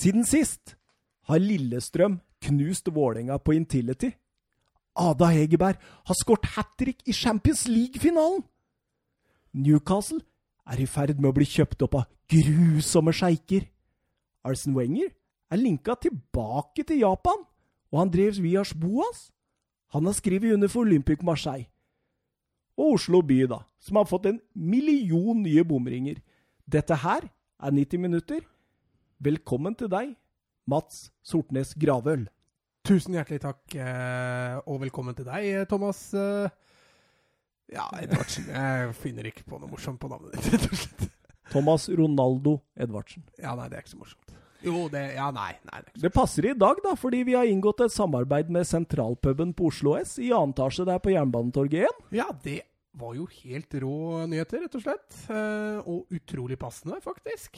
[0.00, 0.76] Siden sist
[1.28, 4.14] har Lillestrøm knust Vålerenga på Intility.
[4.96, 5.76] Ada Hegerberg
[6.08, 8.40] har skåret hat trick i Champions League-finalen!
[9.52, 10.22] Newcastle
[10.70, 13.66] er i ferd med å bli kjøpt opp av grusomme sjeiker.
[14.46, 15.10] Arsen Wenger
[15.52, 17.44] er linka tilbake til Japan,
[17.92, 19.28] og han drev Vias Boas.
[19.92, 21.68] Han har skrevet under for Olympic Marseille.
[22.78, 26.22] Og Oslo by, da, som har fått en million nye bomringer.
[26.64, 27.26] Dette her
[27.60, 28.40] er 90 minutter.
[29.20, 30.14] Velkommen til deg,
[30.70, 32.26] Mats Sortnes Gravøl.
[32.88, 36.12] Tusen hjertelig takk, eh, og velkommen til deg, Thomas.
[36.14, 36.48] eh,
[37.70, 38.48] Ja, Edvardsen.
[38.48, 41.10] Jeg finner ikke på noe morsomt på navnet ditt, rett og slett.
[41.52, 43.22] Thomas Ronaldo Edvardsen.
[43.38, 44.32] Ja, nei, det er ikke så morsomt.
[44.62, 45.52] Jo, det Ja, nei.
[45.70, 49.54] nei det Det passer i dag, da, fordi vi har inngått et samarbeid med Sentralpuben
[49.54, 52.02] på Oslo S i annen etasje der på Jernbanetorget 1.
[52.12, 52.62] Ja, det
[52.96, 55.20] var jo helt rå nyheter, rett og slett.
[55.30, 57.56] Eh, og utrolig passende, faktisk.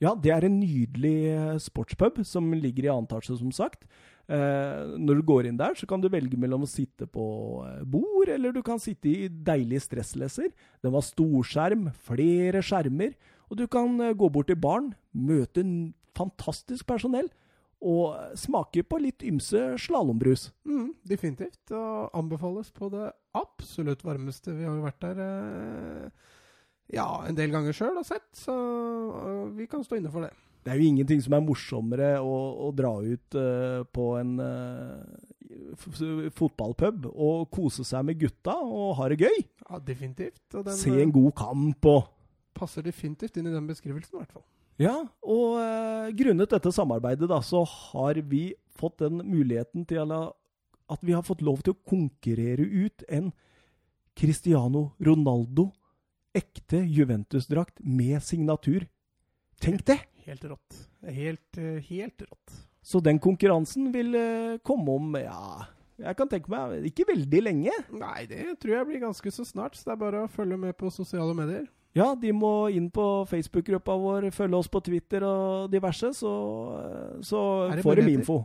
[0.00, 3.84] Ja, det er en nydelig eh, sportspub som ligger i annen etasje, som sagt.
[4.30, 7.24] Eh, når du går inn der, så kan du velge mellom å sitte på
[7.66, 10.52] eh, bord, eller du kan sitte i deilig stressleser.
[10.84, 13.16] Den var storskjerm, flere skjermer,
[13.50, 15.64] og du kan eh, gå bort til baren, møte
[16.16, 17.28] fantastisk personell,
[17.80, 20.50] og smaker smake på litt ymse slalåmbrus.
[20.68, 21.62] Mm, definitivt.
[21.72, 24.52] Og anbefales på det absolutt varmeste.
[24.52, 26.28] Vi har jo vært der eh,
[26.90, 30.32] ja, en del ganger sjøl og sett, så eh, vi kan stå inne for det.
[30.60, 36.26] Det er jo ingenting som er morsommere å, å dra ut uh, på en uh,
[36.36, 39.38] fotballpub og kose seg med gutta og ha det gøy.
[39.64, 40.42] Ja, definitivt.
[40.52, 42.10] Den Se en god kamp og
[42.56, 44.44] passer definitivt inn i den beskrivelsen, i hvert fall.
[44.80, 51.00] Ja, og uh, grunnet dette samarbeidet da, så har vi fått den muligheten til at
[51.06, 53.32] vi har fått lov til å konkurrere ut en
[54.16, 55.70] Cristiano Ronaldo
[56.36, 58.86] ekte Juventus-drakt med signatur.
[59.60, 59.98] Tenk det!
[60.26, 60.80] Helt rått.
[61.06, 62.56] Helt, eh, helt rått.
[62.82, 65.66] Så den konkurransen vil eh, komme om, ja
[66.00, 67.74] Jeg kan tenke meg ikke veldig lenge.
[67.92, 70.76] Nei, det tror jeg blir ganske så snart, så det er bare å følge med
[70.80, 71.66] på sosiale medier.
[71.96, 76.32] Ja, de må inn på Facebook-gruppa vår, følge oss på Twitter og diverse, så,
[77.26, 77.42] så
[77.72, 78.38] Er får de info.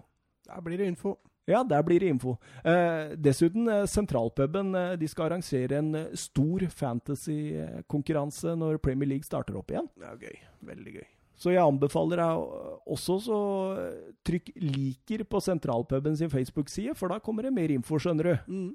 [0.50, 1.16] Der blir det info.
[1.46, 2.38] Ja, der blir det info.
[2.66, 9.28] Eh, dessuten, eh, Sentralpuben eh, de skal arrangere en eh, stor fantasy-konkurranse når Premier League
[9.28, 9.86] starter opp igjen.
[9.94, 10.40] Det er gøy.
[10.72, 11.06] Veldig gøy.
[11.38, 13.40] Så jeg anbefaler deg også så
[13.78, 18.36] eh, trykk 'liker' på Sentralpuben sin Facebook-side, for da kommer det mer info, skjønner du.
[18.50, 18.74] Mm.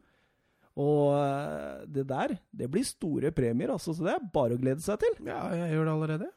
[0.80, 5.00] Og det der, det blir store premier, altså, så det er bare å glede seg
[5.03, 5.19] til.
[5.26, 6.28] Ja, jeg gjør det allerede.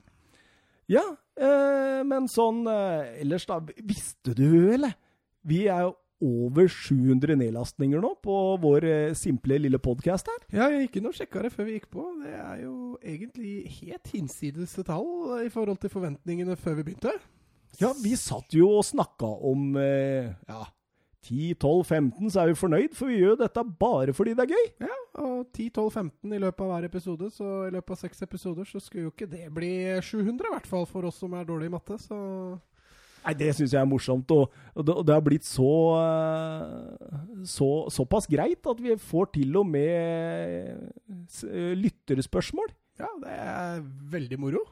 [0.90, 1.04] Ja,
[1.38, 4.98] eh, men sånn ellers da, visste du, eller?
[5.46, 5.94] Vi er jo
[6.24, 10.44] over 700 nedlastninger nå på vår eh, simple lille podkast her.
[10.54, 12.06] Ja, jeg gikk inn og sjekka det før vi gikk på.
[12.22, 17.16] Det er jo egentlig helt hinsides tall i forhold til forventningene før vi begynte.
[17.82, 20.62] Ja, vi satt jo og snakka om eh, ja,
[21.24, 24.68] 10-12-15, så er vi fornøyd, for vi gjør dette bare fordi det er gøy.
[24.84, 28.82] Ja, og 10-12-15 i løpet av hver episode, så i løpet av seks episoder så
[28.84, 29.74] skulle jo ikke det bli
[30.04, 32.20] 700, i hvert fall for oss som er dårlige i matte, så
[33.24, 35.68] Nei, det syns jeg er morsomt, og, og, det, og det har blitt så,
[36.02, 40.92] eh, så såpass greit at vi får til og med
[41.48, 42.74] eh, lytterspørsmål.
[43.00, 44.64] ja, det er veldig moro.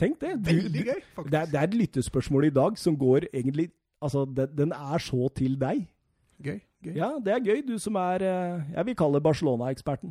[0.00, 0.32] Tenk det.
[0.42, 1.30] Du- Veldig gøy, faktisk.
[1.30, 3.70] Det er, det er et lyttespørsmål i dag som går egentlig
[4.02, 5.84] Altså, den, den er så til deg.
[6.42, 6.56] Gøy.
[6.82, 6.94] gøy.
[6.96, 10.10] Ja, det er gøy, du som er eh, Jeg vil kalle Barcelona-eksperten.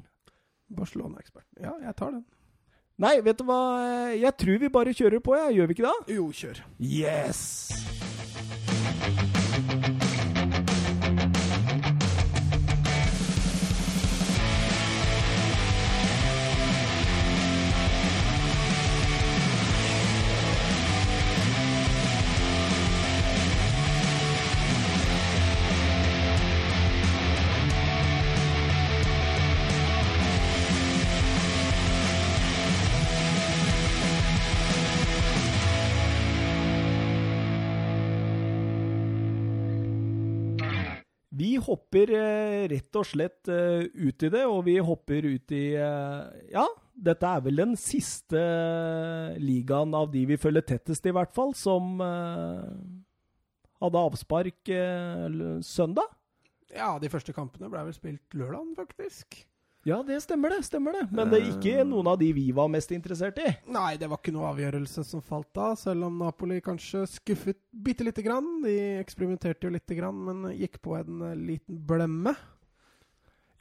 [0.78, 1.60] Barcelona-eksperten.
[1.60, 2.22] Ja, jeg tar den.
[3.02, 3.62] Nei, vet du hva?
[4.14, 5.56] Jeg tror vi bare kjører på, jeg.
[5.58, 6.16] Gjør vi ikke det?
[6.20, 6.60] Jo, kjør.
[6.78, 7.42] Yes!
[41.66, 46.48] Hopper eh, rett og slett eh, ut i det, og vi hopper ut i eh,
[46.54, 48.42] Ja, dette er vel den siste
[49.42, 52.02] ligaen av de vi følger tettest, i hvert fall, som
[53.82, 54.70] hadde avspark
[55.66, 56.12] søndag.
[56.76, 59.42] Ja, de første kampene ble vel spilt lørdag, faktisk.
[59.84, 60.62] Ja, det stemmer det.
[60.64, 61.08] stemmer det.
[61.10, 63.50] Men det er ikke noen av de vi var mest interessert i.
[63.74, 68.06] Nei, det var ikke noe avgjørelse som falt da, selv om Napoli kanskje skuffet bitte
[68.06, 68.60] lite grann.
[68.62, 72.36] De eksperimenterte jo lite grann, men gikk på en eh, liten blemme.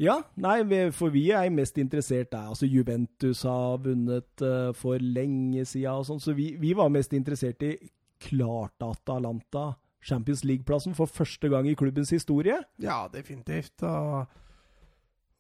[0.01, 0.63] Ja, nei,
[0.97, 2.53] for vi er mest interessert der.
[2.53, 7.17] Altså, Juventus har vunnet eh, for lenge siden og sånn, så vi, vi var mest
[7.17, 7.75] interessert i
[8.21, 9.71] klart Atalanta
[10.05, 12.57] Champions League-plassen for første gang i klubbens historie.
[12.81, 13.81] Ja, definitivt.
[13.85, 14.29] Og,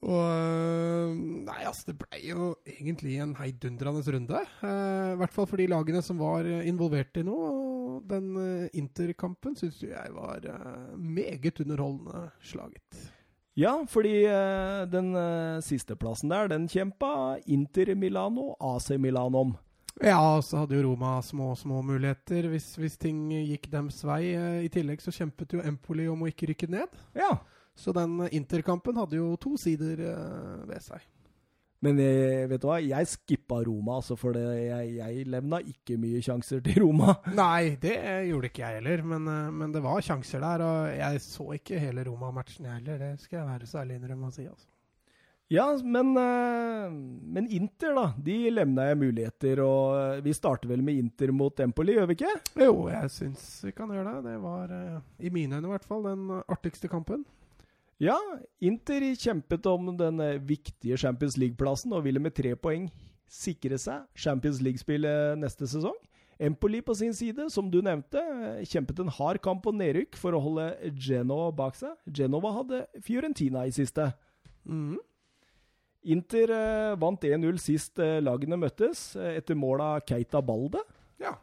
[0.01, 1.13] og øh,
[1.45, 4.43] Nei, altså, det ble jo egentlig en heidundrende runde.
[4.65, 7.51] Eh, I hvert fall for de lagene som var involvert i noe.
[7.91, 8.33] Og den
[8.77, 10.45] interkampen syns jeg var
[10.97, 13.01] meget underholdende slaget.
[13.59, 14.23] Ja, fordi
[14.93, 15.11] den
[15.59, 19.57] siste sisteplassen der, den kjempa Inter Milano AC Milan om.
[19.99, 24.23] Ja, og så hadde jo Roma små, små muligheter hvis, hvis ting gikk dems vei.
[24.65, 26.95] I tillegg så kjempet jo Empoli om å ikke rykke ned.
[27.19, 27.35] Ja.
[27.81, 30.05] Så den Inter-kampen hadde jo to sider
[30.69, 31.07] ved seg.
[31.81, 35.97] Men jeg, vet du hva, jeg skippa Roma, altså, for det, jeg, jeg levna ikke
[36.01, 37.15] mye sjanser til Roma.
[37.39, 37.95] Nei, det
[38.29, 40.67] gjorde ikke jeg heller, men, men, det var sjanser der.
[40.67, 43.01] Og jeg så ikke hele Roma-matchen, heller.
[43.01, 44.45] Det skal jeg være så ærlig innrømme å si.
[44.45, 44.69] altså.
[45.51, 48.07] Ja, men, men, Inter, da.
[48.29, 49.65] De levna jeg muligheter.
[49.65, 52.37] Og vi starter vel med Inter mot Empoli, gjør vi ikke?
[52.61, 54.29] Jo, jeg syns vi kan gjøre det.
[54.29, 54.77] Det var,
[55.17, 57.25] i mine øyne i hvert fall, den artigste kampen.
[58.01, 58.17] Ja,
[58.65, 62.89] Inter kjempet om den viktige Champions League-plassen og ville med tre poeng
[63.31, 65.99] sikre seg Champions League-spillet neste sesong.
[66.41, 68.21] Empoli på sin side, som du nevnte,
[68.65, 71.93] kjempet en hard kamp og nedrykk for å holde Genova bak seg.
[72.09, 74.07] Genova hadde Fiorentina i siste.
[74.65, 74.97] Mm.
[76.15, 80.81] Inter eh, vant 1-0 sist eh, lagene møttes, eh, etter mål av Keita Balde.
[81.21, 81.35] Ja.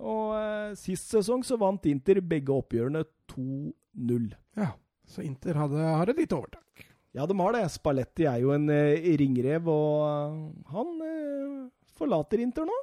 [0.00, 3.04] Og eh, sist sesong så vant Inter begge oppgjørene
[3.34, 4.30] 2-0.
[4.56, 4.72] Ja.
[5.08, 6.86] Så Inter hadde, har et lite overtak.
[7.16, 7.64] Ja, de har det.
[7.72, 11.68] Spalletti er jo en eh, ringrev, og uh, han eh,
[11.98, 12.76] forlater Inter nå.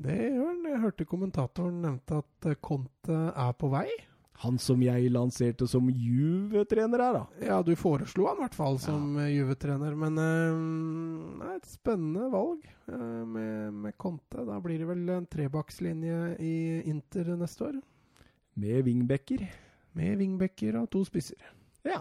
[0.00, 0.62] Det gjør han.
[0.70, 3.88] Jeg hørte kommentatoren nevnte at Conte er på vei.
[4.40, 7.24] Han som jeg lanserte som Juve-trener her, da.
[7.44, 9.28] Ja, du foreslo han i hvert fall som ja.
[9.28, 9.98] Juve-trener.
[10.00, 14.46] Men det er et spennende valg med, med Conte.
[14.48, 16.54] Da blir det vel en trebakslinje i
[16.88, 17.82] Inter neste år.
[18.56, 19.44] Med wingbacker.
[20.00, 21.52] Med vingbekker og to spisser.
[21.84, 22.00] Ja.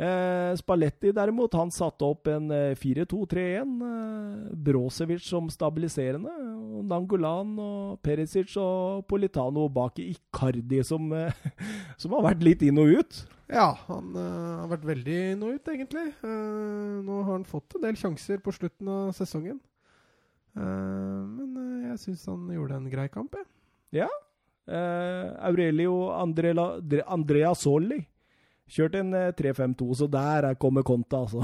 [0.00, 2.48] Eh, Spalletti derimot, han satte opp en
[2.80, 3.74] 4-2-3-1.
[3.84, 6.32] Eh, Brosevic som stabiliserende.
[6.70, 11.36] Og Nangolan og Perisic og Politano bak i Icardi, som, eh,
[12.00, 13.20] som, har vært litt inn og ut.
[13.50, 16.04] Ja, han uh, har vært veldig inn og ut, egentlig.
[16.22, 19.58] Uh, nå har han fått en del sjanser på slutten av sesongen.
[20.54, 21.50] Men
[21.86, 23.46] jeg syns han gjorde en grei kamp, jeg.
[24.00, 24.08] Ja,
[24.70, 26.72] Aurelio Andrela,
[27.10, 28.00] Andrea Solli
[28.70, 31.42] kjørte en uh, 3-5-2, så der er, kommer Conta, altså.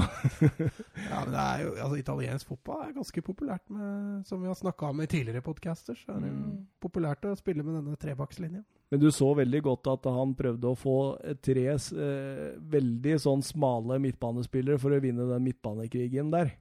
[1.11, 4.59] ja, men det er jo, altså, Italiensk fotball er ganske populært, med, som vi har
[4.59, 5.99] snakka om i tidligere podcaster.
[5.99, 6.57] Så er det mm.
[6.83, 8.63] populært å spille med denne trebakslinja.
[8.93, 10.97] Men du så veldig godt at han prøvde å få
[11.43, 16.55] tre uh, veldig sånn smale midtbanespillere for å vinne den midtbanekrigen der.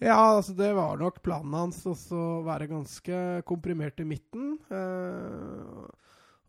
[0.00, 3.16] Ja, altså det var nok planen hans å være ganske
[3.48, 4.54] komprimert i midten.
[4.72, 5.88] Eh,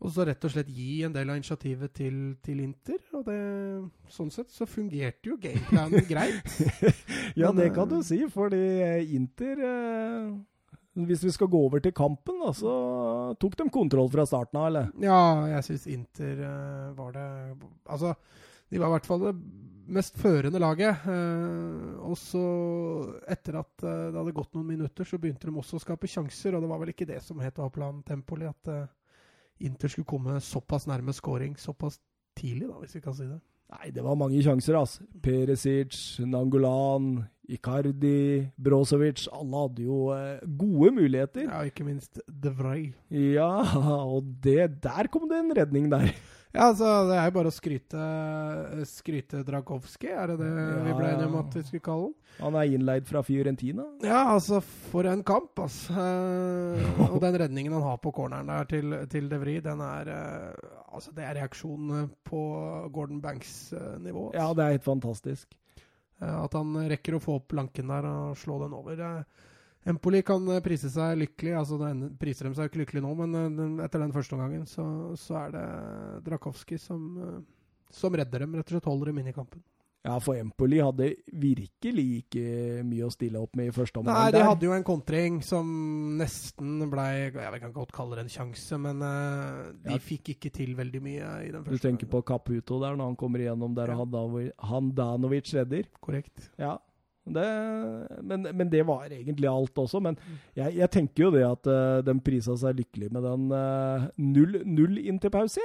[0.02, 2.98] og så rett og slett gi en del av initiativet til, til Inter.
[3.14, 3.36] Og det,
[4.10, 6.56] sånn sett så fungerte jo gameplanen greit.
[7.38, 8.62] ja, Men, det kan du eh, si, fordi
[9.14, 10.32] Inter eh,
[11.06, 12.72] Hvis vi skal gå over til kampen, da, så
[13.40, 14.90] tok de kontroll fra starten av, eller?
[15.04, 15.20] Ja,
[15.54, 17.28] jeg syns Inter uh, var det
[17.86, 18.16] Altså,
[18.72, 19.36] de var i hvert fall det
[19.86, 21.04] mest førende laget.
[21.08, 22.42] Eh, og så,
[23.30, 26.56] etter at eh, det hadde gått noen minutter, så begynte de også å skape sjanser.
[26.56, 28.90] Og det var vel ikke det som het A-plan Tempoli, at eh,
[29.66, 32.00] Inter skulle komme såpass nærme scoring såpass
[32.38, 33.38] tidlig, da, hvis vi kan si det.
[33.72, 35.06] Nei, det var mange sjanser, altså.
[35.24, 35.96] Peresic,
[36.28, 39.24] Nangolan, Icardi, Brozovic.
[39.32, 40.00] Alle hadde jo
[40.60, 41.46] gode muligheter.
[41.46, 42.90] Ja, ikke minst De Vrij.
[43.08, 43.62] Ja,
[44.12, 46.12] og det, der kom det en redning der.
[46.52, 48.06] Ja, altså, Det er jo bare å skryte,
[48.88, 52.16] skryte Dragovskij, er det det ja, vi ble enige om at vi skulle kalle han?
[52.42, 53.86] Han er innleid fra Fiorentina?
[54.04, 55.96] Ja, altså, for en kamp, altså.
[57.12, 60.78] Og den redningen han har på corneren der til, til De Vries, den er uh,
[60.92, 62.40] Altså, det er reaksjonen på
[62.92, 64.26] Gordon Banks-nivå.
[64.28, 64.36] Altså.
[64.36, 65.54] ja, det er helt fantastisk.
[66.20, 69.00] at han rekker å få opp planken der og slå den over.
[69.00, 69.48] Uh,
[69.84, 71.56] Empoli kan eh, prise seg lykkelig.
[71.58, 74.86] altså den priser de seg ikke lykkelig nå, men eh, etter den første omgangen så,
[75.18, 75.66] så er det
[76.28, 77.36] Drakowski som, eh,
[77.90, 78.58] som, redder dem.
[78.58, 79.64] Rett og slett holder dem inn i kampen.
[80.02, 82.46] Ja, for Empoli hadde virkelig ikke
[82.82, 84.16] mye å stille opp med i første omgang.
[84.16, 85.68] Nei, de hadde jo en kontring som
[86.18, 90.00] nesten ble Jeg kan godt kalle det en sjanse, men uh, de ja.
[90.02, 91.78] fikk ikke til veldig mye i den første.
[91.78, 94.00] Du tenker på Caputo der, når han kommer igjennom der ja.
[94.02, 94.40] og
[94.72, 95.86] Handanovic redder?
[96.02, 96.50] Korrekt.
[96.58, 96.80] Ja,
[97.24, 97.46] det,
[98.22, 100.00] men, men, det var egentlig alt også.
[100.02, 100.18] Men
[100.58, 104.58] jeg, jeg tenker jo det at uh, de prisa seg lykkelig med den uh, null,
[104.66, 105.62] null inn til pause.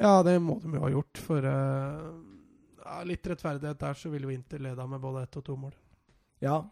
[0.00, 1.20] Ja, det må de jo ha gjort.
[1.26, 2.08] For uh,
[2.80, 5.74] ja, litt rettferdighet der, så ville jo Inter leda med både ett og to mål.
[6.44, 6.62] Ja.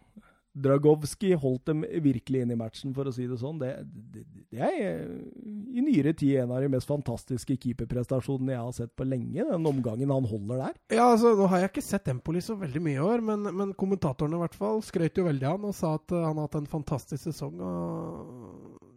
[0.52, 3.56] Dragowski holdt dem virkelig inn i matchen, for å si det sånn.
[3.62, 3.70] Det,
[4.12, 5.06] det, det er
[5.72, 9.46] i nyere tid en av de mest fantastiske keeperprestasjonene jeg har sett på lenge.
[9.48, 10.76] Den omgangen han holder der.
[10.92, 13.74] Ja, altså, Nå har jeg ikke sett Empoli så veldig mye i år, men, men
[13.80, 16.50] kommentatorene i hvert fall skrøt jo veldig av han og sa at uh, han har
[16.50, 17.60] hatt en fantastisk sesong.
[17.64, 18.88] og...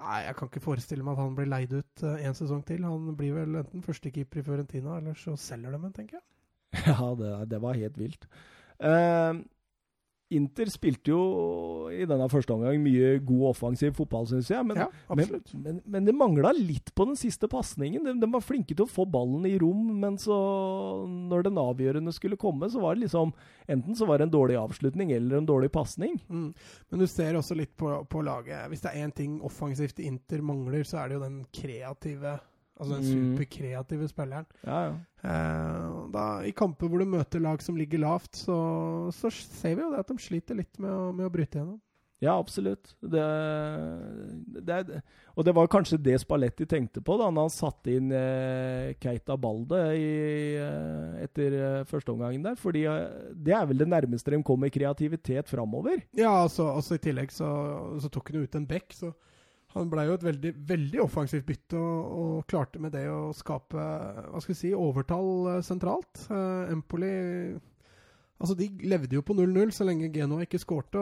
[0.00, 2.86] Nei, Jeg kan ikke forestille meg at han blir leid ut uh, en sesong til.
[2.86, 6.26] Han blir vel enten førstekeeper i Fiorentina, eller så selger de ham, tenker jeg.
[6.86, 8.30] Ja, det, det var helt vilt.
[8.78, 9.42] Uh,
[10.30, 11.20] Inter spilte jo
[11.90, 14.62] i denne første omgang mye god offensiv fotball, syns jeg.
[14.66, 15.32] Men, ja, men,
[15.64, 18.04] men, men, det mangla litt på den siste pasningen.
[18.06, 20.36] De, de, var flinke til å få ballen i rom, men så,
[21.06, 23.34] når den avgjørende skulle komme, så var det liksom
[23.70, 26.16] Enten så var det en dårlig avslutning eller en dårlig pasning.
[26.26, 26.48] Mm.
[26.90, 28.64] Men du ser også litt på, på laget.
[28.70, 32.38] Hvis det er én ting offensivt Inter mangler, så er det jo den kreative
[32.80, 33.32] Altså den mm.
[33.36, 34.46] superkreative spilleren.
[34.64, 34.92] Ja, ja.
[35.20, 38.56] Eh, da, I kamper hvor du møter lag som ligger lavt, så,
[39.14, 41.78] så ser vi jo det at de sliter litt med å, med å bryte gjennom.
[42.20, 42.90] Ja, absolutt.
[43.00, 43.22] Det,
[44.60, 44.78] det,
[45.32, 49.38] og det var kanskje det Spalletti tenkte på da når han satte inn eh, Keita
[49.40, 50.10] Balde i,
[50.60, 52.60] eh, etter eh, førsteomgangen der.
[52.60, 56.04] fordi eh, det er vel det nærmeste de kommer kreativitet framover.
[56.12, 57.48] Ja, altså, altså, i tillegg så,
[58.04, 59.14] så tok han jo ut en bekk, så
[59.70, 63.78] han ble jo et veldig, veldig offensivt bytte og, og, klarte med det å skape
[63.78, 66.26] hva skal vi si, overtall uh, sentralt.
[66.30, 67.12] Uh, Empoli
[68.40, 71.00] Altså, de levde jo på 0-0 så lenge Genoa ikke skårte.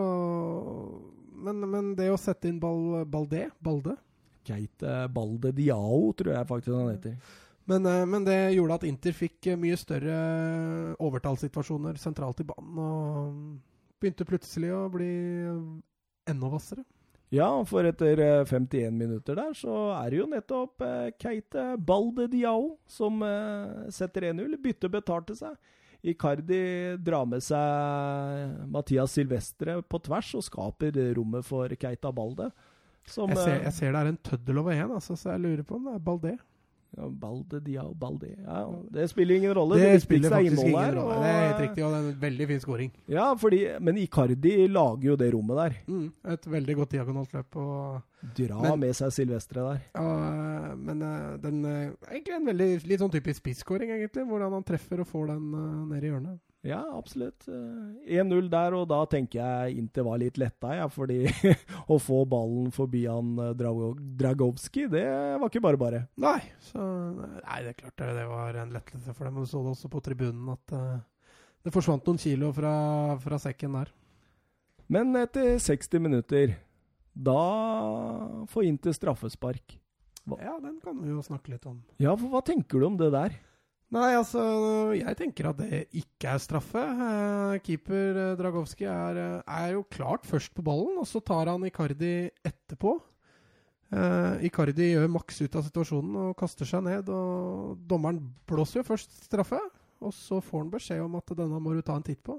[1.39, 3.95] Men, men, det å sette inn ball, Balde Balde
[4.43, 7.15] Keite Balde Diao, tror jeg faktisk han heter.
[7.71, 10.19] Men, uh, men, det gjorde at Inter fikk mye større
[10.99, 12.83] overtallssituasjoner sentralt i banen.
[12.83, 15.13] Og begynte plutselig å bli
[16.29, 16.83] enda hvassere.
[17.35, 22.25] Ja, for etter 51 eh, minutter der, så er det jo nettopp eh, Keite Balde
[22.33, 24.57] Diao som eh, setter 1-0.
[24.65, 25.59] Byttet betalte seg.
[26.09, 32.49] Icardi drar med seg Mathias Silvestre på tvers og skaper rommet for Keita Balde.
[33.09, 35.65] Som, jeg, ser, jeg, ser, det er en tøddel over én, altså, så jeg lurer
[35.67, 36.35] på om det er Balde.
[36.97, 39.77] Ja, Balde, Diao, Balde ja, Det spiller ingen rolle.
[39.77, 41.19] Det, det spiller faktisk ingen her, rolle.
[41.21, 42.93] Det er helt riktig, og det er en veldig fin scoring.
[43.13, 45.77] Ja, fordi, men Icardi lager jo det rommet der.
[45.87, 47.61] Mm, et veldig godt diagonalt løp.
[48.39, 49.85] Dra men, med seg Silvestre der.
[49.95, 54.25] Ja, men eh, den eh, Egentlig en veldig litt sånn typisk spisskåring, egentlig.
[54.27, 56.41] Hvordan han treffer og får den uh, ned i hjørnet.
[56.67, 57.47] Ja, absolutt.
[57.47, 61.21] 1-0 eh, der, og da tenker jeg Inter var litt letta, ja, fordi
[61.93, 65.05] å få ballen forbi han eh, Dragowski, det
[65.39, 66.03] var ikke bare bare.
[66.19, 66.83] Nei, så,
[67.15, 69.39] nei, det er klart det, det var en lettelse for dem.
[69.39, 70.99] Men du så det også på tribunen at uh,
[71.63, 72.73] det forsvant noen kilo fra,
[73.23, 73.95] fra sekken der.
[74.91, 76.57] Men etter 60 minutter,
[77.13, 77.43] da
[78.51, 79.79] får Inter straffespark.
[80.29, 80.39] Hva?
[80.43, 81.79] Ja, den kan vi jo snakke litt om.
[82.03, 83.37] Ja, for hva tenker du om det der?
[83.89, 84.43] Nei, altså
[84.93, 86.81] Jeg tenker at det ikke er straffe.
[86.81, 91.49] Eh, keeper eh, Dragowski er, eh, er, jo klart først på ballen, og så tar
[91.49, 92.99] han Icardi etterpå.
[93.89, 97.09] Eh, Icardi gjør maks ut av situasjonen og kaster seg ned.
[97.09, 99.63] og Dommeren blåser jo først straffe,
[100.05, 102.37] og så får han beskjed om at denne må du ta en titt på.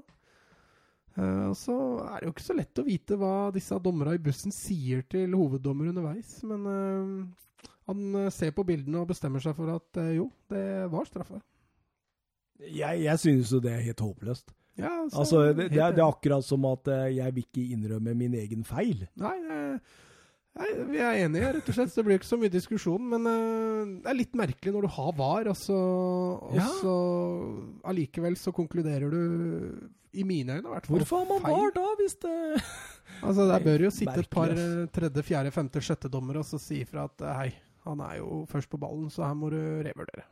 [1.18, 1.74] Eh, og Så
[2.06, 5.34] er det jo ikke så lett å vite hva disse dommerne i bussen sier til
[5.34, 7.34] hoveddommer underveis, men
[7.90, 11.40] han eh, ser på bildene og bestemmer seg for at eh, jo, det var straffe.
[12.60, 14.52] Jeg, jeg synes jo det er helt håpløst.
[14.80, 17.66] Ja, altså, altså det, det, er, det, er, akkurat som at eh, jeg vil ikke
[17.74, 19.02] innrømme min egen feil.
[19.20, 21.94] Nei, nei vi er enige, rett og slett.
[21.94, 23.08] Det blir ikke så mye diskusjon.
[23.12, 23.26] Men
[24.02, 25.78] det er litt merkelig når du har VAR, og så,
[26.50, 26.66] og ja.
[26.80, 26.94] så
[27.92, 29.20] allikevel så konkluderer du
[30.10, 30.98] i mine øyne, i hvert fall.
[30.98, 31.44] Hvorfor har man.
[31.46, 32.36] VAR da, hvis det
[33.20, 34.52] Altså, Der bør jo sitte et par
[34.94, 37.50] tredje, fjerde, femte, sjette dommere og så si ifra at hei,
[37.90, 40.26] han er jo først på ballen, så her må du revurdere.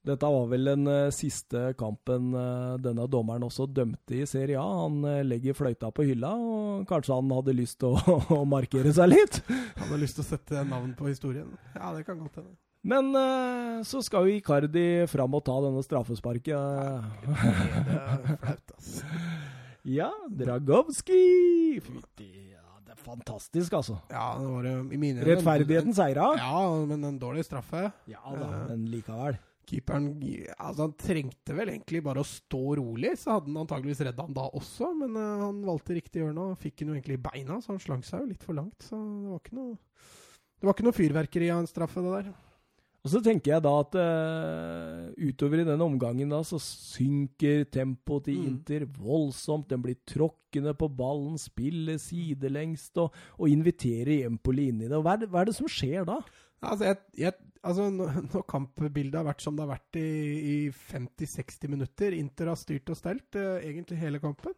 [0.00, 4.64] Dette var vel den uh, siste kampen uh, denne dommeren også dømte i Serie A.
[4.86, 8.94] Han uh, legger fløyta på hylla, og kanskje han hadde lyst til å, å, markere
[8.96, 9.42] seg litt?
[9.50, 11.52] Han hadde lyst til å sette navn på historien.
[11.76, 12.56] Ja, det kan godt hende.
[12.80, 13.12] Men
[13.84, 16.48] så skal jo Icardi fram og ta denne straffesparket.
[16.48, 19.10] Ja, det er flaut, altså.
[19.88, 21.80] Ja, Dragowski!
[21.80, 22.49] Fytti
[23.04, 23.98] fantastisk, altså.
[24.12, 26.32] Ja, det var i mine Rettferdigheten seira?
[26.40, 27.88] Ja, men en dårlig straffe.
[28.10, 29.38] Ja da, men likevel.
[29.70, 30.08] Keeperen
[30.56, 34.36] altså Han trengte vel egentlig bare å stå rolig, så hadde han antageligvis redda han
[34.36, 34.90] da også.
[34.98, 37.82] Men uh, han valgte riktig hjørne og fikk han jo egentlig i beina, så han
[37.82, 38.78] slang seg jo litt for langt.
[38.86, 39.74] Så det var ikke noe
[40.60, 42.32] Det var ikke noe fyrverkeri av en straffe, det der.
[43.00, 48.26] Og så tenker jeg da at uh, utover i den omgangen da, så synker tempoet
[48.28, 48.48] til mm.
[48.50, 49.70] Inter voldsomt.
[49.70, 55.00] Den blir tråkkende på ballen, spiller sidelengst og, og inviterer Empoli inn i det.
[55.00, 56.18] Hva er det, hva er det som skjer da?
[56.60, 60.08] Altså, jeg, jeg, altså Når kampbildet har vært som det har vært i,
[60.52, 60.56] i
[60.92, 64.52] 50-60 minutter Inter har styrt og stelt uh, egentlig hele kampen.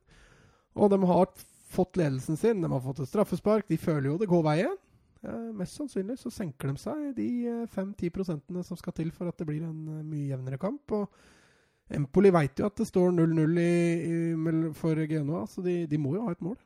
[0.75, 1.31] Og de har
[1.73, 3.71] fått ledelsen sin, de har fått et straffespark.
[3.71, 4.81] De føler jo det går veien.
[5.23, 7.29] Eh, mest sannsynlig så senker de seg de
[7.71, 10.95] 5-10 prosentene som skal til for at det blir en eh, mye jevnere kamp.
[10.97, 16.27] Og Empoli veit jo at det står 0-0 for Genoa, så de, de, må jo
[16.27, 16.59] ha et mål.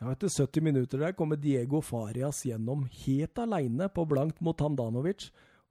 [0.00, 5.28] Ja, Etter 70 minutter der kommer Diego Farias gjennom helt aleine på blankt mot Handanovic.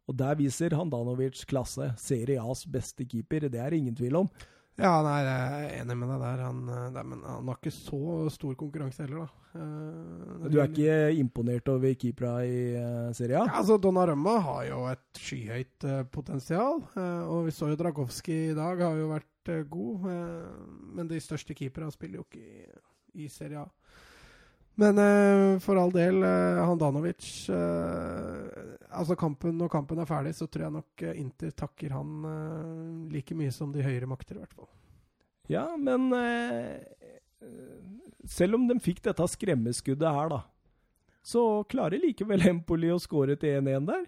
[0.08, 1.92] Og der viser Handanovic klasse.
[2.00, 4.32] Serie A's beste keeper, det er det ingen tvil om.
[4.80, 6.44] Ja, nei, jeg er enig med deg der.
[6.48, 6.62] Han,
[6.96, 9.44] nei, men han har ikke så stor konkurranse heller, da.
[9.54, 13.44] Uh, du er ikke imponert over keepera i uh, Serie A?
[13.46, 16.82] Ja, altså, Donnarumma har jo et skyhøyt uh, potensial.
[16.98, 19.30] og vi så jo Dragowski i dag, har jo vært
[19.70, 20.08] god.
[20.96, 23.68] men de største keepera spiller jo ikke i, i Serie A.
[24.76, 28.48] Men uh, for all del, uh, Handanovic uh,
[28.94, 32.26] Altså kampen Når kampen er ferdig, så tror jeg nok Inter takker han
[33.14, 34.70] like mye som de høyere makter, i hvert fall.
[35.50, 36.14] Ja, men
[38.30, 40.40] selv om de fikk dette skremmeskuddet her, da,
[41.26, 44.06] så klarer likevel Empoli å skåre til 1-1 der?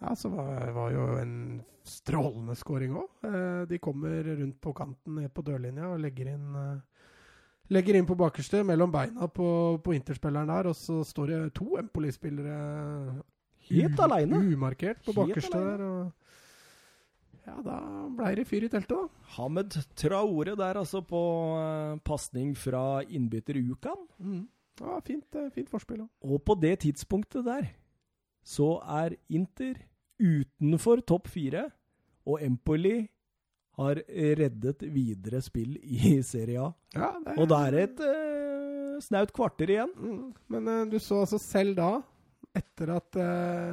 [0.00, 1.36] Ja, så var, var jo en
[1.84, 3.28] strålende skåring òg.
[3.68, 6.56] de kommer rundt på kanten ned på dørlinja og legger inn
[7.70, 11.76] Legger inn på bakerste, mellom beina på, på interspilleren der, og så står det to
[11.80, 13.22] Empoli-spillere
[13.68, 14.40] Helt aleine.
[14.52, 15.84] Umarkert på bakerste der.
[15.86, 16.10] og
[17.46, 17.76] ja, da
[18.14, 19.26] blei det fyr i teltet, da.
[19.36, 21.22] Hamed Traore der, altså, på
[21.58, 24.04] uh, pasning fra innbytter Ukan.
[24.18, 24.44] Mm.
[24.82, 26.04] Ja, fint, uh, fint forspill.
[26.04, 26.14] Også.
[26.22, 27.66] Og på det tidspunktet der,
[28.46, 29.80] så er Inter
[30.22, 31.68] utenfor topp fire,
[32.26, 33.08] og Empoli
[33.82, 34.00] har
[34.38, 36.72] reddet videre spill i Serie A.
[36.94, 37.36] Ja, det...
[37.38, 39.94] Og da er det et uh, snaut kvarter igjen.
[39.96, 40.26] Mm.
[40.52, 41.94] Men uh, du så altså selv da,
[42.56, 43.72] etter at uh,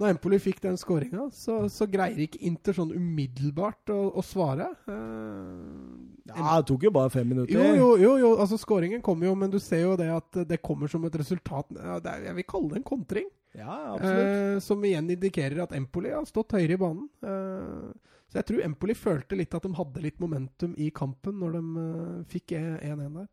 [0.00, 4.70] Når Empoli fikk den skåringa, så, så, greier ikke Inter sånn umiddelbart å, å svare.
[4.88, 7.52] ja, det tok jo bare fem minutter.
[7.52, 10.62] Jo, jo, jo, jo altså skåringen kommer jo, men du ser jo det at det
[10.64, 13.28] kommer som et resultat ja, er, Jeg vil kalle det en kontring.
[13.52, 14.62] Ja, absolutt.
[14.62, 17.08] som igjen indikerer at Empoli har stått høyere i banen.
[17.20, 17.90] Uh,
[18.30, 21.62] så jeg tror Empoli følte litt at de hadde litt momentum i kampen når de
[21.74, 23.26] uh, fikk 1-1 der.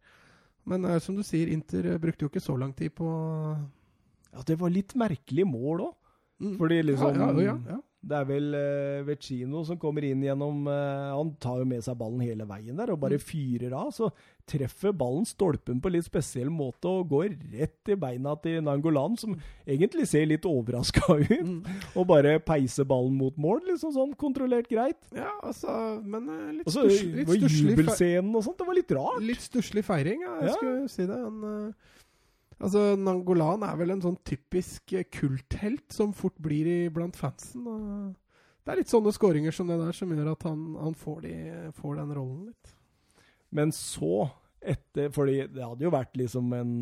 [0.67, 4.41] Men uh, som du sier, Inter uh, brukte jo ikke så lang tid på Ja,
[4.45, 5.93] det var litt merkelig mål òg.
[6.41, 6.55] Mm.
[6.57, 11.15] Fordi liksom ja, ja, ja, det er vel uh, Vecino som kommer inn gjennom uh,
[11.17, 13.23] Han tar jo med seg ballen hele veien der og bare mm.
[13.25, 13.89] fyrer av.
[13.95, 14.11] Så
[14.47, 19.33] treffer ballen stolpen på litt spesiell måte og går rett i beina til Nangolan, som
[19.65, 21.33] egentlig ser litt overraska ut.
[21.33, 21.57] Mm.
[21.97, 25.01] Og bare peiser ballen mot mål, liksom sånn kontrollert greit.
[25.15, 29.21] Ja, altså, men uh, litt stusslig Jubelscenen og sånt, det var litt rart.
[29.25, 30.57] Litt stusslig feiring, ja, jeg ja.
[30.61, 31.17] skulle si det.
[31.17, 31.73] Han
[32.57, 37.67] Altså, Nangolan er vel en sånn typisk eh, kulthelt som fort blir i blant fansen.
[38.65, 41.35] det er litt sånne skåringer som det der som gjør at han, han får, de,
[41.77, 42.73] får, den rollen litt.
[43.53, 44.27] Men så,
[44.59, 46.73] etter Fordi det hadde jo vært liksom en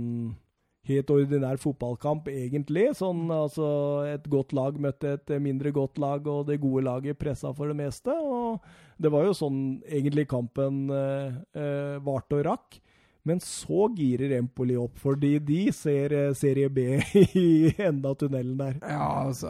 [0.85, 2.88] helt ordinær fotballkamp, egentlig.
[2.97, 3.67] Sånn altså
[4.09, 7.77] Et godt lag møtte et mindre godt lag, og det gode laget pressa for det
[7.79, 8.13] meste.
[8.13, 8.61] Og
[9.01, 12.79] det var jo sånn egentlig kampen eh, eh, varte og rakk.
[13.25, 16.83] Men så girer Empoli opp, fordi de ser eh, Serie B
[17.41, 18.77] i enden av tunnelen der.
[18.85, 19.49] Ja, altså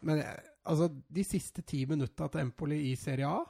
[0.00, 0.22] Men
[0.62, 3.40] altså, de siste ti minutta til Empoli i Serie A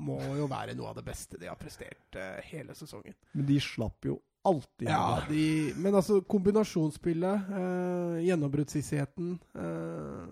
[0.00, 3.14] må jo være noe av det beste de har prestert uh, hele sesongen.
[3.32, 10.26] Men de slapp jo alltid Ja, de, men altså, kombinasjonsspillet, uh, gjennombruddshissigheten uh,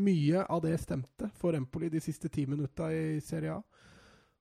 [0.00, 3.79] Mye av det stemte for Empoli de siste ti minutta i Serie A.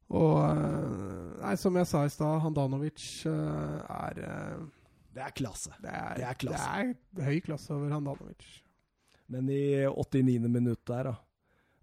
[0.09, 3.77] Og eh, nei, som jeg sa i stad, Handanovic uh,
[4.09, 4.67] er uh,
[5.13, 5.73] Det er klasse.
[5.83, 6.85] Det er, det er, klasse.
[7.13, 8.47] Det er høy klasse over Handanovic.
[9.29, 10.49] Men i 89.
[10.49, 11.17] minutt der, da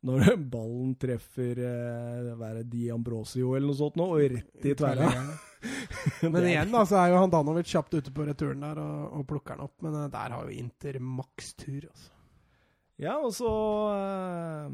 [0.07, 5.09] når ballen treffer uh, være Di Ambrosio eller noe sånt nå, og rett i tverra.
[6.33, 9.57] men igjen da, så er jo Handanovic kjapt ute på returen der og, og plukker
[9.57, 9.79] den opp.
[9.87, 12.13] Men der har jo Inter maks tur, altså.
[12.97, 13.51] Ja, og så
[13.93, 14.73] uh,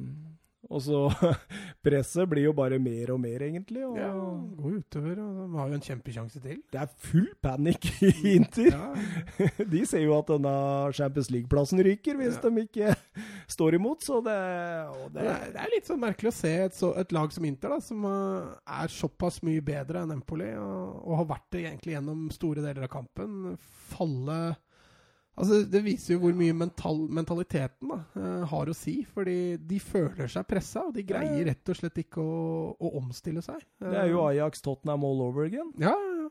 [0.73, 1.01] og så
[1.85, 3.83] Presset blir jo bare mer og mer, egentlig.
[3.87, 4.11] Og ja,
[4.59, 5.21] går utover.
[5.23, 6.61] og De har jo en kjempesjanse til.
[6.73, 8.71] Det er full panikk i Inter.
[8.71, 9.49] Ja.
[9.75, 10.55] De ser jo at denne
[10.97, 12.49] Champions League-plassen ryker hvis ja.
[12.49, 12.95] de ikke
[13.51, 14.39] står imot, så det,
[15.15, 17.81] det, det er litt sånn merkelig å se et, så, et lag som Inter, da,
[17.85, 22.29] som uh, er såpass mye bedre enn Empoli, og, og har vært det egentlig gjennom
[22.35, 23.57] store deler av kampen,
[23.93, 24.39] falle
[25.33, 28.99] Altså, det viser jo hvor mye mental, mentaliteten da, uh, har å si.
[29.09, 32.43] Fordi de føler seg pressa, og de greier rett og slett ikke å,
[32.77, 33.65] å omstille seg.
[33.81, 35.73] Uh, det er jo eh, Ajax Tottenham all over again.
[35.81, 36.29] Ja, ja.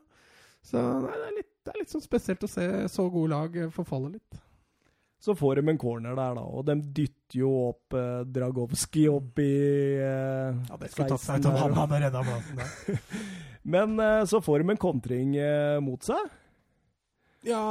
[0.62, 3.56] Så nei, det, er litt, det er litt sånn spesielt å se så gode lag
[3.74, 4.42] forfalle litt.
[5.22, 9.38] Så får de en corner der, da, og de dytter jo opp eh, Dragowski opp
[9.38, 9.52] i
[10.02, 13.04] eh, Ja, det skulle tatt seg ut om han hadde redda plassen der.
[13.74, 15.36] Men eh, så får de en kontring
[15.86, 16.26] mot seg.
[17.42, 17.62] Ja,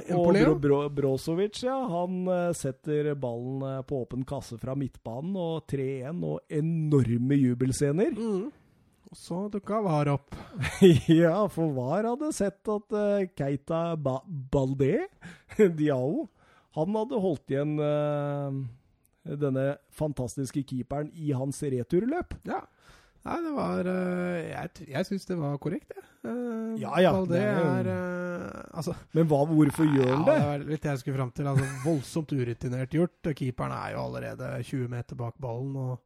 [0.00, 0.58] Og Empoli, Bro ja.
[0.64, 6.22] Bro Brozovic, ja, han eh, setter ballen eh, på åpen kasse fra midtbanen, og 3-1,
[6.24, 8.16] og enorme jubelscener.
[8.16, 8.48] Mm.
[9.10, 10.36] Og så dukka VAR opp.
[11.20, 15.06] ja, for VAR hadde sett at eh, Keita ba Balde,
[15.78, 16.28] Diao,
[16.78, 18.54] han hadde holdt igjen uh,
[19.26, 22.36] denne fantastiske keeperen i hans returløp.
[22.46, 22.62] Ja.
[23.20, 26.04] Nei, det var eh, Jeg, jeg syns det var korrekt, jeg.
[26.24, 30.36] Eh, Ja, ja, Balde det er eh, Altså Men hva, hvorfor gjør han Ja, det?
[30.40, 31.48] det var litt jeg skulle fram til.
[31.50, 33.32] Altså, voldsomt urutinert gjort.
[33.36, 35.76] Keeperen er jo allerede 20 meter bak ballen.
[35.76, 35.98] og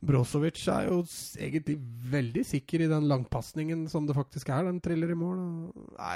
[0.00, 1.02] Brozovic er jo
[1.36, 1.74] egentlig
[2.12, 4.64] veldig sikker i den langpasningen som det faktisk er.
[4.68, 5.40] Den triller i mål.
[5.40, 6.14] Og, nei,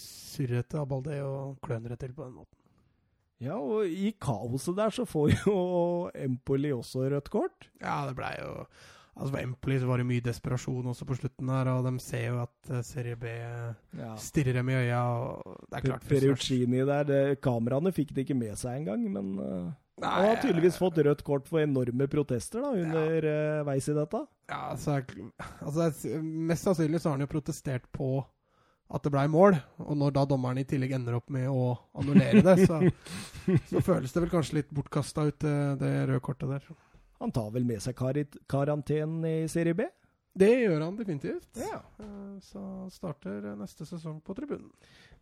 [0.00, 2.56] Surrete av Balde og kløner det til på den måten.
[3.44, 5.56] Ja, og i kaoset der så får jo
[6.26, 7.68] Empoli også rødt kort.
[7.82, 8.54] Ja, det blei jo
[9.16, 12.26] Altså For Empoli så var det mye desperasjon også på slutten her, og de ser
[12.28, 13.30] jo at eh, Serie B
[13.96, 14.10] Ja.
[14.20, 15.00] stirrer dem i øya.
[15.08, 19.32] og det er klart Peruccini der, det, kameraene fikk det ikke med seg engang, men
[19.40, 24.20] eh, Nei, han har tydeligvis fått rødt kort for enorme protester da, underveis i dette.
[24.52, 24.98] Ja, altså,
[25.64, 28.18] altså Mest sannsynlig så har han jo protestert på
[28.92, 32.44] at det blei mål, og når da dommeren i tillegg ender opp med å annullere
[32.44, 32.82] det, så,
[33.72, 36.68] så føles det vel kanskje litt bortkasta ut, det, det røde kortet der.
[37.20, 38.18] Han tar vel med seg kar
[38.50, 39.86] karantenen i Serie B?
[40.36, 41.48] Det gjør han definitivt.
[41.56, 41.80] Ja.
[42.02, 44.68] Eh, Så han starter neste sesong på tribunen.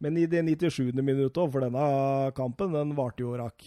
[0.02, 0.90] Men i det 97.
[0.98, 3.62] minuttet, for denne kampen, den varte jo rakk,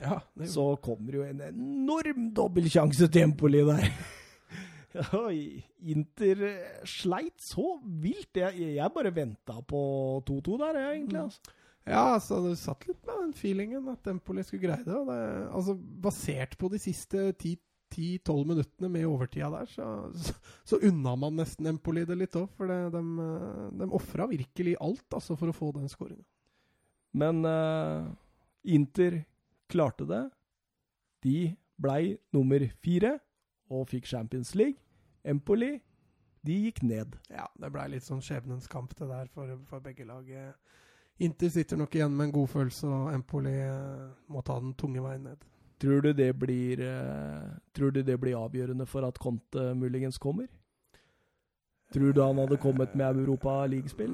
[0.00, 3.88] Ja, det så kommer jo en enorm dobbeltsjanse til Empoli der.
[5.20, 5.62] Oi,
[5.92, 6.40] Inter
[6.88, 8.36] sleit så vilt.
[8.36, 9.80] Jeg, jeg bare venta på
[10.28, 11.20] 2-2 der, jeg, egentlig.
[11.24, 11.56] Altså.
[11.88, 15.00] Ja, altså du satt litt med den feelingen at Empoli skulle greie det.
[15.08, 17.56] Det altså, basert på de siste 10-12
[17.98, 22.48] minuttene med overtida der, så, så, så unna man nesten Empoli det litt òg.
[22.56, 26.24] For det, de, eh, de ofra virkelig alt altså, for å få den skåringa.
[27.12, 28.06] Men uh,
[28.62, 29.24] Inter
[29.70, 30.30] klarte det.
[31.24, 33.18] De blei nummer fire
[33.70, 34.78] og fikk Champions League.
[35.24, 35.80] Empoli,
[36.46, 37.16] de gikk ned.
[37.28, 40.26] Ja, det blei litt sånn skjebnens kamp, det der, for, for begge lag.
[41.20, 45.02] Inter sitter nok igjen med en god følelse, og Empoli uh, må ta den tunge
[45.04, 45.42] veien ned.
[45.80, 50.48] Tror du det blir, eh, tror du det blir avgjørende for at Conte muligens kommer?
[51.90, 54.12] Tror du han hadde kommet med Europa League-spill?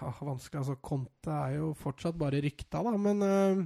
[0.00, 0.60] Ja, vanskelig.
[0.62, 2.94] Altså, Conte er jo fortsatt bare rykta, da.
[2.96, 3.64] Men uh,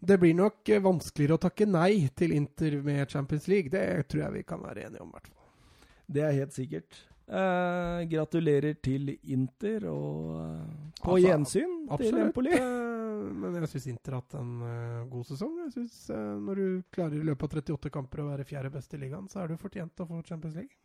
[0.00, 3.70] det blir nok øh, vanskeligere å takke nei til Inter med Champions League.
[3.70, 5.92] Det tror jeg vi kan være enige om, i hvert fall.
[6.16, 6.98] Det er helt sikkert.
[7.26, 10.66] Eh, gratulerer til Inter, og eh,
[11.02, 12.18] på Altså, gjensyn til.
[12.22, 12.52] Empoli.
[12.54, 15.56] Eh, men jeg syns Inter har hatt en øh, god sesong.
[15.64, 18.94] Jeg synes, øh, Når du klarer i løpet av 38 kamper å være fjerde best
[18.94, 20.78] i ligaen, så er du fortjent å få Champions League.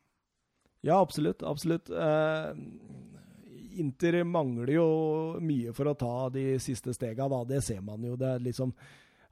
[0.81, 1.43] Ja, absolutt.
[1.45, 1.91] Absolutt.
[1.93, 2.49] Eh,
[3.81, 4.87] Inter mangler jo
[5.39, 7.43] mye for å ta de siste stega, da.
[7.45, 8.17] Det ser man jo.
[8.19, 8.73] Det er liksom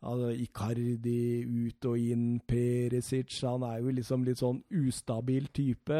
[0.02, 6.00] altså, Icardi ut og inn, Perisic Han er jo liksom litt sånn ustabil type.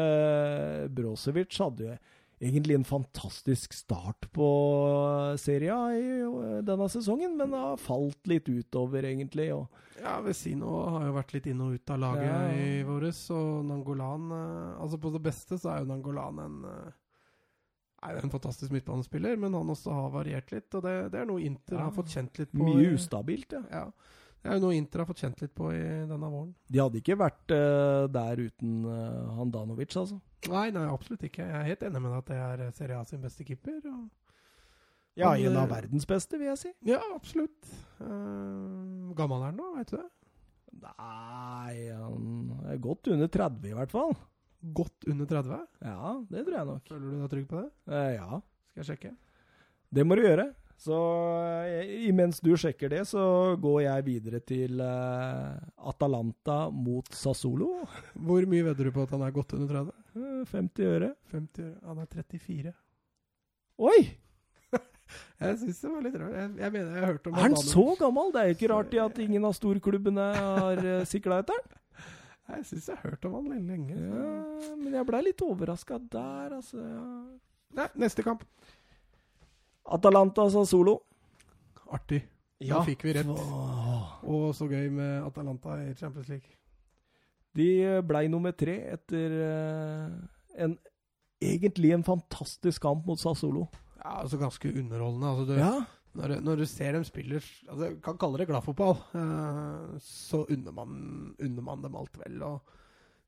[0.94, 1.98] Brosevic hadde jo
[2.40, 4.46] egentlig en fantastisk start på
[5.36, 9.50] serien i eh, denne sesongen, men har falt litt utover, egentlig.
[9.52, 9.68] og
[10.00, 12.40] Ja, Vesino har jo vært litt inn og ut av laget Ja.
[12.56, 16.90] i våres, og Nangolan øh, Altså, på det beste så er jo Nangolan en øh,
[18.00, 20.72] er jo en fantastisk midtbanespiller, men han også har variert litt.
[20.74, 21.84] Og det, det er noe Inter Ja.
[21.88, 22.64] har fått kjent litt på.
[22.64, 23.62] Mye ustabilt, ja.
[23.70, 23.84] Ja.
[24.40, 26.54] Det er jo noe Inter har fått kjent litt på i denne våren.
[26.72, 30.16] De hadde ikke vært uh, der uten uh, Handanovic, altså.
[30.48, 31.44] Nei, nei, absolutt ikke.
[31.44, 33.82] Jeg er helt enig med deg at det er eh, Serie A sin beste keeper.
[35.20, 36.72] Ja, en av verdens beste, vil jeg si.
[36.88, 37.68] ja, absolutt.
[38.00, 40.08] Uh, gammel er han nå, veit du det?
[40.80, 44.14] Nei, han er godt under 30 i hvert fall.
[44.60, 45.60] Godt under 30?
[45.80, 46.88] Ja, det tror jeg nok.
[46.88, 47.68] Føler du deg trygg på det?
[47.88, 49.12] Eh, ja, Skal jeg sjekke?
[49.90, 50.50] det må du gjøre.
[50.80, 50.96] Så
[51.68, 53.22] eh, imens du sjekker det, så
[53.60, 55.58] går jeg videre til eh,
[55.90, 57.82] Atalanta mot Sassolo.
[58.14, 59.90] Hvor mye vedder du på at han er godt under 30?
[60.16, 61.10] Eh, 50 øre.
[61.34, 61.74] 50 øre.
[61.84, 62.72] Han er 34.
[63.90, 63.98] Oi!
[65.42, 66.34] Jeg syns det var litt rart.
[66.38, 68.28] Jeg, jeg mener jeg har hørt om Er han så gammel?
[68.32, 71.79] Det er jo ikke rart at ingen av storklubbene har uh, sikla etter han.
[72.56, 73.68] Jeg syns jeg har hørt om han lenge.
[73.68, 73.96] lenge.
[73.96, 76.78] så- Ja, men jeg blei litt overraska der, altså.
[76.78, 77.38] Ja.
[77.74, 78.44] Nei, neste kamp.
[79.86, 80.98] Atalanta Sassolo.
[81.90, 82.22] Artig.
[82.60, 83.26] Da fikk vi rett.
[84.28, 86.56] Og så gøy med Atalanta i Champions League.
[87.56, 90.10] De blei nummer tre etter eh,
[90.62, 90.76] en
[91.42, 93.64] egentlig en fantastisk kamp mot Sassolo.
[93.96, 95.26] Ja, altså ganske underholdende.
[95.32, 95.72] Altså, du, Ja,
[96.18, 98.96] når, når du ser dem spille altså, Jeg kan kalle det gladfotball.
[99.14, 101.00] Uh, så unner man,
[101.38, 102.40] unner man dem alt vel.
[102.42, 102.76] Og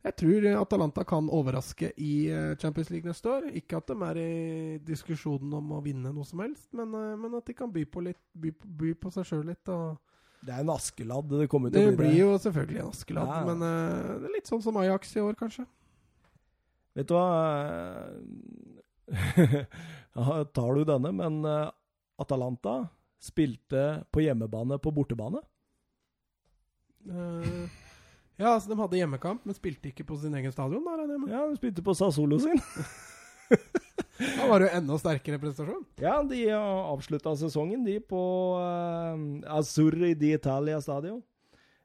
[0.02, 3.44] Jeg tror Atalanta kan overraske i eh, Champions League neste år.
[3.54, 7.36] Ikke at de er i diskusjonen om å vinne noe som helst, men, eh, men
[7.38, 9.70] at de kan by på, litt, by, by på seg sjøl litt.
[9.70, 9.94] Og
[10.42, 11.30] Det er en Askeladd.
[11.30, 12.24] Det kommer til det å bli blir det.
[12.24, 15.38] jo selvfølgelig en Askeladd, Ja, men uh, det er litt sånn som Ajax i år,
[15.38, 15.68] kanskje.
[16.98, 17.30] Vet du hva
[20.56, 21.70] Tar du denne, men eh,
[22.22, 22.80] Atalanta
[23.22, 25.42] spilte på hjemmebane på bortebane.
[27.06, 27.68] Uh,
[28.38, 30.82] ja, altså de hadde hjemmekamp, men spilte ikke på sin egen stadion.
[30.86, 31.32] da, regner jeg med.
[31.34, 32.60] Ja, de spilte på Sassolo sin.
[34.22, 35.82] Da var det jo enda sterkere prestasjon.
[35.98, 38.22] Ja, de avslutta sesongen, de, på
[38.54, 39.16] uh,
[39.56, 41.22] Azzurri di Italia stadion.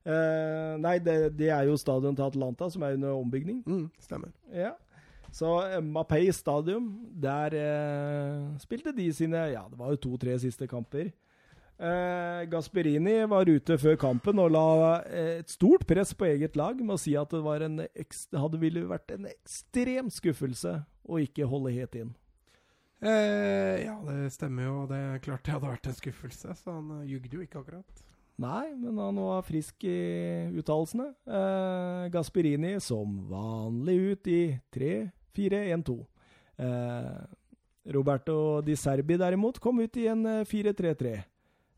[0.07, 3.63] Uh, nei, det, det er jo stadion til Atlanta, som er under ombygning.
[3.65, 4.31] Mm, stemmer.
[4.53, 4.75] Ja.
[5.37, 10.67] Så eh, Mapei stadium, der eh, spilte de sine Ja, det var jo to-tre siste
[10.69, 11.11] kamper.
[11.77, 14.69] Eh, Gasperini var ute før kampen og la
[15.05, 17.83] eh, et stort press på eget lag med å si at det, var en
[18.33, 22.15] hadde ville vært en ekstrem skuffelse å ikke holde helt inn.
[22.97, 24.75] Eh, ja, det stemmer jo.
[24.89, 28.05] Det er klart det hadde vært en skuffelse, så han uh, jugde jo ikke akkurat.
[28.41, 29.97] Nei, men han var frisk i
[30.57, 31.07] uttalelsene.
[31.25, 34.41] Eh, Gasperini som vanlig ut i
[35.35, 35.97] 3-4-1-2.
[36.57, 37.25] Eh,
[37.93, 41.23] Roberto Di Serbi derimot kom ut i en eh, 4-3-3.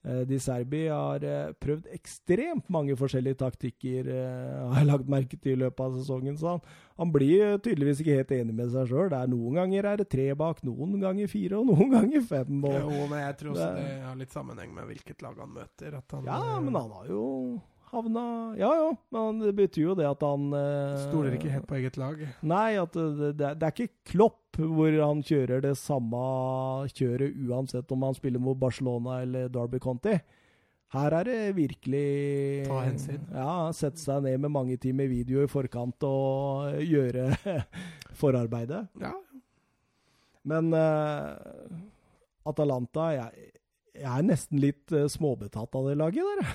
[0.01, 5.37] Eh, Di Serbi har eh, prøvd ekstremt mange forskjellige taktikker, eh, har jeg lagt merke
[5.37, 6.37] til i løpet av sesongen.
[6.39, 6.61] Så han,
[6.97, 9.11] han blir eh, tydeligvis ikke helt enig med seg sjøl.
[9.29, 12.63] Noen ganger er det tre bak, noen ganger fire og noen ganger fem.
[12.63, 15.51] Og, Jo, men jeg tror også det- det har litt sammenheng med hvilket lag han
[15.53, 15.99] møter.
[16.15, 18.23] Han Ja, eh, men han har jo havna
[18.59, 21.97] Ja ja, men det betyr jo det at han eh, stoler ikke helt på eget
[22.01, 22.19] lag.
[22.45, 26.19] Nei, at det, det, er- det er ikke Klopp hvor han kjører det samme
[26.91, 30.17] kjøret uansett om han spiller mot Barcelona eller Derby County.
[30.89, 33.21] Her er det virkelig Ta hensyn.
[33.29, 37.27] Ja, sette seg ned med mange timer video i forkant og gjøre
[38.19, 38.87] forarbeidet.
[38.99, 39.11] Ja,
[40.49, 41.77] Men eh,
[42.49, 43.49] Atalanta jeg,
[43.99, 46.53] jeg er nesten litt eh, småbetatt av det laget der.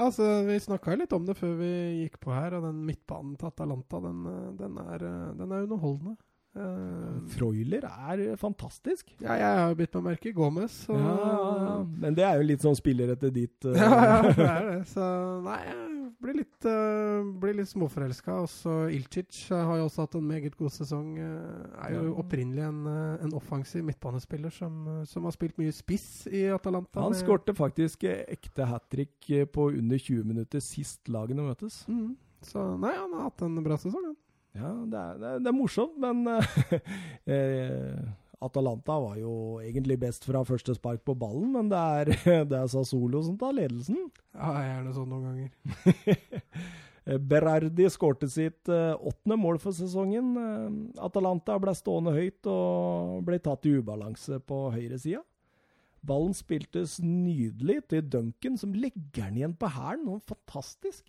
[0.00, 1.70] Altså Vi snakka litt om det før vi
[2.02, 5.66] gikk på her, og den midtbanen til Atalanta, den, eh, den, er, eh, den er
[5.66, 6.16] underholdende.
[6.54, 9.14] Eh, Freuler er fantastisk.
[9.22, 10.82] ja, jeg har bitt meg merke i Gomez.
[10.86, 11.14] Så, Ja,
[11.62, 11.76] ja.
[12.02, 13.72] Men det er jo litt sånn spiller etter ditt uh...
[13.78, 14.80] ja, ja, det er det.
[14.90, 15.06] Så
[15.46, 18.36] nei, jeg blir litt, uh, blir litt småforelska.
[18.44, 21.14] Også Ilcic eh, har jo også hatt en meget god sesong.
[21.18, 22.82] er jo opprinnelig en,
[23.26, 24.76] en offensiv midtbanespiller som,
[25.08, 27.00] som har spilt mye spiss i Atalanta.
[27.00, 31.82] Han med- skårte faktisk ekte hat trick på under 20 minutter sist lagene møtes.
[31.88, 32.12] Mm.
[32.42, 34.16] Så nei, han har hatt en bra sesong, han.
[34.52, 36.74] Ja, det er, det er, det er morsomt, men eh,
[37.34, 38.02] eh,
[38.42, 42.12] Atalanta var jo egentlig best fra første spark på ballen, men det er,
[42.50, 44.10] det er Sassolo som tar ledelsen.
[44.36, 46.40] Ja, jeg er det sånn noen ganger.
[47.32, 50.36] Berardi skårte sitt eh, åttende mål for sesongen.
[51.02, 55.24] Atalanta ble stående høyt og ble tatt i ubalanse på høyresida.
[56.02, 60.18] Ballen spiltes nydelig til Duncan, som legger den igjen på hælen.
[60.26, 61.06] Fantastisk.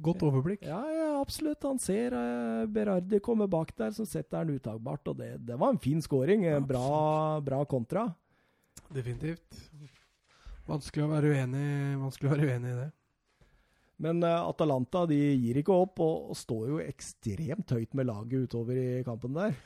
[0.00, 0.62] Godt overblikk.
[0.64, 1.64] Ja, ja, absolutt.
[1.68, 5.10] Han ser eh, Berardi komme bak der, så setter han uttagbart.
[5.12, 6.46] Og det, det var en fin scoring.
[6.48, 8.06] En bra, bra kontra.
[8.90, 9.60] Definitivt.
[10.70, 11.66] Vanskelig å være uenig,
[12.00, 12.88] vanskelig å være uenig i det.
[14.00, 18.48] Men uh, Atalanta de gir ikke opp, og, og står jo ekstremt høyt med laget
[18.48, 19.58] utover i kampen der.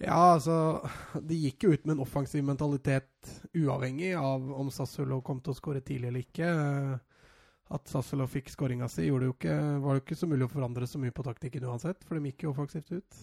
[0.00, 0.80] Ja, altså
[1.28, 5.58] De gikk jo ut med en offensiv mentalitet uavhengig av om Sassuolo kom til å
[5.58, 6.52] skåre tidlig eller ikke.
[7.70, 10.46] At Sassuolo fikk skåringa si, gjorde det jo ikke, var det jo ikke så mulig
[10.48, 13.20] å forandre så mye på taktikken uansett, for de gikk jo offensivt ut.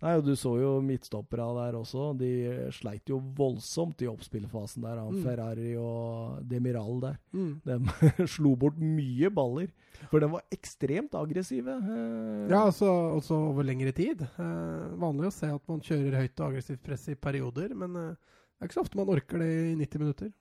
[0.00, 2.16] Nei, og Du så jo midtstoppera der også.
[2.16, 2.28] De
[2.72, 4.96] sleit jo voldsomt i oppspillfasen der.
[4.96, 5.24] Han Mm.
[5.26, 7.18] Ferrari og Demiral der.
[7.36, 7.60] Mm.
[7.66, 9.68] De slo bort mye baller.
[10.08, 11.68] For de var ekstremt aggressive.
[11.68, 12.48] eh.
[12.48, 14.22] Ja, altså også over lengre tid.
[14.22, 18.14] Eh, vanlig å se at man kjører høyt og aggressivt press i perioder, men eh,
[18.14, 20.32] det er ikke så ofte man orker det i 90 minutter.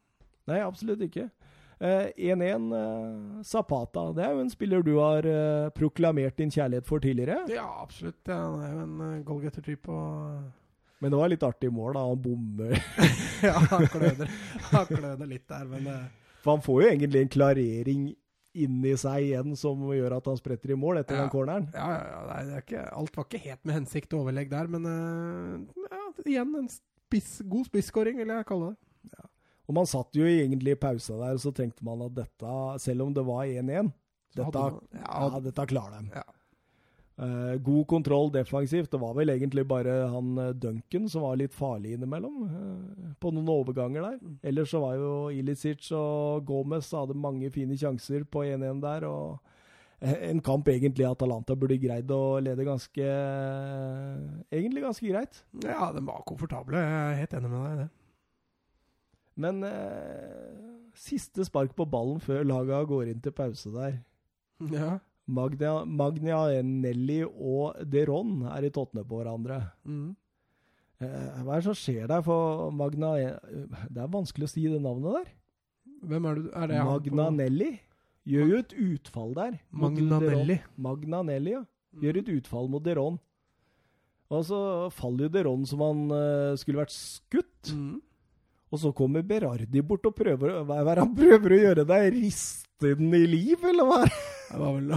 [0.47, 1.27] Nei, absolutt ikke.
[1.79, 4.09] Eh, 1-1 eh, Zapata.
[4.13, 7.37] Det er jo en spiller du har eh, proklamert din kjærlighet for tidligere.
[7.51, 8.19] Ja, absolutt.
[8.27, 9.87] Ja, han er jo en goalgetter-type.
[9.87, 12.03] og Men det var litt artig mål, da.
[12.09, 12.75] Han bommer.
[13.39, 14.27] Ja, han kløner,
[14.73, 18.01] han kløner litt der, men eh, For han får jo egentlig en klarering
[18.59, 21.21] inni seg igjen som gjør at han spretter i mål etter Ja.
[21.23, 21.69] den corneren.
[21.71, 24.49] Ja, ja, ja nei, det er ikke, alt var ikke helt med hensikt og overlegg
[24.51, 29.23] der, men uh, ja, igjen en spiss, god spisskåring, vil jeg kalle det.
[29.69, 33.05] Og man satt jo egentlig i pausa der, og så tenkte man at dette, selv
[33.05, 33.93] om det var 1-1
[34.37, 36.19] dette, ja, dette klarer de.
[36.19, 36.25] Ja.
[37.19, 38.91] Uh, god kontroll defensivt.
[38.91, 43.33] Det var vel egentlig bare han eh, Duncan som var litt farlig innimellom, uh, på
[43.35, 44.17] noen overganger der.
[44.21, 44.37] Mm.
[44.51, 49.07] Ellers så var jo Ilicic og Gomez hadde mange fine sjanser på 1-1 der.
[49.09, 49.39] og
[49.99, 53.07] en kamp egentlig Atalanta burde greid å lede ganske
[54.47, 55.41] Egentlig ganske greit.
[55.65, 56.79] Ja, de var komfortable.
[56.79, 57.89] Jeg er helt enig med deg i det.
[59.39, 60.55] Men eh,
[60.99, 63.99] siste spark på ballen før laga går inn til pause der.
[64.71, 64.97] Ja.
[65.29, 69.61] Magna, Nelly og Deron er i tottene på hverandre.
[69.85, 70.15] Mm.
[70.99, 72.23] Eh, hva er det som skjer der?
[72.25, 75.29] For Magna Det er vanskelig å si det navnet der.
[76.09, 76.49] Hvem er det?
[76.55, 77.69] Er det Magnanelli
[78.29, 79.57] gjør jo et utfall der.
[79.71, 80.59] Magna Magnanelli.
[80.75, 81.63] Magna Magnanelli, ja.
[81.99, 83.17] Gjør et utfall mot Deron.
[84.29, 84.59] Og så
[84.93, 87.71] faller jo Deron som han uh, skulle vært skutt.
[87.73, 87.97] Mm.
[88.69, 92.09] Og så kommer Berardi bort og prøver Hva er det han prøver å gjøre deg?
[92.15, 94.01] Riste den i liv, eller hva?
[94.49, 94.89] Det var vel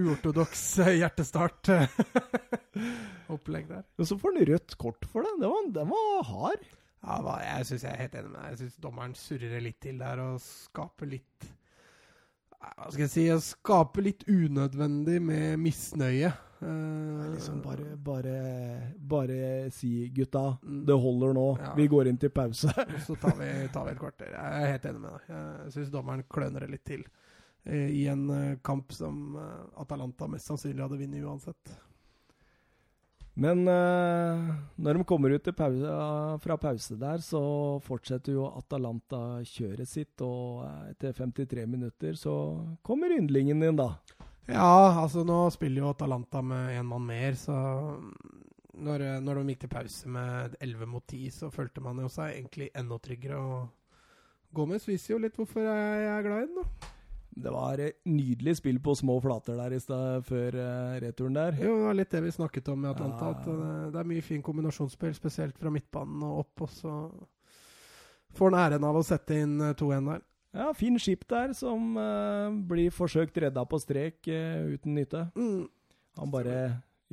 [0.00, 3.84] uortodoks eh, hjertestart-opplegg der.
[3.98, 5.32] Og så får han rødt kort for det.
[5.40, 6.62] Den var, den var hard.
[7.00, 8.48] Ja, jeg syns jeg er helt enig med deg.
[8.50, 11.38] Jeg syns dommeren surrer litt til der og skaper litt
[12.60, 13.24] Hva skal jeg si?
[13.32, 16.32] å Skaper litt unødvendig med misnøye.
[16.60, 20.84] Eh, Liksom bare, bare, bare si 'gutta, Mm.
[20.84, 21.58] det holder nå.
[21.58, 21.74] Ja.
[21.74, 22.68] Vi går inn til pause'.
[23.06, 24.28] Så tar vi, tar vi et kvarter.
[24.30, 25.22] Jeg er helt enig med deg.
[25.64, 27.04] Jeg syns dommeren kløner det litt til.
[27.64, 31.72] eh, I en eh, kamp som eh, Atalanta mest sannsynlig hadde vunnet uansett.
[33.34, 34.48] Men eh,
[34.82, 35.92] når de kommer ut pause,
[36.42, 37.42] fra pause der, så
[37.84, 40.16] fortsetter jo Atalanta kjøret sitt.
[40.26, 42.34] Og eh, etter 53 minutter så
[42.82, 43.92] kommer yndlingen din, da.
[44.50, 47.54] Ja, altså nå spiller jo Atalanta med én mann mer, så
[48.80, 52.10] når, eh, når de gikk til pause med 11 mot 10, så følte man jo
[52.10, 53.38] seg egentlig enda tryggere.
[53.38, 56.64] Og Gomez viser jo litt hvorfor jeg er glad i den.
[56.64, 56.96] da.
[57.30, 61.54] Det var et nydelig spill på små flater der i stad før eh, returen der.
[61.60, 63.28] Jo, det var litt det vi snakket om i Atlanta.
[63.30, 63.36] Ja.
[63.36, 66.66] At eh, det er mye fin kombinasjonsspill, spesielt fra midtbanen og opp.
[66.66, 66.96] Og så
[68.36, 70.26] får han æren av å sette inn to 2-1 der.
[70.60, 75.28] Ja, fin skip der som uh, blir forsøkt redda på strek uh, uten nytte.
[75.38, 75.68] Mm.
[76.18, 76.56] Han bare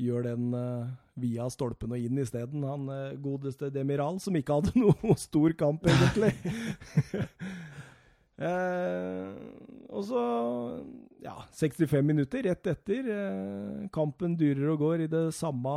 [0.01, 2.65] gjør den uh, via stolpen og inn isteden.
[2.67, 6.33] Han eh, godeste Demiral, som ikke hadde noe stor kamp, egentlig.
[8.37, 9.35] eh,
[9.89, 10.23] og så
[11.23, 13.09] ja, 65 minutter rett etter.
[13.13, 15.73] Eh, kampen durer og går i det samme,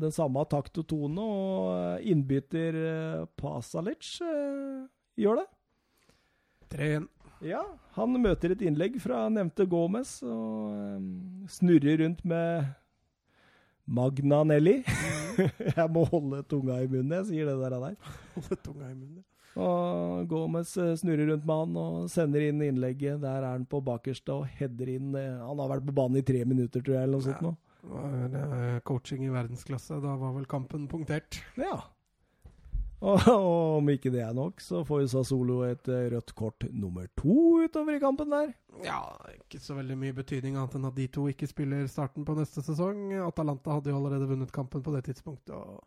[0.00, 4.82] den samme takt og tone, og innbytter eh, Pasalic eh,
[5.18, 5.48] gjør det.
[6.74, 7.08] 3-1.
[7.46, 7.62] Ja,
[7.94, 11.08] han møter et innlegg fra nevnte Gomez og eh,
[11.54, 12.72] snurrer rundt med
[13.88, 14.80] Magnanelli.
[15.78, 17.94] jeg må holde tunga i munnen, jeg sier det der.
[18.34, 19.24] Holde tunga i munnen.
[19.58, 23.20] Og Gomez snurrer rundt med han og sender inn innlegget.
[23.24, 25.10] Der er han på bakerste og header inn.
[25.18, 27.42] eh, Han har vært på banen i tre minutter, tror jeg, eller noe sånt.
[27.42, 27.54] nå.
[28.32, 29.98] Det var coaching i verdensklasse.
[30.02, 31.40] Da var vel kampen punktert.
[31.58, 31.80] Ja.
[33.00, 36.64] Og, og om ikke det er nok, så får jo Sassolo et eh, rødt kort
[36.74, 38.50] nummer to utover i kampen der.
[38.82, 39.02] Ja,
[39.36, 42.62] ikke så veldig mye betydning annet enn at de to ikke spiller starten på neste
[42.66, 43.12] sesong.
[43.22, 45.54] Atalanta hadde jo allerede vunnet kampen på det tidspunktet.
[45.54, 45.82] og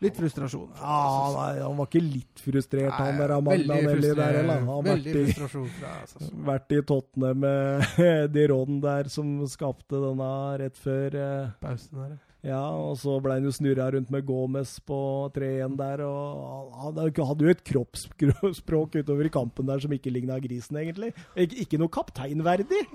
[0.00, 0.70] Litt frustrasjon.
[0.78, 1.40] Ja, Sassuolo.
[1.42, 4.62] nei, han var ikke litt frustrert, han der av Magnanelli der, frustrer- eller?
[4.64, 10.30] Han har vært i, fra vært i tottene med de råden der, som skapte denne
[10.62, 12.14] rett før eh, Pausen der,
[12.48, 15.00] Ja, og så ble han jo snurra rundt med Gomez på
[15.36, 20.40] 3-1 der, og han hadde jo et kroppsspråk utover i kampen der som ikke ligna
[20.40, 21.12] grisen, egentlig.
[21.36, 22.86] Ikke, ikke noe kapteinverdig.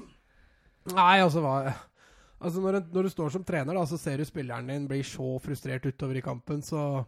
[0.96, 1.60] Nei, altså hva
[2.46, 5.02] Altså når, en, når du står som trener, da, så ser du spilleren din bli
[5.06, 7.02] så frustrert utover i kampen, så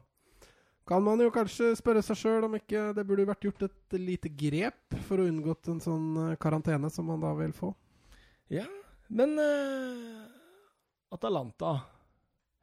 [0.87, 4.31] kan man jo kanskje spørre seg sjøl om ikke det burde vært gjort et lite
[4.33, 7.73] grep for å unngått en sånn eh, karantene som man da vil få.
[8.49, 8.65] Ja,
[9.11, 10.23] men uh,
[11.11, 11.73] Atalanta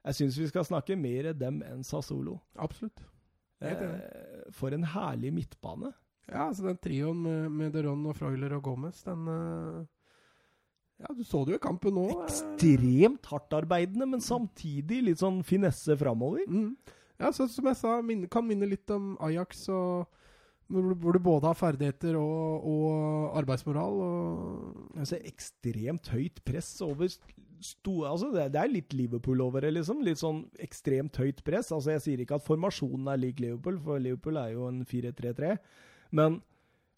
[0.05, 2.39] Jeg syns vi skal snakke mer dem enn Sassolo.
[2.57, 3.05] Absolutt.
[3.61, 4.49] Uh.
[4.57, 5.93] For en herlig midtbane.
[6.25, 9.85] Ja, altså den trioen med, med Deron og Freuler og Gomez, den eh,
[11.03, 12.05] Ja, du så det jo i kampen nå.
[12.25, 16.45] Ekstremt hardtarbeidende, men samtidig litt sånn finesse framover.
[16.49, 16.77] Mm.
[17.21, 20.07] Ja, så, som jeg sa, minne, kan minne litt om Ajax, og,
[20.71, 23.99] hvor, du- hvor du både har ferdigheter og, og arbeidsmoral.
[24.07, 27.11] Og Altså, ekstremt høyt press over
[27.65, 30.03] sto, altså det, det er litt Liverpool over det, liksom.
[30.07, 31.73] Litt sånn ekstremt høyt press.
[31.75, 35.55] Altså, jeg sier ikke at formasjonen er lik Liverpool, for Liverpool er jo en 4-3-3.
[36.15, 36.39] Men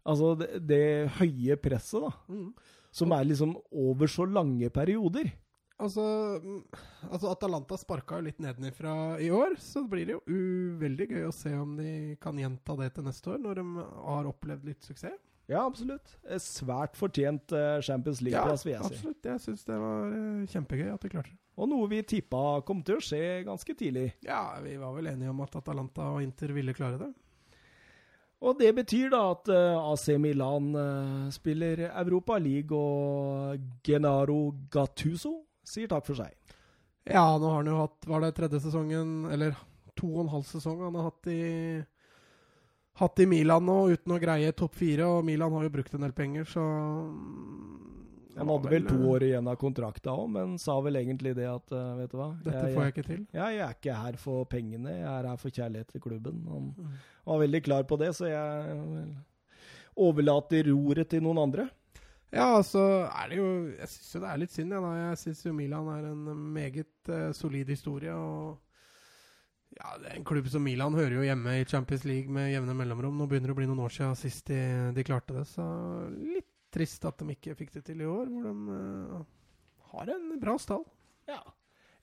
[0.05, 0.83] altså, det, det
[1.21, 2.49] høye presset, da, mm.
[2.97, 5.29] Som er liksom over så lange perioder.
[5.77, 6.01] Altså,
[6.41, 6.63] mm,
[7.11, 10.39] altså Atalanta sparka jo litt nedenifra i år, så blir det jo u
[10.81, 13.67] veldig gøy å se om de kan gjenta det til neste år, når de
[14.07, 15.19] har opplevd litt suksess.
[15.47, 16.17] Ja, absolutt.
[16.27, 18.95] Eh, Svært fortjent eh, Champions League-plass, vil jeg si.
[18.97, 19.29] absolutt.
[19.29, 21.39] Jeg syns det var eh, kjempegøy at de klarte det.
[21.57, 24.09] Og noe vi tippa kom til å skje ganske tidlig.
[24.27, 27.13] Ja, vi var vel enige om at Atalanta og Inter ville klare det.
[28.45, 35.39] Og det betyr da at uh, AC Milan uh, spiller Europa League, og Genaro Gattuso
[35.66, 36.34] sier takk for seg.
[37.07, 39.55] Ja, nå har han jo hatt Var det tredje sesongen, eller
[39.97, 41.43] to og en halv sesong han har hatt i
[42.97, 46.05] Hatt i Milan nå, uten å greie topp fire, og Milan har jo brukt en
[46.07, 46.62] del penger, så
[48.37, 51.72] Han hadde vel to år igjen av kontrakta òg, men sa vel egentlig det at
[51.72, 53.22] uh, Vet du hva Dette jeg, får jeg ikke til.
[53.37, 56.43] Ja, jeg er ikke her for pengene, jeg er her for kjærlighet til klubben.
[56.51, 56.93] Han mm.
[57.30, 58.76] var veldig klar på det, så jeg
[59.97, 61.68] overlater roret til noen andre.
[62.34, 64.93] Ja, altså er det jo Jeg syns jo det er litt synd, ja, da.
[64.99, 66.24] Jeg syns jo Milan er en
[66.57, 68.12] meget uh, solid historie.
[68.12, 68.59] og
[69.76, 72.74] ja, det er En klubb som Milan hører jo hjemme i Champions League med jevne
[72.76, 73.16] mellomrom.
[73.16, 74.61] Nå begynner det å bli noen år siden sist de,
[74.97, 75.64] de klarte det, så
[76.16, 79.24] litt trist at de ikke fikk det til i år, hvor de uh,
[79.95, 80.85] har en bra stall.
[81.31, 81.41] Ja.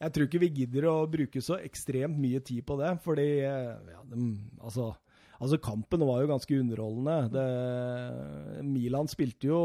[0.04, 4.04] Jeg tror ikke vi gidder å bruke så ekstremt mye tid på det, fordi ja,
[4.10, 4.28] de,
[4.60, 4.92] altså
[5.44, 7.16] Altså, kampen var jo ganske underholdende.
[7.34, 9.62] Det, Milan spilte jo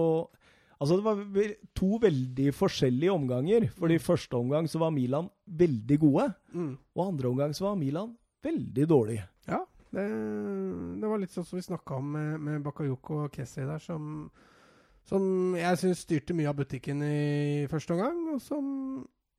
[0.78, 3.64] Altså, det var to veldig forskjellige omganger.
[3.74, 4.04] For i mm.
[4.04, 6.70] første omgang så var Milan veldig gode, mm.
[6.94, 8.12] og andre omgang så var Milan
[8.46, 9.16] veldig dårlig.
[9.50, 10.04] Ja, det,
[11.02, 14.28] det var litt sånn som vi snakka om med, med Bakayoko og Kessie der, som,
[15.09, 18.66] som jeg syns styrte mye av butikken i første omgang, og som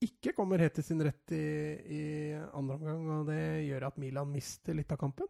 [0.01, 1.43] ikke kommer helt til sin rett i,
[1.91, 2.03] i
[2.55, 3.03] andre omgang.
[3.19, 5.29] Og det gjør at Milan mister litt av kampen.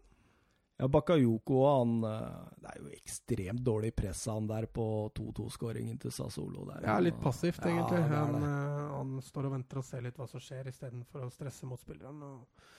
[0.80, 4.86] Ja, Bakayoko han eh, Det er jo ekstremt dårlig press han der på
[5.18, 6.64] 2-2-skåringen til Sassolo.
[6.70, 6.86] Der.
[6.88, 8.00] Ja, litt passivt, egentlig.
[8.00, 8.44] Ja, det det.
[8.48, 12.24] Han, han, står og venter og ser litt hva som skjer, istedenfor å stresse motspilleren.
[12.30, 12.70] Og,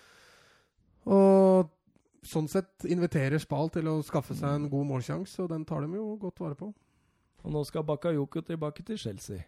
[1.12, 1.74] og,
[2.24, 6.00] sånn sett inviterer Spal til å skaffe seg en god målsjanse, og den tar de
[6.00, 6.70] jo godt vare på.
[7.44, 9.44] Og nå skal Bakayoko tilbake til Chelsea.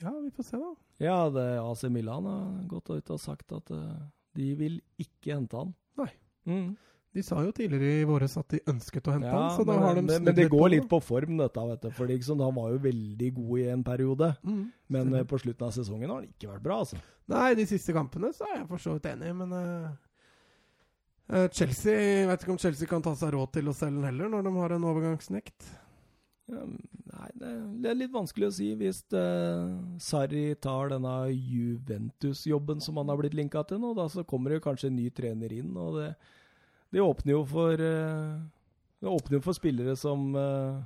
[0.00, 0.74] Ja, vi får se, da.
[1.00, 3.98] Ja, det AC Milan har gått ut og sagt at uh,
[4.36, 5.74] de vil ikke hente han.
[6.00, 6.08] Nei.
[6.48, 6.70] Mm.
[7.10, 9.74] De sa jo tidligere i våres at de ønsket å hente ja, han, så da
[9.74, 11.64] men, har de men, men det går litt på form, dette.
[11.72, 11.88] vet du.
[11.96, 14.60] For liksom, Han var jo veldig god i en periode, mm,
[14.96, 16.78] men uh, på slutten av sesongen har han ikke vært bra.
[16.86, 17.00] altså.
[17.30, 22.30] Nei, de siste kampene så er jeg for så vidt enig, men uh, Chelsea Jeg
[22.30, 24.54] vet ikke om Chelsea kan ta seg råd til å selge den heller, når de
[24.56, 25.68] har en overgangsnekt.
[26.50, 26.64] Ja,
[27.12, 28.72] nei, det er litt vanskelig å si.
[28.78, 29.04] Hvis
[30.02, 34.64] Sarri tar denne Juventus-jobben som han har blitt linka til nå, da så kommer det
[34.66, 35.72] kanskje en ny trener inn.
[35.78, 36.12] og det
[36.90, 38.40] det åpner jo for uh,
[39.00, 40.80] Det åpner jo for spillere som uh,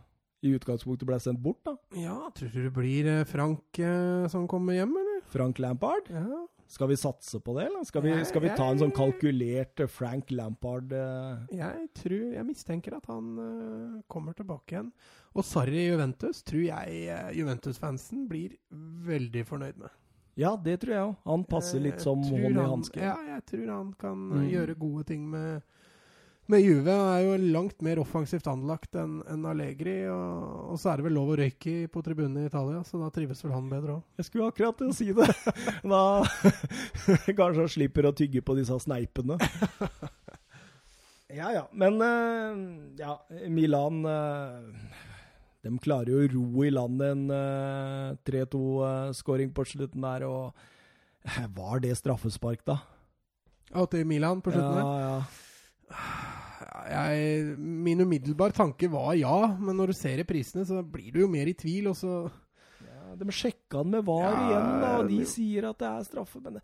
[0.45, 1.73] i utgangspunktet ble sendt bort, da.
[1.97, 3.79] Ja, tror du det blir Frank
[4.29, 4.93] som kommer hjem?
[5.35, 6.11] Frank Lampard?
[6.14, 6.45] Ja.
[6.70, 7.85] Skal vi satse på det, eller?
[7.87, 10.95] Skal vi, skal vi ta en sånn kalkulert Frank Lampard
[11.53, 14.89] Jeg tror Jeg mistenker at han uh, kommer tilbake igjen.
[15.37, 18.57] Og Sarri Juventus tror jeg uh, Juventus-fansen blir
[19.07, 19.93] veldig fornøyd med.
[20.35, 21.14] Ja, det tror jeg òg.
[21.28, 23.03] Han passer litt som hånd i hanske.
[23.03, 24.47] Ja, jeg tror han kan mm.
[24.51, 25.62] gjøre gode ting med
[26.53, 29.97] med Juve er jo langt mer offensivt anlagt enn en Allegri.
[30.13, 33.09] Og, og, så er det vel lov å røyke på tribunen i Italia, så da
[33.15, 34.03] trives vel han bedre òg.
[34.21, 35.31] Jeg skulle akkurat til å si det.
[35.95, 36.03] Da
[37.39, 39.41] kanskje han slipper å tygge på disse sneipene.
[41.35, 41.63] Ja ja.
[41.75, 42.59] Men uh,
[42.95, 43.15] ja,
[43.51, 44.61] Milan uh,
[45.65, 50.53] De klarer jo å ro i land en uh, 3-2-skåring på slutten der, og
[51.57, 52.77] var det straffespark, da?
[53.73, 54.85] Ja, til Milan på slutten der?
[54.85, 55.44] Ja, ja
[55.91, 61.30] jeg, min umiddelbare tanke var ja, men når du ser reprisene, så blir du jo
[61.30, 62.24] mer i tvil, og så
[62.85, 65.91] ja, De sjekka den med VAR ja, igjen, da, og de det, sier at det
[65.91, 66.61] er straffe, men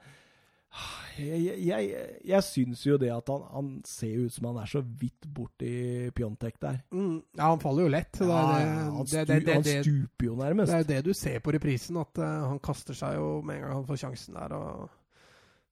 [1.18, 4.68] jeg, jeg, jeg, jeg syns jo det at han, han, ser ut som han er
[4.70, 5.72] så vidt borti
[6.14, 6.78] Pjontek der.
[6.94, 8.20] Mm, ja, han faller jo lett.
[8.22, 10.70] Ja, det, han, stu, det, han, stuper jo nærmest.
[10.70, 13.58] Det er jo det du ser på reprisen, at uh, han kaster seg jo med
[13.58, 14.54] en gang han får sjansen der.
[14.54, 14.99] og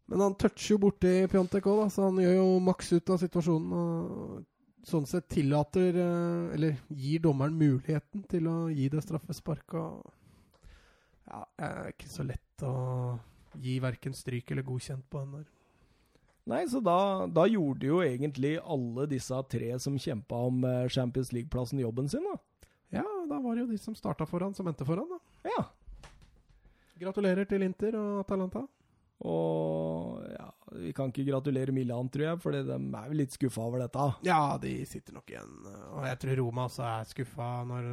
[0.09, 3.75] men han toucher jo borti Pjontek òg, så han gjør jo maks ut av situasjonen.
[3.77, 10.15] Og sånn sett tillater eh, Eller gir dommeren muligheten til å gi det straffesparket.
[11.29, 12.75] Ja, det er ikke så lett å
[13.61, 15.47] gi verken stryk eller godkjent på den der.
[16.49, 21.35] Nei, så da, da, gjorde jo egentlig alle disse tre som kjempa om eh, Champions
[21.37, 22.65] League-plassen, jobben sin, da.
[23.03, 25.51] Ja, da var det jo de som starta foran, som endte foran, da.
[25.53, 25.67] Ja.
[26.99, 28.65] Gratulerer til Inter og Atalanta.
[29.27, 30.47] Og ja,
[30.79, 34.11] vi kan ikke gratulere Milan, tror jeg, for de er vel litt skuffa over dette.
[34.29, 35.55] Ja, de sitter nok igjen.
[35.97, 37.89] Og jeg tror Roma også er skuffa når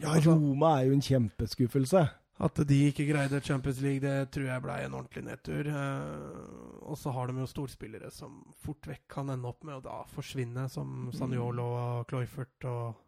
[0.00, 2.06] Ja, altså, Roma er jo en kjempeskuffelse.
[2.36, 5.70] At de ikke greide Champions League, det tror jeg ble en ordentlig nedtur.
[5.72, 9.84] Uh, og så har de jo storspillere som fort vekk kan ende opp med å
[9.84, 13.00] da forsvinne, som Sanjolo og Cloyfert og,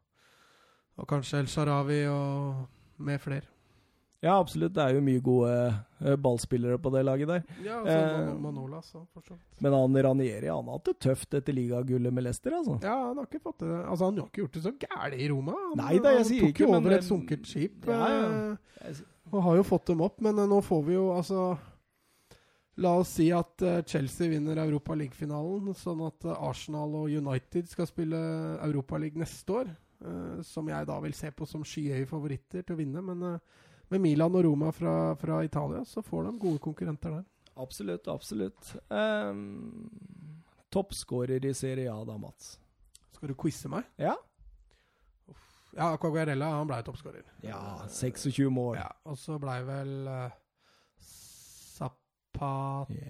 [0.97, 3.58] og kanskje El Sharawi og med flere.
[4.21, 4.73] Ja, absolutt.
[4.75, 5.51] Det er jo mye gode
[6.03, 7.43] eh, ballspillere på det laget der.
[7.63, 7.99] Ja, altså
[8.33, 9.31] eh, Manola, så vidt.
[9.63, 12.81] Men han Ranieri han har hatt det tøft etter ligagullet med Leicester, altså.
[12.83, 15.29] Ja, han har ikke fått det Altså, han har ikke gjort det så gærent i
[15.31, 15.55] Roma.
[15.69, 17.87] Han, Nei da, jeg han sier tok ikke, jo over men, et sunket skip.
[17.87, 18.57] Ja, ja.
[18.91, 21.45] eh, Og har jo fått dem opp, men eh, nå får vi jo altså
[22.79, 28.19] La oss si at Chelsea vinner Europa League-finalen, sånn at Arsenal og United skal spille
[28.63, 29.73] Europa League neste år.
[30.47, 33.03] som jeg da vil se på som skyhøye favoritter til å vinne.
[33.03, 33.41] Men
[33.89, 37.27] med Milan og Roma fra, fra Italia så får de gode konkurrenter der.
[37.59, 38.73] Absolutt, absolutt.
[38.89, 39.89] Um,
[40.71, 42.59] Toppskårer i Serie A da, Mats.
[43.17, 43.89] Skal du quize meg?
[43.99, 44.15] Ja?
[45.79, 47.25] Ja, Quagliarella han ble toppskårer.
[47.45, 47.61] Ja,
[47.93, 48.79] 26 mål.
[48.81, 50.31] Ja, og så blei vel uh,
[51.79, 52.53] Zapata.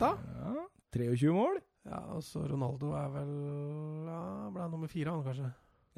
[0.00, 0.64] Ja,
[0.96, 1.60] 23 mål.
[1.88, 3.30] Ja, og så Ronaldo er vel
[4.08, 4.20] Ja,
[4.52, 5.48] ble han nummer fire, han kanskje?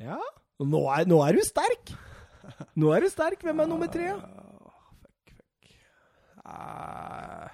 [0.01, 0.18] Ja.
[0.61, 1.95] Nå er, nå er du sterk!
[2.78, 3.43] Nå er du sterk.
[3.45, 4.12] Hvem er nummer tre?
[4.12, 4.49] Ja?
[6.51, 7.48] Eh,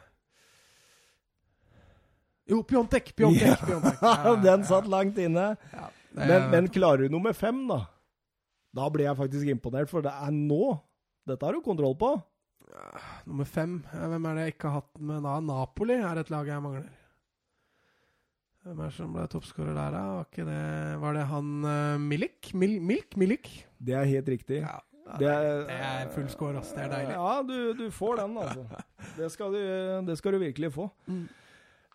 [2.53, 3.13] jo, Pjontek!
[3.19, 3.61] Pjontek!
[3.67, 4.01] Pjontek.
[4.03, 5.53] Ja, Den satt langt inne.
[5.75, 5.91] ja.
[6.17, 7.83] Men, men klarer du nummer fem, da?
[8.77, 10.79] Da blir jeg faktisk imponert, for det er nå.
[11.29, 12.15] Dette har du kontroll på.
[13.29, 13.83] Nummer fem.
[13.93, 15.35] Hvem er det jeg ikke har hatt med da?
[15.45, 16.89] Napoli er et lag jeg mangler.
[18.65, 20.03] Hvem er det som ble toppskårer der, da?
[20.17, 20.63] Var, det,
[21.05, 22.51] var det han uh, Milik?
[22.59, 23.13] Mil, Milk?
[23.21, 23.51] Milik?
[23.79, 24.63] Det er helt riktig.
[24.65, 26.73] Ja, Det er, er, det er full score, ass.
[26.75, 27.15] Det er deilig.
[27.15, 28.83] Ja, du, du får den, altså.
[29.17, 29.61] Det skal du,
[30.09, 30.89] det skal du virkelig få.
[31.07, 31.27] Mm.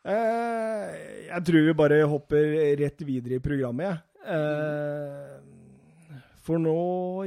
[0.02, 0.94] Eh,
[1.28, 3.98] jeg tror vi bare hopper rett videre i programmet, jeg.
[4.38, 5.38] Eh,
[6.42, 6.78] for nå,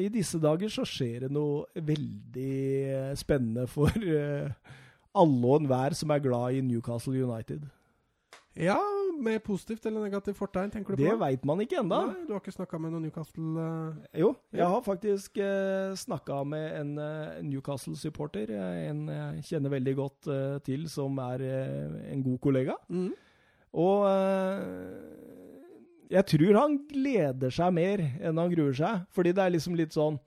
[0.03, 4.51] i disse dager, så skjer det noe veldig spennende for eh,
[5.14, 7.62] alle og enhver som er glad i Newcastle United.
[8.57, 8.77] Ja,
[9.19, 11.19] med positivt eller negativt fortegn, tenker du Det på?
[11.19, 11.99] veit man ikke ennå.
[12.29, 13.97] Du har ikke snakka med noen Newcastle uh...
[14.15, 18.51] Jo, jeg har faktisk uh, snakka med en uh, Newcastle-supporter.
[18.55, 22.77] eh, En jeg kjenner veldig godt uh, til, som er eh, en god kollega.
[22.89, 23.13] mm.
[23.75, 25.03] Og eh,
[26.15, 29.01] jeg tror han gleder seg mer enn han gruer seg.
[29.11, 30.21] Fordi det er liksom litt sånn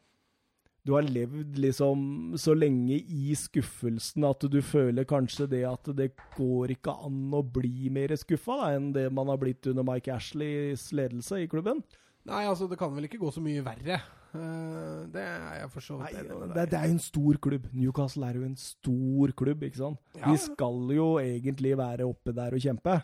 [0.88, 6.14] Du har levd liksom så lenge i skuffelsen at du føler kanskje det at det
[6.38, 10.14] går ikke an å bli mer skuffa da, enn det man har blitt under Mike
[10.16, 11.84] Ashleys ledelse i klubben.
[12.28, 14.00] Nei, altså, det kan vel ikke gå så mye verre.
[14.38, 17.04] Eh, det er jeg for så vidt enig med det, deg det er jo en
[17.04, 17.68] stor klubb.
[17.76, 20.02] Newcastle er jo en stor klubb, ikke sant?
[20.16, 20.32] Ja.
[20.32, 22.96] De skal jo egentlig være oppe der og kjempe.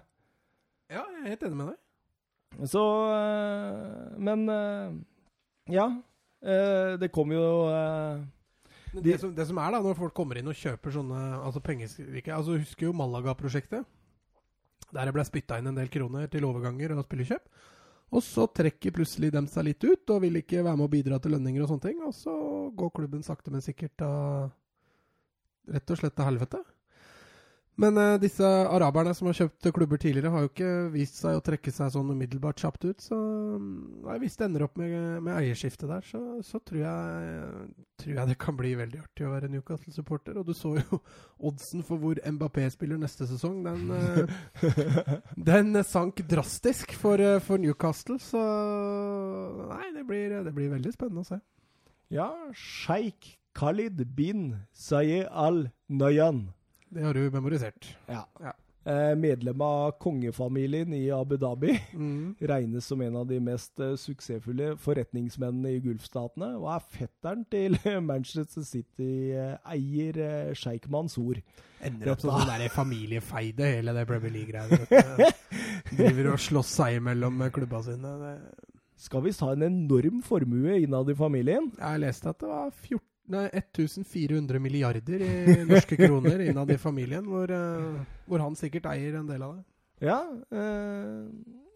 [0.92, 1.80] Ja, jeg er helt enig med deg.
[2.70, 2.82] Så
[3.12, 4.98] øh, Men øh,
[5.74, 5.88] ja.
[6.44, 8.24] Øh, det kommer jo øh,
[8.94, 11.62] De- det, som, det som er da, når folk kommer inn og kjøper sånne altså
[11.66, 13.86] pengeskriker altså Husker jo Malaga-prosjektet?
[14.94, 17.48] Der det ble spytta inn en del kroner til overganger og spillekjøp.
[18.14, 21.18] Og så trekker plutselig dem seg litt ut og vil ikke være med å bidra
[21.18, 22.04] til lønninger og sånne ting.
[22.06, 22.36] Og så
[22.78, 24.12] går klubben sakte, men sikkert da
[25.74, 26.60] rett og slett til helvete.
[27.82, 31.42] Men uh, disse araberne som har kjøpt klubber tidligere, har jo ikke vist seg å
[31.42, 33.02] trekke seg sånn umiddelbart kjapt ut.
[33.02, 34.94] Så mm, nei, hvis det ender opp med,
[35.26, 37.50] med eierskifte der, så, så tror, jeg,
[38.04, 40.38] tror jeg det kan bli veldig artig å være Newcastle-supporter.
[40.38, 41.02] Og du så jo
[41.50, 43.64] oddsen for hvor Mbappé spiller neste sesong.
[43.66, 45.18] Den, uh,
[45.52, 48.44] den sank drastisk for, uh, for Newcastle, så
[49.74, 51.42] Nei, det blir, det blir veldig spennende å se.
[52.14, 56.52] Ja, sjeik Khalid bin Sayed al-Nayan.
[56.94, 57.90] Det har du memorisert.
[58.08, 58.26] Ja.
[58.42, 58.54] Ja.
[58.86, 61.80] Eh, medlem av kongefamilien i Abu Dhabi.
[61.94, 62.36] Mm.
[62.40, 66.50] Regnes som en av de mest eh, suksessfulle forretningsmennene i Gulfstatene.
[66.60, 67.78] Og er fetteren til
[68.10, 71.40] Manchester City-eier eh, sjeik Mansour.
[71.84, 75.32] Ender opp som sånn familiefeide, hele det Premier League-greiene.
[75.98, 78.14] Driver og slåss seg imellom klubba sine.
[78.20, 78.36] Det.
[79.04, 81.72] Skal visst ha en enorm formue innad i familien.
[81.80, 83.00] Jeg leste at det var 14,
[83.32, 89.20] nei, 1400 milliarder i norske kroner innad i familien, hvor, eh, hvor han sikkert eier
[89.20, 89.64] en del av det.
[90.04, 90.20] Ja,
[90.52, 91.28] eh,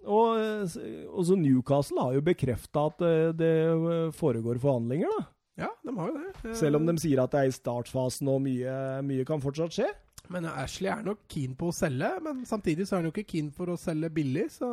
[0.07, 0.39] og
[0.71, 0.81] så
[1.19, 5.27] også Newcastle har jo bekrefta at eh, det eh, foregår forhandlinger, da.
[5.57, 6.33] Ja, de har jo det.
[6.51, 8.75] Eh, Selv om de sier at det er i startfasen og mye,
[9.07, 9.87] mye kan fortsatt skje.
[10.33, 13.29] Men Ashley er nok keen på å selge, men samtidig så er han jo ikke
[13.31, 14.67] keen for å selge billig, så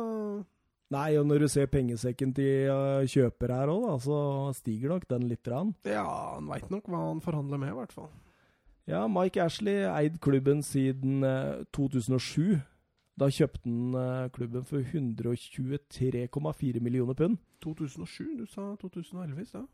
[0.95, 4.17] Nei, og når du ser pengesekken til eh, kjøper her òg, så
[4.55, 5.47] stiger nok den litt.
[5.51, 5.73] Rann.
[5.85, 8.09] ja, han veit nok hva han forhandler med, i hvert fall.
[8.87, 12.59] Ja, Mike Ashley eid klubben siden eh, 2007.
[13.19, 17.37] Da kjøpte han eh, klubben for 123,4 millioner pund.
[17.63, 18.37] 2007?
[18.39, 19.65] Du sa 2011 i stad.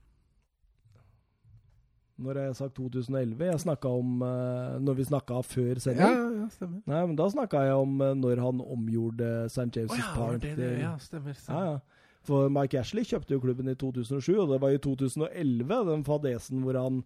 [2.21, 3.45] Når har jeg sagt 2011?
[3.45, 6.03] Jeg snakka om uh, Når vi snakka før sending.
[6.03, 6.81] ja, ja, stemmer.
[6.85, 9.69] Nei, men da snakka jeg om uh, når han omgjorde St.
[9.75, 10.79] James' James' ja, Park det det?
[10.81, 11.37] Ja, stemmer.
[11.47, 11.79] Ja, ja.
[12.27, 16.61] For Mike Ashley kjøpte jo klubben i 2007, og det var i 2011 den fadesen
[16.61, 17.01] hvor han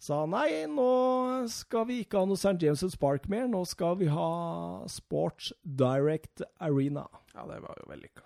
[0.00, 0.88] sa nei, nå
[1.50, 2.56] skal vi ikke ha noe St.
[2.62, 4.30] James' Park mer, nå skal vi ha
[4.88, 7.04] Sports Direct Arena.
[7.34, 8.24] Ja, det var jo vellykka.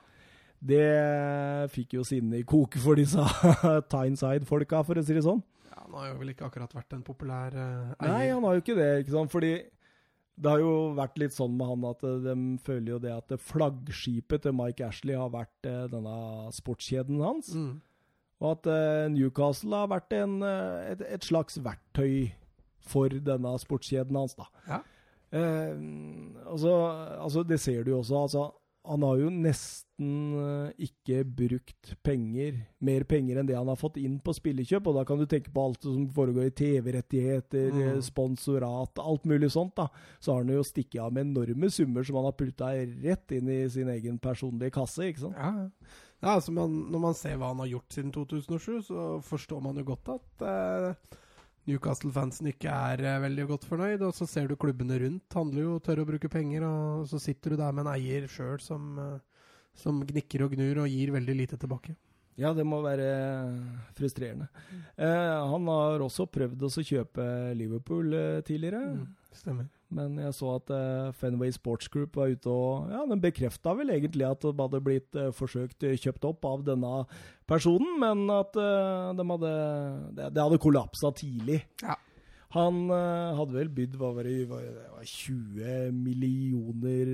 [0.62, 3.24] Det fikk jo sinnet i koke for disse
[3.92, 5.42] Tyneside-folka, for å si det sånn.
[5.72, 8.10] Ja, Han har jo vel ikke akkurat vært en populær eh, eier.
[8.12, 9.32] Nei, han har jo ikke det, ikke sant?
[9.32, 9.52] Fordi
[10.42, 13.34] det har jo vært litt sånn med han at eh, de føler jo det at
[13.40, 16.16] flaggskipet til Mike Ashley har vært eh, denne
[16.56, 17.52] sportskjeden hans.
[17.56, 17.80] Mm.
[18.42, 18.66] Og at
[19.14, 22.32] Newcastle har vært en, et, et slags verktøy
[22.82, 24.48] for denne sportskjeden hans, da.
[24.66, 24.80] Ja.
[26.50, 26.72] Altså,
[27.22, 28.24] altså, det ser du jo også.
[28.24, 28.42] Altså,
[28.84, 30.08] han har jo nesten
[30.42, 34.88] eh, ikke brukt penger, mer penger enn det han har fått inn på spillekjøp.
[34.90, 37.82] Og da kan du tenke på alt som foregår i TV-rettigheter, Mm.
[37.92, 39.74] eh, sponsorat, alt mulig sånt.
[39.76, 39.88] da.
[40.18, 42.72] Så har han jo stikket av med enorme summer som han har putta
[43.04, 45.06] rett inn i sin egen personlige kasse.
[45.12, 45.36] ikke sant?
[45.38, 45.68] Ja.
[46.22, 49.76] ja altså man, Når man ser hva han har gjort siden 2007, så forstår man
[49.76, 51.18] jo godt at eh,
[51.68, 54.04] Newcastle-fansen ikke er eh, veldig godt fornøyd.
[54.06, 57.54] Og så ser du klubbene rundt handler jo tør å bruke penger, og så sitter
[57.54, 59.44] du der med en eier sjøl som, eh,
[59.78, 61.94] som gnikker og gnur og gir veldig lite tilbake.
[62.40, 63.06] Ja, det må være
[63.96, 64.48] frustrerende.
[64.96, 67.26] Eh, han har også prøvd å kjøpe
[67.58, 68.80] Liverpool eh, tidligere.
[68.96, 69.06] Mm,
[69.36, 69.68] stemmer.
[69.92, 73.92] Men jeg så at eh, Fenway Sports Group var ute og Ja, den bekrefta vel
[73.94, 77.04] egentlig at det hadde blitt eh, forsøkt eh, kjøpt opp av denne
[77.48, 79.52] personen, men at de hadde
[80.16, 81.60] Det, det hadde kollapsa tidlig.
[81.82, 81.98] Ja.
[82.52, 87.12] Han hadde vel bydd hva var det, hva, det var 20 millioner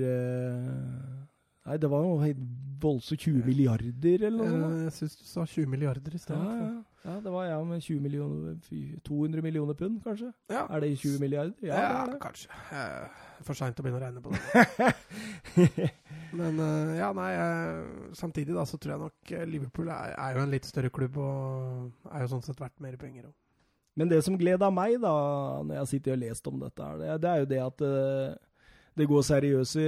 [1.69, 2.41] Nei, det var jo helt
[2.81, 4.83] voldsomt 20 milliarder, eller noe sånt.
[4.87, 6.53] Jeg syns du sa 20 milliarder i stedet.
[6.63, 6.69] ja.
[7.03, 8.55] ja, det var jeg med 20 millioner
[9.09, 10.29] 200 millioner pund, kanskje?
[10.49, 10.63] Ja.
[10.71, 11.53] Er det 20 milliarder?
[11.61, 12.21] Ja, Ja, det det.
[12.23, 12.49] kanskje.
[12.71, 14.93] Eh, For seint å begynne å regne på det.
[16.39, 17.85] Men eh, ja, nei eh,
[18.17, 22.09] Samtidig da, så tror jeg nok Liverpool er, er jo en litt større klubb og
[22.13, 23.35] er jo sånn sett verdt mer penger òg.
[23.99, 25.13] Men det som gleda meg, da,
[25.65, 27.81] når jeg sitter og lest om dette, det, det er jo det at
[28.97, 29.83] det går seriøse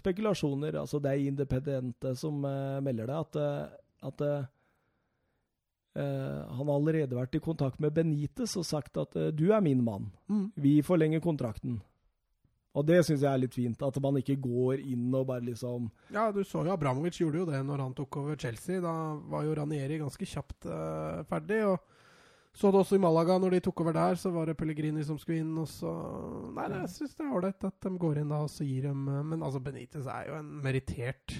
[0.00, 0.78] spekulasjoner.
[0.80, 4.48] Altså det er independente som uh, melder det, at, eh, at eh,
[6.00, 9.62] eh, han har allerede vært i kontakt med Benitez og sagt at uh, du er
[9.64, 10.10] min mann.
[10.56, 11.80] Vi forlenger kontrakten.
[12.78, 13.80] Og det syns jeg er litt fint.
[13.82, 17.48] At man ikke går inn og bare liksom Ja, du så jo Abramovic gjorde jo
[17.48, 18.82] det når han tok over Chelsea.
[18.82, 18.92] Da
[19.32, 21.64] var jo Ranieri ganske kjapt eh, ferdig.
[21.66, 21.98] og
[22.56, 25.18] så det også i Malaga, når de tok over der, så var det Pellegrini som
[25.20, 25.52] skulle inn.
[25.58, 25.92] og så...
[26.56, 28.88] Nei, nei, jeg syns det er ålreit at de går inn da og så gir
[28.88, 31.36] dem eh, Men altså, Benitez er jo en merittert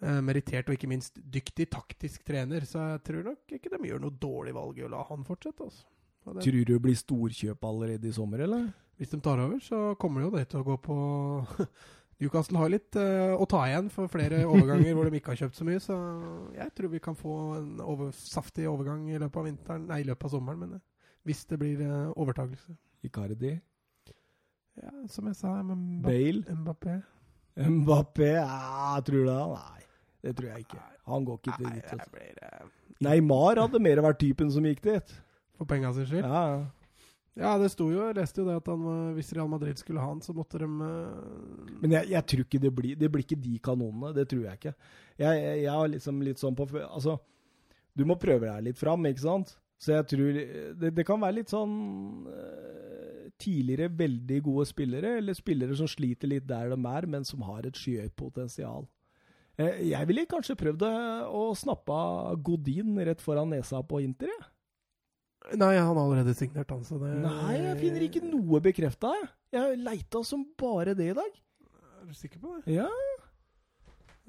[0.00, 4.06] eh, Merittert og ikke minst dyktig taktisk trener, så jeg tror nok ikke de gjør
[4.06, 5.68] noe dårlig valg i å la han fortsette.
[5.68, 5.84] altså.
[6.22, 8.70] Det, Tror du det blir storkjøp allerede i sommer, eller?
[9.02, 10.96] hvis de tar over, så kommer jo det til å gå på
[12.22, 15.58] Newcastle har litt uh, å ta igjen for flere overganger hvor de ikke har kjøpt
[15.58, 15.98] så mye, så
[16.56, 20.08] jeg tror vi kan få en over, saftig overgang i løpet av vinteren, nei, i
[20.08, 22.76] løpet av sommeren, men uh, hvis det blir uh, overtakelse.
[23.02, 23.56] Icardi?
[24.78, 26.06] Ja, som jeg sa, med Mbappé.
[26.06, 26.56] Bale?
[26.62, 26.94] Mbappé.
[27.68, 28.30] Mbappé?
[28.38, 29.40] Ja, tror du det?
[29.52, 29.82] Nei,
[30.24, 30.84] det tror jeg ikke.
[31.10, 31.90] Han går ikke Nei, dit.
[31.92, 32.22] Altså.
[32.22, 35.12] eh, Neymar hadde mer vært typen som gikk dit.
[35.58, 36.24] for penga sin skyld.
[36.24, 36.62] Ja, ja.
[37.38, 38.82] Ja, det sto jo, jeg leste jo det at han,
[39.16, 42.60] hvis Real Madrid skulle ha han, så måtte de eh, Men jeg, jeg tror ikke
[42.60, 44.10] det blir Det blir ikke de kanonene.
[44.18, 44.74] Det tror jeg ikke.
[45.16, 47.16] Jeg, jeg, jeg har liksom litt sånn på Altså,
[47.96, 49.54] du må prøve deg litt fram, ikke sant?
[49.82, 50.36] Så jeg tror
[50.76, 51.72] Det, det kan være litt sånn
[52.28, 57.40] eh, Tidligere veldig gode spillere, eller spillere som sliter litt der de er, men som
[57.48, 58.84] har et skyhøyt potensial.
[59.56, 60.84] Eh, Jeg ville kanskje prøvd
[61.32, 61.96] å snappe
[62.44, 64.51] Godin rett foran nesa på Inter, jeg.
[65.58, 69.10] Nei, han har allerede signert, han, så det Nei, jeg finner ikke noe bekrefta.
[69.52, 71.40] Jeg har leita som bare det i dag.
[72.00, 72.78] Er du sikker på det?
[72.78, 72.88] Ja,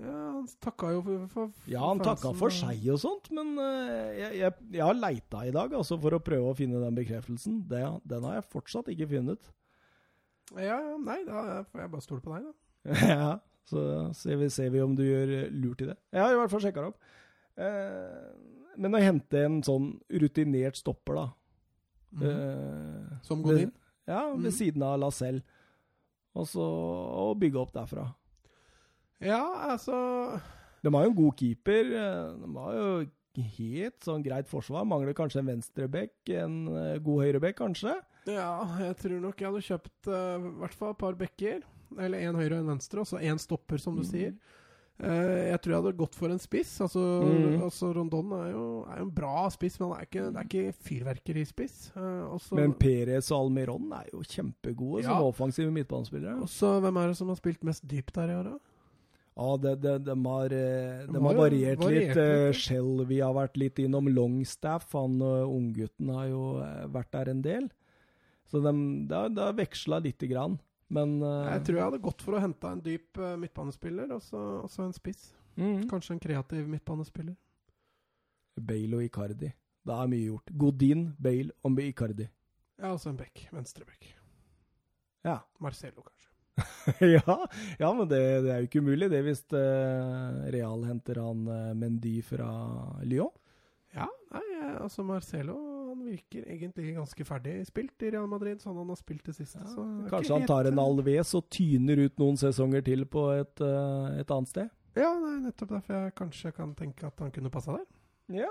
[0.02, 4.10] Ja, han takka jo for, for ja han takka for seg og sånt, men uh,
[4.18, 7.60] jeg, jeg, jeg har leita i dag altså, for å prøve å finne den bekreftelsen.
[7.70, 9.52] Det, den har jeg fortsatt ikke funnet.
[10.58, 12.58] Ja, nei, da får jeg bare stole på deg, da.
[13.14, 13.30] ja,
[13.70, 13.86] så
[14.18, 15.98] ser vi, ser vi om du gjør lurt i det.
[16.12, 17.14] Jeg har i hvert fall sjekka det opp.
[17.64, 18.28] Eh,
[18.78, 21.26] men å hente en sånn rutinert stopper, da
[22.22, 23.70] eh, Som Godin?
[23.72, 24.58] ved- Ja, ved mm.
[24.58, 25.42] siden av Lacelle.
[26.36, 28.08] Og så og bygge opp derfra.
[29.22, 30.40] Ja, altså
[30.84, 31.94] De har jo en god keeper.
[31.94, 33.06] eh, De har jo
[33.58, 34.84] helt sånn greit forsvar.
[34.86, 37.96] Mangler kanskje en venstreback, en eh, god høyreback kanskje.
[38.28, 41.64] Ja, jeg tror nok jeg hadde kjøpt eh, i hvert fall et par bekker.
[42.00, 44.10] Eller én høyre og en venstre, og så én stopper, som du mm.
[44.10, 44.34] sier.
[45.02, 46.76] Eh, jeg tror jeg hadde gått for en spiss.
[46.86, 47.56] Altså, mm.
[47.66, 50.50] altså Rondon er jo, er jo en bra spiss, men han er ikke, det er
[50.50, 51.80] ikke fyrverkerispiss.
[51.98, 55.10] Uh, også, Men Perez og Almiron er jo kjempegode Ja.
[55.10, 56.38] som offensive midtbanespillere.
[56.46, 58.58] også, hvem er det som har spilt mest dypt der i år, da?
[59.34, 62.18] Ja, det, de, de har, eh, de De har har variert, litt.
[62.22, 62.52] eh.
[62.54, 64.92] Shelby har vært litt innom Longstaff.
[64.94, 67.72] Han unggutten har jo eh, vært der en del.
[68.46, 68.74] Så de,
[69.10, 70.60] har, har veksla lite grann.
[70.94, 74.22] Men uh, Jeg tror jeg hadde gått for å hente en dyp uh, midtbanespiller, og
[74.26, 75.32] så og så en spiss.
[75.58, 77.36] mm, Kanskje en kreativ midtbanespiller.
[78.54, 79.50] Bale og Icardi.
[79.84, 80.52] Det er mye gjort.
[80.64, 82.28] Godin, Bale og Icardi.
[82.78, 83.48] Ja, også en bekk.
[83.54, 84.12] Venstrebekk.
[85.26, 85.40] Ja.
[85.64, 86.30] Marcelo, kanskje.
[87.16, 87.36] ja,
[87.80, 91.48] ja, men det, det er jo ikke umulig, det hvis uh, Real henter han
[91.80, 92.52] Mendy fra
[93.02, 93.34] Lyon.
[93.94, 94.44] Ja, nei,
[94.78, 99.26] altså Marcelo han virker egentlig ganske ferdig spilt i Real Madrid, sånn han har spilt
[99.30, 99.64] det siste.
[99.70, 103.28] så er Kanskje han tar en eh, Alves og tyner ut noen sesonger til på
[103.38, 104.72] et, eh, et annet sted.
[104.94, 107.86] Ja, det er nettopp derfor jeg kanskje kan tenke at han kunne passa der.
[108.44, 108.50] Ja.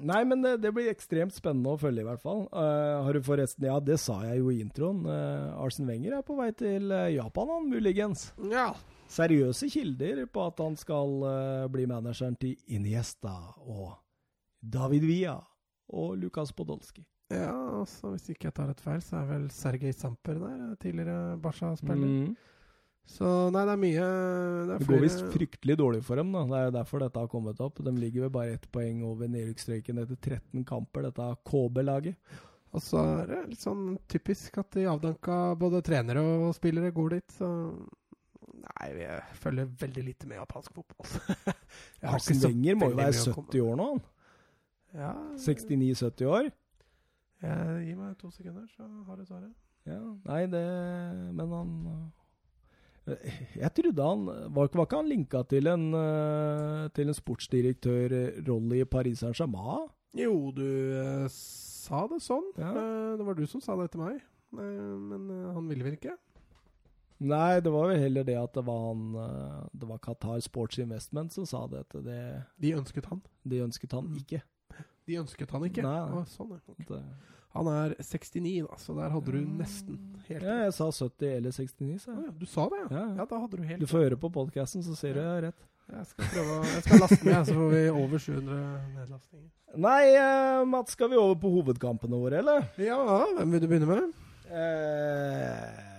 [0.00, 2.46] Nei, men det, det blir ekstremt spennende å følge, i hvert fall.
[2.54, 5.02] Uh, har du forresten Ja, det sa jeg jo i introen.
[5.04, 8.30] Uh, Arsen Wenger er på vei til eh, Japan, han muligens.
[8.50, 8.70] Ja.
[9.10, 13.98] Seriøse kilder på at han skal uh, bli manageren til Iniesta og
[14.60, 15.36] David Villa
[15.92, 17.04] og Lukas Podolski.
[17.30, 21.36] Ja, altså Hvis ikke jeg tar et feil, så er vel Sergej Samper der, tidligere
[21.42, 22.10] Barca-spiller.
[22.30, 22.32] Mm.
[23.10, 24.02] Så nei, det er mye
[24.66, 26.30] Det, er Det går visst fryktelig dårlig for dem.
[26.34, 26.44] da.
[26.46, 27.80] Det er jo derfor dette har kommet opp.
[27.82, 32.18] De ligger vel bare ett poeng over nedrykksstreken etter 13 kamper, dette KB-laget.
[32.70, 37.16] Og så er det litt sånn typisk at de avdanka både trenere og spillere går
[37.18, 37.48] dit, så
[38.60, 41.06] Nei, jeg følger veldig lite med japansk fotball.
[42.12, 44.02] Arsen Wenger må jo være mye å komme- 70 år nå, han.
[44.94, 46.50] Ja, 69-70 år.
[47.40, 49.52] Gi meg to sekunder, så har du svaret.
[49.88, 50.60] Ja, nei, det
[51.32, 51.70] Men han
[53.56, 58.84] Jeg trodde han Var, var ikke han linka til en, øh, til en sportsdirektørrolle i
[58.84, 59.88] Paris Saint-Germain?
[60.14, 60.66] Jo, du
[61.00, 62.50] eh, sa det sånn.
[62.58, 62.70] Ja.
[62.74, 64.20] Eh, det var du som sa det til meg.
[64.52, 64.60] Eh,
[65.00, 66.16] men eh, han ville vel ikke?
[67.20, 69.10] Nei, det var vel heller det at det var han
[69.76, 71.82] Det var Qatar Sports Investment som sa det.
[71.92, 72.20] Det
[72.60, 73.20] De ønsket han.
[73.44, 74.40] de ønsket han ikke.
[75.10, 75.82] De ønsket han ikke?
[75.84, 75.98] Nei.
[76.14, 76.74] Å, sånn, ja.
[76.88, 77.02] Det,
[77.56, 79.96] Han er 69, da, så der hadde du nesten
[80.28, 82.20] helt ja, jeg sa 70 eller 69, sa jeg.
[82.20, 82.28] jeg.
[82.30, 82.90] ja, Du sa det, ja?
[82.94, 85.66] Ja, Ja, da hadde du helt Du får høre på podkasten, så ser du rett.
[85.90, 88.58] Jeg skal prøve å Jeg skal laste ned, så får vi over 700
[89.00, 89.48] nedlastninger.
[89.82, 92.68] Nei, eh, Mats, skal vi over på hovedkampene våre, eller?
[92.78, 93.00] Ja,
[93.34, 94.14] hvem vil du begynne med?
[94.50, 95.89] Eh,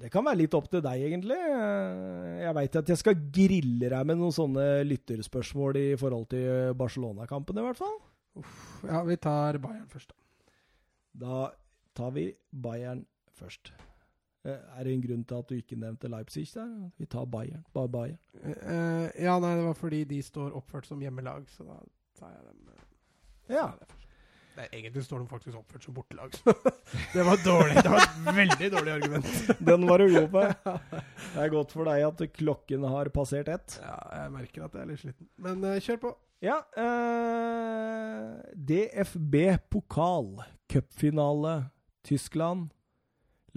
[0.00, 1.36] det kan være litt opp til deg, egentlig.
[1.38, 6.74] Eh, Jeg veit at jeg skal grille deg med noen sånne lytterspørsmål i forhold til
[6.78, 7.96] Barcelona-kampen, i hvert fall.
[8.84, 10.22] Ja, vi tar Bayern først, da.
[11.26, 11.36] Da
[11.96, 13.06] tar vi Bayern
[13.38, 13.70] først.
[14.44, 16.90] Eh, Er det en grunn til at du ikke nevnte Leipzig der?
[17.00, 17.64] Vi tar Bayern.
[17.74, 18.18] Bare Bayern.
[18.44, 21.80] Uh, ja, nei, det var fordi de står oppført som hjemmelag, så da
[22.20, 22.68] tar jeg dem.
[23.48, 23.66] Ja.
[23.66, 24.02] tar jeg det først.
[24.56, 26.54] Nei, egentlig står de faktisk oppført som bortelag, så
[27.14, 27.74] det var dårlig.
[27.84, 29.32] Det var et veldig dårlig argument.
[29.68, 30.44] Den var du god på.
[31.34, 33.76] Det er godt for deg at klokken har passert ett.
[33.84, 35.28] Ja, jeg merker at jeg er litt sliten.
[35.44, 36.14] Men uh, kjør på.
[36.44, 39.36] Ja, Uh, DFB
[39.72, 40.40] pokal,
[40.72, 41.54] cupfinale,
[42.04, 42.70] Tyskland,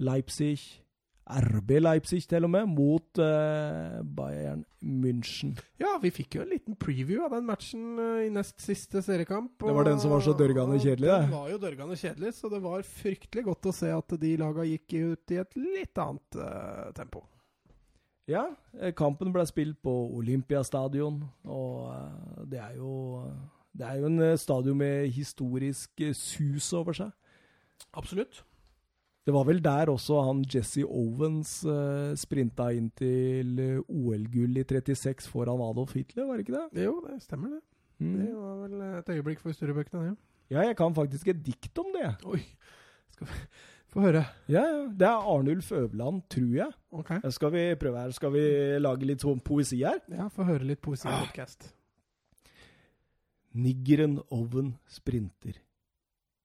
[0.00, 0.82] Leipzig,
[1.30, 5.54] RB Leipzig til og med, mot uh, Bayern München.
[5.80, 9.54] Ja, vi fikk jo en liten preview av den matchen uh, i nest siste seriekamp.
[9.62, 11.18] Det var den som var så dørgende kjedelig, det.
[11.28, 14.66] Den var jo dørgende kjedelig, så det var fryktelig godt å se at de laga
[14.68, 17.24] gikk ut i et litt annet uh, tempo.
[18.30, 18.44] Ja,
[18.94, 21.16] kampen ble spilt på Olympiastadion,
[21.50, 22.92] og det er jo
[23.74, 27.10] det er jo en stadion med historisk sus over seg.
[27.96, 28.44] Absolutt.
[29.26, 34.64] Det var vel der også han Jesse Owens uh, sprinta inn til eh, OL-gull i
[34.64, 36.84] 36 foran Adolf Hitler, var det ikke det?
[36.86, 37.60] Jo, det stemmer, det.
[38.00, 38.14] Mm.
[38.16, 40.16] Det var vel et øyeblikk for historiebøkene, det.
[40.50, 42.08] Ja, jeg kan faktisk et dikt om det.
[42.26, 42.40] Oi.
[43.12, 43.42] Skal vi
[43.92, 44.24] få høre.
[44.48, 44.80] Ja, ja.
[44.88, 46.70] Det er Arnulf Øverland, tror jeg.
[46.90, 47.10] Ok.
[47.20, 48.10] Eh, Skal vi prøve her?
[48.16, 48.46] Skal vi
[48.80, 50.00] lage litt sånn poesi her?
[50.10, 51.20] Ja, få høre litt poesi i Ah.
[51.26, 51.68] podcast.
[53.54, 55.60] Niggeren Owen sprinter.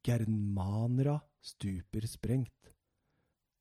[0.06, 2.72] Germanera stuper sprengt.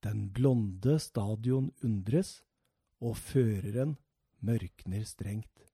[0.05, 2.39] Den blonde stadion undres,
[3.05, 3.97] og føreren
[4.45, 5.67] mørkner strengt.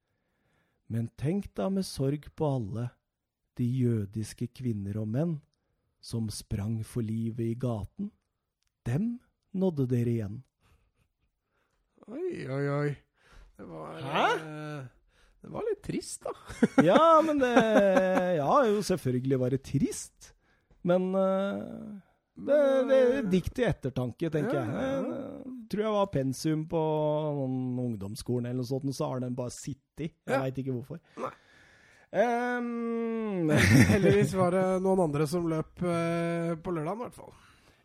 [0.90, 2.88] Men tenk da med sorg på alle,
[3.58, 5.36] de jødiske kvinner og menn,
[6.02, 8.10] som sprang for livet i gaten.
[8.88, 9.18] Dem
[9.52, 10.38] nådde dere igjen.
[12.10, 12.90] Oi, oi, oi.
[13.60, 14.24] Det var Hæ?
[14.40, 14.86] eh,
[15.44, 16.32] det var litt trist, da.
[16.84, 17.52] Ja, men det
[18.40, 20.32] Ja, jo, selvfølgelig var det trist.
[20.88, 21.58] Men eh,
[22.40, 25.26] det, det er dikt til ettertanke, tenker Ja, ja, ja.
[25.60, 26.80] Jeg tror jeg var pensum på
[27.36, 30.16] noen ungdomsskolen eller noe sånt, og så har den bare sittet.
[30.26, 30.98] Jeg veit ikke hvorfor.
[31.20, 31.30] Nei.
[32.10, 33.52] Um,
[33.92, 37.36] Heldigvis var det noen andre som løp uh, på lørdag, i hvert fall.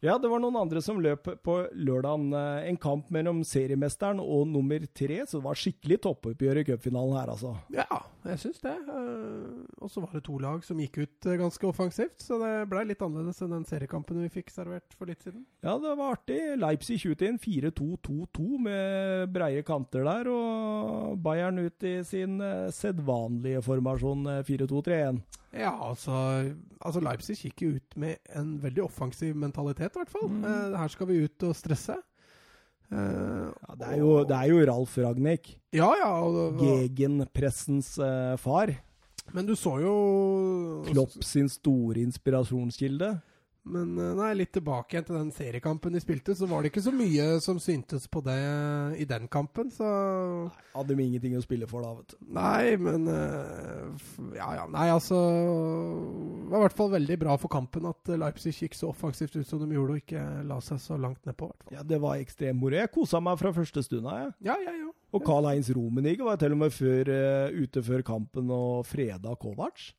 [0.03, 2.33] Ja, det var noen andre som løp på lørdagen.
[2.33, 7.15] eh, En kamp mellom seriemesteren og nummer tre, så det var skikkelig toppoppgjør i cupfinalen
[7.17, 7.55] her, altså.
[7.73, 8.73] Ja, jeg syns det.
[8.75, 12.51] Eh, og så var det to lag som gikk ut eh, ganske offensivt, så det
[12.69, 15.45] ble litt annerledes enn den seriekampen vi fikk servert for litt siden.
[15.63, 16.41] Ja, det var artig.
[16.59, 22.37] Leipzig ut i en 4-2-2-2 med breie kanter der, og Bayern ut i sin
[22.75, 25.23] sedvanlige formasjon eh, 4-2-3-1.
[25.55, 26.13] Ja, altså,
[26.83, 30.27] altså Leipzig gikk jo ut med en veldig offensiv mentalitet, i hvert fall.
[30.31, 30.43] Mm.
[30.49, 31.95] Eh, her skal vi ut og stresse.
[32.91, 36.09] Eh, Ja, det, er jo, det er jo Ralf Ragnhild, ja, ja.
[36.21, 38.73] Og, gegenpressens eh, far.
[39.33, 39.95] men du så jo
[40.91, 43.15] Klopp sin store inspirasjonskilde.
[43.65, 46.83] Men eh, nei, litt tilbake igjen til den seriekampen de spilte, så var det ikke
[46.85, 48.37] så mye som syntes på det
[49.01, 49.87] i den kampen, så
[50.75, 52.17] Hadde de ingenting å spille for da, vet du.
[52.35, 54.65] Nei, men eh, Ja, ja.
[54.69, 58.91] Nei, altså Det var i hvert fall veldig bra for kampen at Leipzig gikk så
[58.91, 61.77] offensivt ut som de gjorde, og ikke la seg så langt nedpå, i hvert fall.
[61.79, 62.77] Ja, det var ekstremt moro.
[62.77, 64.35] Jeg kosa meg fra første stund av, jeg.
[64.51, 64.91] Ja, ja, ja.
[65.15, 69.93] Og Karl-Heinz Romenig var til og med før, eh, ute før kampen og freda Kovac.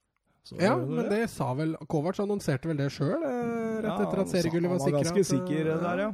[0.47, 4.30] Så Ja, men det sa vel Kovac annonserte vel det sjøl, rett ja, etter at
[4.30, 5.03] seriegullet var Han var sikra.
[5.03, 6.12] ganske sikker eh, der, ja.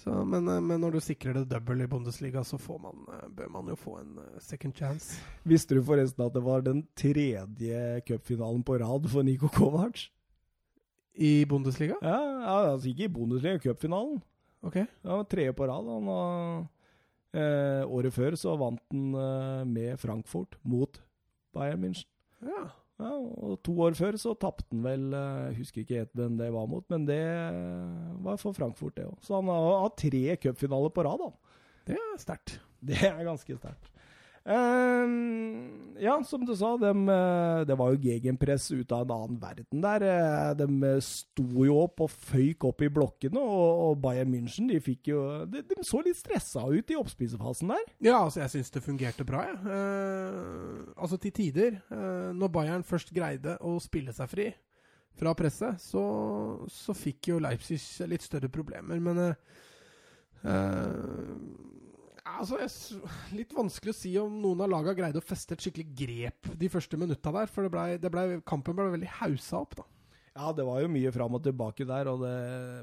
[0.00, 3.26] Så, men, eh, men når du sikrer det double i Bundesliga, så får man, eh,
[3.36, 5.18] bør man jo få en eh, second chance.
[5.48, 10.06] Visste du forresten at det var den tredje cupfinalen på rad for Niko Kovac?
[11.20, 11.96] I Bundesliga?
[12.04, 14.20] Ja, ja, altså ikke i Bundesliga, cupfinalen.
[14.62, 14.84] Okay.
[15.04, 15.88] Ja, tredje på rad.
[15.88, 16.68] Han var,
[17.34, 21.00] eh, året før så vant han eh, med Frankfurt mot
[21.56, 22.08] Bayern München.
[22.44, 22.68] Ja.
[23.00, 26.34] Ja, og to år før så tapte han vel eh, Jeg husker ikke helt hvem
[26.40, 29.16] det var mot, men det eh, var for Frankfurt, det òg.
[29.24, 31.38] Så han har hatt tre cupfinaler på rad, han.
[31.88, 32.58] Det er sterkt.
[32.80, 33.88] Det er ganske sterkt.
[34.48, 39.80] Ehm, ja, som du sa, eh, det var jo gegenpress ut av en annen verden
[39.82, 40.02] der.
[40.02, 44.68] Eh, De eh, sto jo opp og føyk opp i blokkene, og, og Bayern München
[44.68, 47.84] de fikk jo de, de så litt stressa ut i oppspisefasen der.
[48.00, 49.58] Ja, altså jeg syns det fungerte bra, jeg.
[49.60, 54.54] Eh, altså til tider, uh, når Bayern først greide å spille seg fri
[55.20, 56.02] fra presset, så,
[56.70, 59.34] så fikk jo Leipzig litt større problemer, men uh,
[62.38, 63.00] Altså, jeg,
[63.36, 66.70] Litt vanskelig å si om noen av lagene greide å feste et skikkelig grep de
[66.72, 67.50] første minutta der.
[67.50, 69.86] For det ble, det ble, kampen ble veldig haussa opp, da.
[70.36, 72.34] Ja, det var jo mye fram og tilbake der, og det,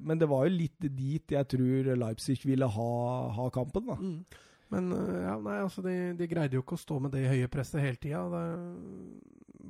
[0.05, 2.89] men det var jo litt dit jeg tror Leipzig ville ha,
[3.37, 3.95] ha kampen, da.
[4.73, 7.47] Men øh, ja, nei, altså de, de greide jo ikke å stå med det høye
[7.51, 8.25] presset hele tida.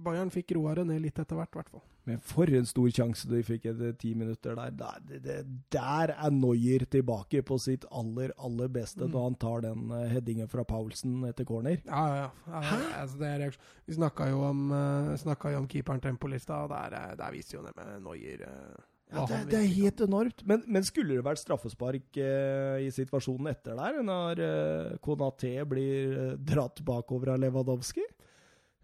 [0.08, 1.86] Bayern fikk roa det ned litt etter hvert, i hvert fall.
[2.08, 4.76] Men for en stor sjanse de fikk etter ti minutter der.
[4.80, 5.38] Der, det, det,
[5.76, 9.12] der er Noyer tilbake på sitt aller, aller beste Mm.
[9.14, 11.82] da han tar den uh, headingen fra Paulsen etter corner.
[11.86, 12.30] Ja, ja.
[12.48, 12.62] ja.
[12.64, 12.78] Hæ?
[13.02, 13.66] altså, det er reaksjon.
[13.86, 17.66] Vi snakka jo om, uh, jo om keeperen Tempolista, og der, eh, der viser jo
[17.66, 20.44] det med Neuer eh, Ja, det, det er helt enormt.
[20.48, 26.12] Men, men skulle det vært straffespark eh, i situasjonen etter der, når eh, Konaté blir
[26.12, 28.04] eh, dratt bakover av Lewandowski?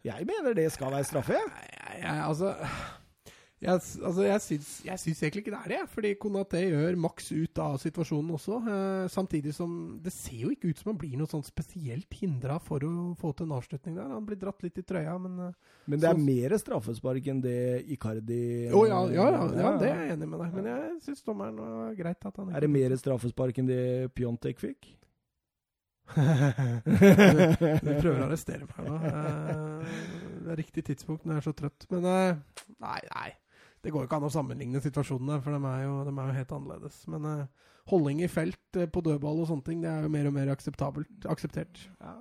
[0.03, 1.39] Jeg mener det skal være straffe.
[1.99, 2.53] Ja, altså
[3.63, 7.29] jeg, altså, jeg syns, jeg syns egentlig ikke det er det, fordi Konaté gjør maks
[7.31, 8.57] ut av situasjonen også.
[8.73, 12.59] Eh, samtidig som det ser jo ikke ut som han blir noe sånn spesielt hindra
[12.63, 14.11] for å få til en avslutning der.
[14.11, 15.53] Han blir dratt litt i trøya, men eh,
[15.87, 17.57] Men det er mer straffespark enn det
[17.95, 18.41] Icardi
[18.71, 21.57] Å ja, ja, ja, ja, det er jeg enig med deg Men jeg syns dommeren
[21.59, 23.81] var greit at han Er det mer straffespark enn det
[24.15, 24.93] Pjontek fikk?
[26.83, 28.97] Du prøver å arrestere meg nå.
[29.07, 29.93] Eh,
[30.43, 31.85] Det er riktig tidspunkt når jeg er så trøtt.
[31.93, 32.41] Men eh,
[32.83, 33.29] nei, nei.
[33.83, 36.37] Det går jo ikke an å sammenligne situasjonene, for de er jo, de er jo
[36.37, 36.99] helt annerledes.
[37.11, 40.29] Men uh, holding i felt uh, på dødball og sånne ting, det er jo mer
[40.29, 41.81] og mer akseptabelt, akseptert.
[41.99, 42.15] Ja.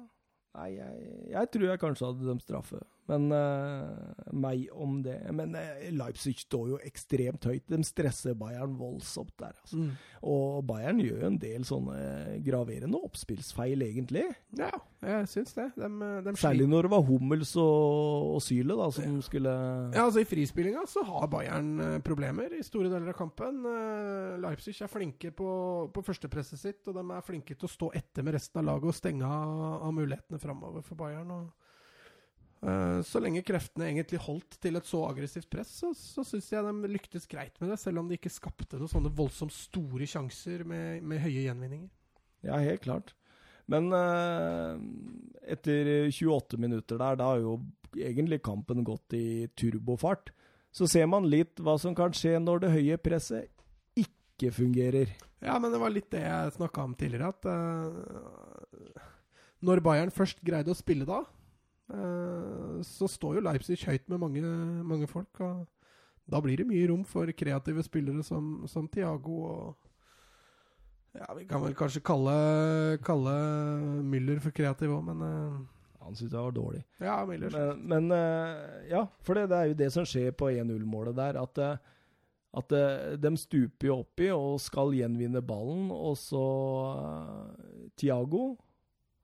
[0.52, 2.82] Nei, jeg, jeg tror jeg kanskje hadde dømt straffe.
[3.11, 5.18] Men uh, meg om det.
[5.34, 7.66] Men uh, Leipzig står jo ekstremt høyt.
[7.70, 9.57] De stresser Bayern voldsomt der.
[9.59, 9.80] Altså.
[9.80, 9.90] Mm.
[10.32, 11.98] Og Bayern gjør jo en del sånne
[12.46, 14.28] graverende oppspillsfeil, egentlig.
[14.59, 14.70] Ja,
[15.03, 15.66] jeg syns det.
[15.74, 15.88] De,
[16.22, 19.53] de Særlig når det var Hummels og, og Syle da, som skulle
[19.94, 23.64] Ja, altså I frispillinga så har Bayern eh, problemer i store deler av kampen.
[23.66, 25.50] Eh, Leipzig er flinke på,
[25.94, 28.92] på førstepresset sitt, og de er flinke til å stå etter med resten av laget
[28.92, 31.34] og stenge av, av mulighetene framover for Bayern.
[31.34, 31.61] Og, eh,
[33.02, 36.90] så lenge kreftene egentlig holdt til et så aggressivt press, så, så syns jeg de
[36.92, 41.02] lyktes greit med det, selv om de ikke skapte noen sånne voldsomt store sjanser med,
[41.02, 41.90] med høye gjenvinninger.
[42.46, 43.10] Ja, helt klart.
[43.70, 44.78] Men eh,
[45.54, 47.56] etter 28 minutter der, da har jo
[47.96, 50.32] egentlig kampen gått i turbofart.
[50.72, 53.50] Så ser man litt hva som kan skje når det høye presset
[53.98, 55.12] ikke fungerer.
[55.42, 59.06] Ja, men det var litt det jeg snakka om tidligere, at eh,
[59.62, 61.41] når Bayern først greide å spille da, eh,
[61.93, 64.43] så står jo Leipzig høyt med mange,
[64.86, 65.40] mange folk.
[65.45, 65.66] og
[66.30, 69.88] da blir det mye rom for kreative spillere som, som Tiago og
[71.12, 72.34] Ja, vi kan vel kanskje kalle,
[73.05, 73.32] kalle
[74.01, 75.59] Müller for kreativ òg, men eh,
[76.07, 76.80] Han syntes jeg var dårlig.
[77.05, 77.53] Ja, Müller.
[77.53, 81.36] Men, men eh, ja, for det, det er jo det som skjer på 1-0-målet der.
[81.43, 81.76] At, eh,
[82.59, 86.43] at eh, de stuper jo oppi og skal gjenvinne ballen, og så
[86.97, 88.57] eh, Thiago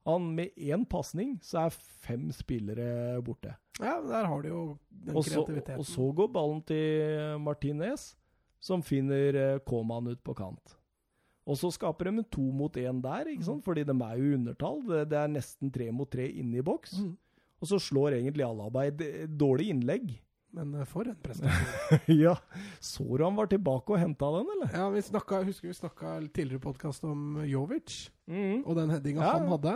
[0.05, 1.75] han Med én pasning så er
[2.05, 3.55] fem spillere borte.
[3.79, 5.79] Ja, der har de jo den Og så, kreativiteten.
[5.79, 8.15] og så går ballen til Martinez,
[8.59, 10.75] som finner eh, Koman ut på kant.
[11.49, 13.63] Og så skaper de en to mot én der, ikke sant?
[13.65, 14.81] fordi de er jo undertall.
[14.85, 16.99] Det, det er nesten tre mot tre inne i boks.
[16.99, 17.13] Mm.
[17.59, 19.01] Og så slår egentlig Alaba et
[19.39, 20.11] dårlig innlegg.
[20.51, 21.99] Men eh, for en prestasjon.
[22.23, 22.35] ja.
[22.81, 24.71] Så du han var tilbake og henta den, eller?
[24.73, 28.61] ja, vi snakka, husker vi snakka tidligere podkast om Jovic Mm.
[28.65, 29.31] og den headinga Ja.
[29.39, 29.75] han hadde.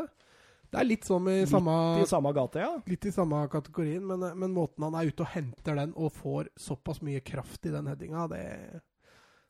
[0.74, 2.72] Det er litt sånn i Litt samme I samme gate, ja.
[2.90, 6.50] Litt i samme kategorien, men, men måten han er ute og henter den og får
[6.58, 8.44] såpass mye kraft i den headinga, det,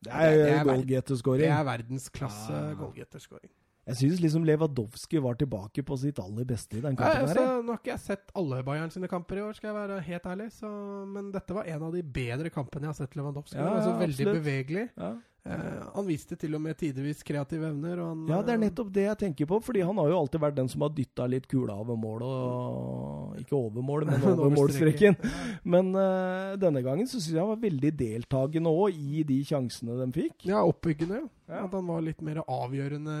[0.04, 1.40] Det det er, er er goalgetter-scoring.
[1.46, 2.74] det er verdensklasse Ja.
[2.80, 3.52] goalgetterscoring.
[3.86, 7.20] Jeg syns liksom Lewandowski var tilbake på sitt aller beste i den Ja, kampen.
[7.28, 7.62] altså, her.
[7.62, 10.24] nå har ikke jeg sett alle Bayern sine kamper i år, skal jeg være helt
[10.26, 10.70] ærlig, så,
[11.06, 13.58] men dette var en av de bedre kampene jeg har sett Lewandowski.
[13.60, 14.40] Ja, altså, veldig absolutt.
[14.42, 14.86] bevegelig.
[14.96, 15.12] Ja.
[15.44, 17.98] Eh, han viste til og med tidvis kreative evner.
[18.00, 19.58] Han, ja, det er eh, nettopp det jeg tenker på.
[19.66, 22.30] Fordi han har jo alltid vært den som har dytta litt kula over målet.
[22.30, 25.18] Og, ikke over målet, men over målstreken.
[25.74, 29.96] Men uh, denne gangen så syns jeg han var veldig deltakende òg i de sjansene
[30.00, 30.46] de fikk.
[30.48, 31.22] Ja, oppbyggende.
[31.24, 31.30] Ja.
[31.44, 31.64] Ja.
[31.66, 33.14] At han var litt mer avgjørende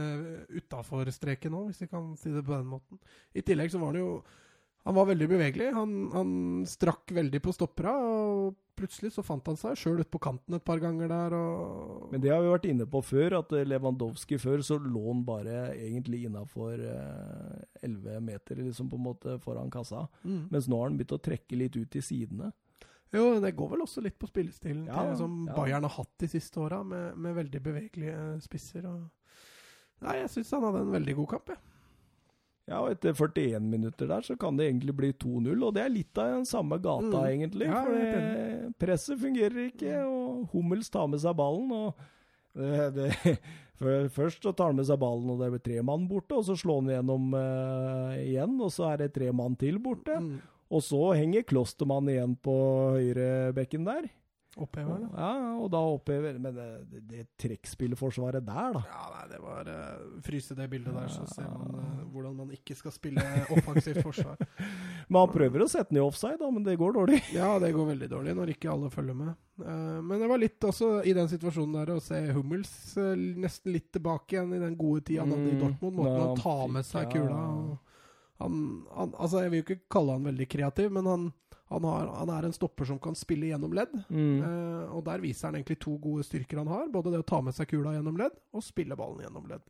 [0.56, 3.00] utafor streken òg, hvis vi kan si det på den måten.
[3.36, 4.14] I tillegg så var han jo
[4.84, 5.70] Han var veldig bevegelig.
[5.72, 6.30] Han, han
[6.68, 10.64] strakk veldig på stoppera, og plutselig så fant han seg sjøl ute på kanten et
[10.64, 14.38] par ganger der, og Men det har vi vært inne på før, at eh, Lewandowski
[14.42, 16.74] før så lå han bare egentlig innafor
[17.82, 20.06] elleve meter, liksom på en måte foran kassa.
[20.24, 20.48] mm.
[20.50, 22.52] Mens nå har han begynt å trekke litt ut til sidene.
[23.14, 25.54] Jo, det går vel også litt på spillestilen Ja, til, som ja.
[25.54, 28.88] Bayern har hatt de siste åra, med, med veldig bevegelige spisser.
[28.90, 29.04] Og...
[30.02, 31.62] Nei, jeg syns han hadde en veldig god kamp, jeg.
[32.64, 35.90] Ja, og etter 41 minutter der så kan det egentlig bli 2-0, og det er
[35.92, 37.26] litt av den samme gata, Mm.
[37.28, 37.66] egentlig.
[37.68, 42.02] Ja, for det- presset fungerer ikke, og Hummels tar med seg ballen, og
[42.54, 43.36] det, det,
[43.80, 46.46] for Først så tar han med seg ballen, og det blir tre mann borte, og
[46.46, 50.18] så slår han gjennom uh, igjen, og så er det tre mann til borte.
[50.22, 50.36] Mm.
[50.74, 52.54] Og så henger Klostermann igjen på
[52.96, 54.06] høyrebekken der.
[54.54, 55.08] Opphever da.
[55.18, 58.82] Ja, og da opphever Men det, det, det trekkspillforsvaret der, da.
[58.86, 62.52] Ja, nei, det var uh, Fryse det bildet der, så ser man uh, hvordan man
[62.54, 63.24] ikke skal spille
[63.56, 64.38] offensivt forsvar.
[65.08, 67.18] Men han prøver å sette den i offside, da, men det går dårlig.
[67.34, 69.34] Ja, det går veldig dårlig når ikke alle følger med.
[69.60, 73.90] Uh, men det var litt også i den situasjonen der å se Hummels nesten litt
[73.94, 75.98] tilbake igjen i den gode tida han hadde i Mm, Dortmund.
[75.98, 77.40] Måten ja, han tar med seg kula.
[77.58, 77.92] Og
[78.42, 78.56] han,
[78.96, 81.26] han, altså, jeg vil jo ikke kalle han veldig kreativ, men han,
[81.74, 83.92] han, har, han er en stopper som kan spille gjennom ledd.
[84.08, 84.38] Mm.
[84.40, 86.86] Eh, og der viser han egentlig to gode styrker han har.
[86.94, 89.66] Både det å ta med seg kula gjennom ledd, og spille ballen gjennom ledd.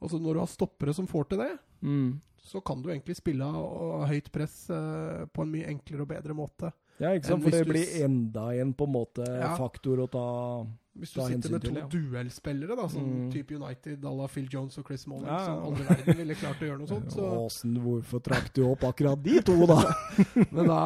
[0.00, 2.20] Og så når du har stoppere som får til det, Mm.
[2.44, 6.34] så kan du egentlig spille av høyt press eh, på en mye enklere og bedre
[6.36, 6.72] måte.
[7.00, 7.42] Ja, ikke sant?
[7.46, 9.54] For det blir enda en på en måte Ja.
[9.56, 10.66] faktor å ta
[10.98, 11.84] Hvis du sitter med to ja.
[11.86, 13.30] duellspillere, da, som Mm.
[13.32, 15.44] type United à la Phil Jones og Chris Smalling, Ja, ja.
[15.46, 18.82] som aldri verden ville klart å gjøre noe sånt, så Åsen, hvorfor trakk du opp
[18.84, 19.78] akkurat de to, da?
[20.50, 20.80] Men da,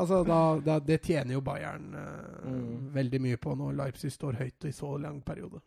[0.00, 2.90] altså, da, da Det tjener jo Bayern eh, Mm.
[2.94, 5.60] veldig mye på når Leipzig står høyt i så lang periode.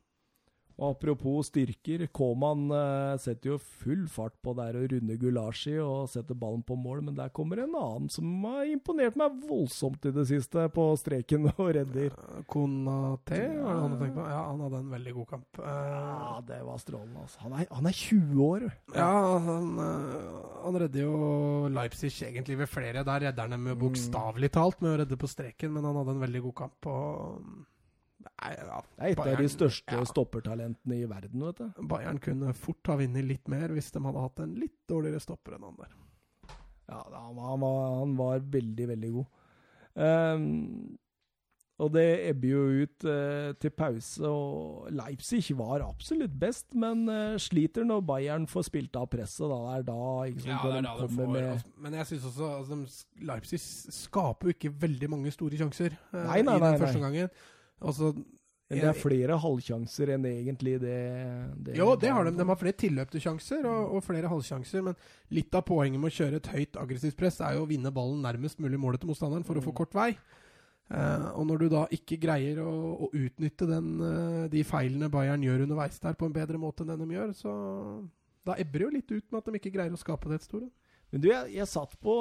[0.82, 6.08] Og apropos styrker, Koman eh, setter jo full fart på der å runde Gulashi og
[6.10, 10.14] setter ballen på mål, men der kommer en annen som har imponert meg voldsomt i
[10.16, 12.10] det siste, på streken og redder.
[12.10, 14.26] Eh, Konate, var det han du tenkte på?
[14.34, 15.62] Ja, han hadde en veldig god kamp.
[15.62, 17.44] Eh, Ja, det var strålende, altså.
[17.46, 18.66] Han er, han er 20 år.
[18.96, 19.12] Ja,
[19.46, 23.04] han, øh, han redder jo Leipzig egentlig ved flere.
[23.06, 26.16] Der redder han dem jo bokstavelig talt med å redde på streken, men han hadde
[26.18, 26.90] en veldig god kamp.
[26.90, 27.46] Og
[28.24, 30.08] Nei, ja, Det er et av de største ja.
[30.08, 31.84] stoppertalentene i verden, vet du.
[31.92, 35.58] Bayern kunne fort ha vunnet litt mer hvis de hadde hatt en litt dårligere stopper
[35.58, 35.94] enn han der.
[36.90, 39.40] Ja, han var, han var, han var veldig, veldig god.
[39.94, 40.98] Um,
[41.82, 47.40] og det ebber jo ut eh, til pause, og Leipzig var absolutt best, men eh,
[47.42, 49.48] sliter når Bayern får spilt av presset.
[49.50, 49.58] Da.
[49.58, 52.78] Det er da ikke sant, når de kommer med altså, Men jeg syns også altså,
[52.84, 53.60] de- Leipzig
[53.98, 57.26] skaper jo ikke veldig mange store sjanser eh, Nei, nei, i den første nei.
[57.84, 58.14] Altså,
[58.70, 60.94] Men det er flere halvsjanser enn egentlig det,
[61.66, 62.32] det Jo, det har de.
[62.40, 64.82] De har flere tilløpte sjanser og, og flere halvsjanser.
[64.88, 64.96] Men
[65.36, 68.24] litt av poenget med å kjøre et høyt aggressivt press er jo å vinne ballen
[68.24, 69.78] nærmest mulig målet til motstanderen for å få Mm.
[69.82, 70.10] kort vei.
[70.94, 72.72] Eh, og når du da ikke greier å,
[73.06, 76.92] å utnytte den, eh, de feilene Bayern gjør underveis der på en bedre måte enn
[76.96, 77.54] den de gjør, så
[78.46, 80.48] da ebber det jo litt ut med at de ikke greier å skape det et
[80.50, 80.68] store.
[81.14, 82.14] Men du, jeg, jeg satt på,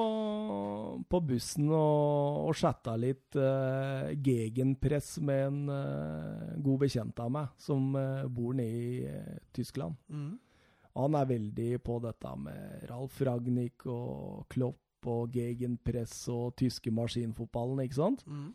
[1.08, 7.54] på bussen og, og chatta litt uh, gegenpress med en uh, god bekjent av meg
[7.56, 9.96] som uh, bor nede i uh, Tyskland.
[10.12, 10.34] Mm.
[11.00, 17.80] Han er veldig på dette med Ralf Ragnhild og Klopp og gegenpress og tyske maskinfotballen,
[17.86, 18.26] ikke sant?
[18.28, 18.50] Mm.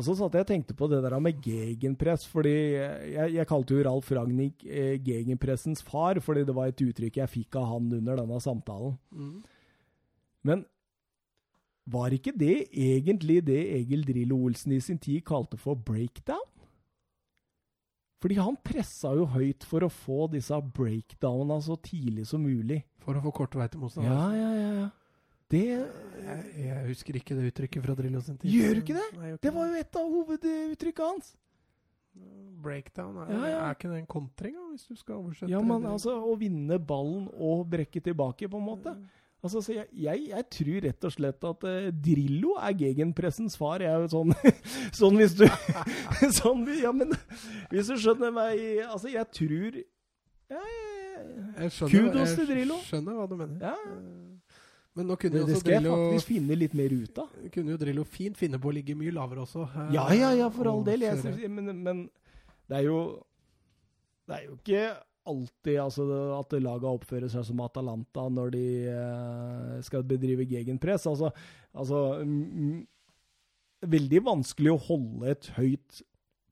[0.00, 3.76] Og så satt jeg og tenkte på det der med gegenpress, fordi jeg, jeg kalte
[3.76, 7.90] jo Ralf Ragnhild eh, gegenpressens far, fordi det var et uttrykk jeg fikk av han
[7.98, 8.94] under denne samtalen.
[9.12, 9.34] Mm.
[10.48, 10.62] Men
[11.90, 16.48] var ikke det egentlig det Egil Drillo Olsen i sin tid kalte for breakdown?
[18.24, 22.82] Fordi han pressa jo høyt for å få disse breakdownene så tidlig som mulig.
[23.04, 24.16] For å få kort vei til motstander.
[24.16, 24.72] Ja, ja, ja.
[24.80, 24.88] ja.
[25.50, 28.50] Det Jeg, jeg husker ikke det uttrykket fra Drillo sin tid.
[28.52, 29.06] Gjør du ikke det?
[29.18, 31.30] Nei, jeg Det var jo et av hoveduttrykkene hans.
[32.60, 33.58] Breakdown, er, Ja, ja.
[33.70, 35.90] er ikke det en kontring, hvis du skal oversette Ja, men det?
[35.94, 38.92] altså, Å vinne ballen og brekke tilbake, på en måte.
[39.42, 43.80] Altså, så jeg, jeg, jeg tror rett og slett at uh, Drillo er gegenpressens far.
[43.80, 44.34] Jeg er jo sånn,
[45.00, 45.46] sånn hvis du
[46.42, 47.14] sånn, Ja, men
[47.72, 49.80] hvis du skjønner meg Altså, jeg tror
[50.50, 50.60] ja,
[51.56, 52.76] Jeg Kudos til Drillo.
[52.82, 53.64] jeg skjønner hva du mener.
[53.64, 53.96] ja,
[54.98, 57.34] Men nå kunne det, det skal jeg Drillo, faktisk finne litt mer ut av.
[57.54, 59.66] kunne jo Drillo fint finne på å ligge mye lavere også.
[59.68, 61.06] eh, Ja, ja, ja, for all del.
[61.06, 62.02] Jeg, men, men
[62.70, 62.98] det er jo
[64.26, 64.82] Det er jo ikke
[65.30, 66.04] alltid altså,
[66.38, 71.06] at laga oppfører seg som Atalanta når de eh, skal bedrive gegenpress.
[71.10, 71.30] Altså,
[71.76, 72.00] altså
[73.80, 76.02] Veldig vanskelig å holde et høyt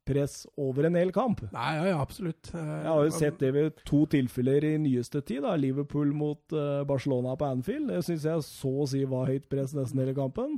[0.09, 1.43] press over en hel kamp.
[1.53, 2.49] Nei, ja, ja, absolutt.
[2.55, 5.43] Eh, Jeg har jo sett det ved to tilfeller i nyeste tid.
[5.45, 7.93] da, Liverpool mot eh, Barcelona på Anfield.
[7.93, 10.57] Det syns jeg så å si var høyt press nesten hele kampen.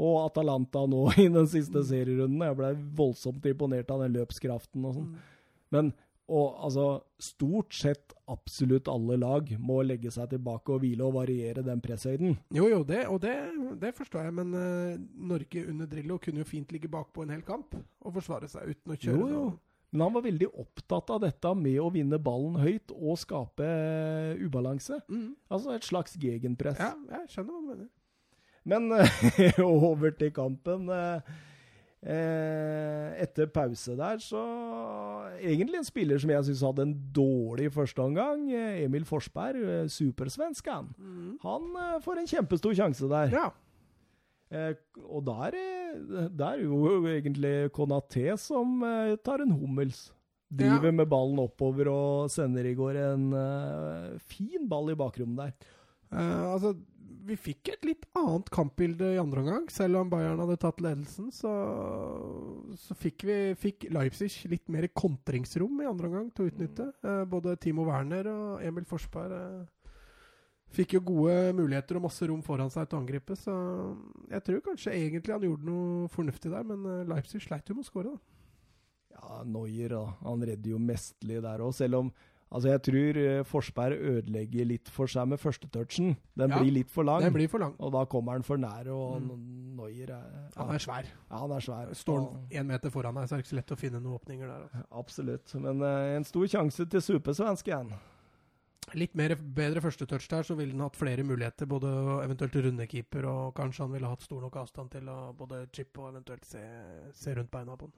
[0.00, 2.40] Og Atalanta nå i den siste serierunden.
[2.48, 5.12] Jeg ble voldsomt imponert av den løpskraften og sånn.
[5.72, 5.92] Men
[6.30, 6.84] og, altså,
[7.20, 12.36] stort sett absolutt alle lag må legge seg tilbake og hvile og variere den presshøyden.
[12.54, 13.34] Jo, jo, det, og det,
[13.82, 15.02] det forstår jeg, men uh,
[15.32, 18.94] Norge under Drillo kunne jo fint ligge bakpå en hel kamp og forsvare seg uten
[18.94, 19.44] å kjøre Jo, jo.
[19.92, 24.38] Men han var veldig opptatt av dette med å vinne ballen høyt og skape eh,
[24.40, 25.02] ubalanse.
[25.12, 25.34] Mm.
[25.52, 26.80] Altså et slags gegenpress.
[26.80, 27.90] Ja, jeg skjønner hva du mener.
[28.64, 28.88] Men
[29.66, 30.88] over til kampen.
[30.88, 31.34] eh,
[32.02, 34.42] eh, etter pause der, så
[35.42, 38.44] Egentlig en spiller som jeg syns hadde en dårlig førsteomgang.
[38.52, 39.86] eh, Emil Forsberg, eh,
[40.98, 41.38] Mm.
[41.42, 43.30] Han eh, får en kjempestor sjanse der.
[43.32, 43.50] Ja.
[44.52, 44.74] Eh,
[45.08, 48.82] og der, eh, der er jo egentlig Konaté som
[49.24, 50.12] tar en hummels.
[50.52, 50.92] Driver Ja.
[50.92, 55.52] med ballen oppover og sender i går en fin ball i bakrommet der.
[56.12, 56.74] Eh, altså,
[57.26, 59.66] vi fikk et litt annet kampbilde i andre omgang.
[59.72, 61.52] Selv om Bayern hadde tatt ledelsen, så,
[62.78, 66.88] så fikk, vi, fikk Leipzig litt mer kontringsrom i andre omgang til å utnytte.
[67.02, 69.94] Eh, både Timo Werner og Emil Forsberg eh,
[70.72, 73.38] fikk jo gode muligheter og masse rom foran seg til å angripe.
[73.38, 73.54] Så
[74.32, 77.86] jeg tror kanskje egentlig han gjorde noe fornuftig der, men eh, Leipzig sleit jo med
[77.86, 78.38] å skåre, da.
[79.12, 80.04] Ja, Neuer, da.
[80.24, 82.14] Han redder jo mestlig der òg, selv om
[82.52, 86.10] Altså, jeg tror eh, Forsberg ødelegger litt for seg med førstetouchen.
[86.36, 87.22] Den Ja, blir litt for lang.
[87.24, 87.72] Den blir for lang.
[87.80, 89.48] Og da kommer han for nære, og Mm.
[89.76, 91.06] Noyer er Han er svær.
[91.30, 91.94] Ja, han er svær.
[91.96, 94.18] Står han én meter foran deg, så er det ikke så lett å finne noen
[94.20, 94.66] åpninger der.
[94.68, 94.84] Altså.
[95.00, 95.54] Absolutt.
[95.54, 97.94] Men uh, en stor sjanse til supersvensken.
[98.98, 101.66] Litt mer, bedre første touch der, så ville han hatt flere muligheter.
[101.70, 101.88] Både
[102.26, 106.10] eventuelt rundekeeper, og kanskje han ville hatt stor nok avstand til å både chippe og
[106.12, 106.60] eventuelt se,
[107.16, 107.94] se rundt beina på den.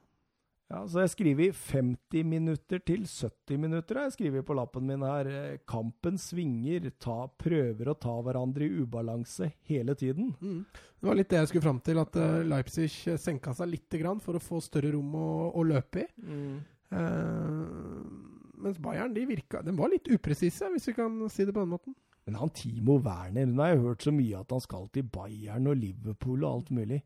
[0.72, 5.28] Ja, så jeg skriver 50 minutter til 70 minutter, jeg skriver på lappen min her.
[5.28, 10.32] Eh, Kampen svinger, ta, prøver å ta hverandre i ubalanse hele tiden.
[10.72, 12.88] Det var litt det jeg skulle fram til, at eh, Leipzig
[13.20, 16.08] senka seg litt grann for å få større rom å, å løpe i.
[16.96, 17.60] Eh,
[18.64, 21.74] mens Bayern de virka De var litt upresise, hvis vi kan si det på den
[21.74, 21.96] måten.
[22.24, 25.68] Men han Timo Werner, nå har jeg hørt så mye at han skal til Bayern
[25.68, 27.02] og Liverpool og alt mulig.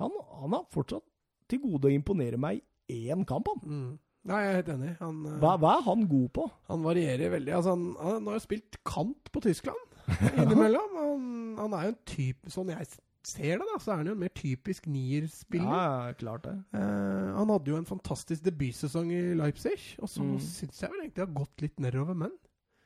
[0.00, 1.04] Han, han har fortsatt
[1.52, 3.98] til gode å imponere meg én kamp, han.
[4.28, 4.92] Nei, jeg er helt enig.
[5.00, 6.46] Han, eh, Hva, hva er han god på?
[6.68, 7.52] han varierer veldig.
[7.56, 9.84] Altså, han, han har jo spilt kant på Tyskland
[10.42, 10.96] innimellom.
[10.98, 11.28] Han,
[11.62, 12.88] han er jo en type Sånn jeg
[13.28, 15.68] ser det, da, så er han jo en mer typisk nierspiller.
[15.68, 16.54] Ja, klart det.
[16.74, 20.38] Eh, han hadde jo en fantastisk debutsesong i Leipzig, og så Mm.
[20.40, 22.32] syns jeg vel egentlig det har gått litt nedover, men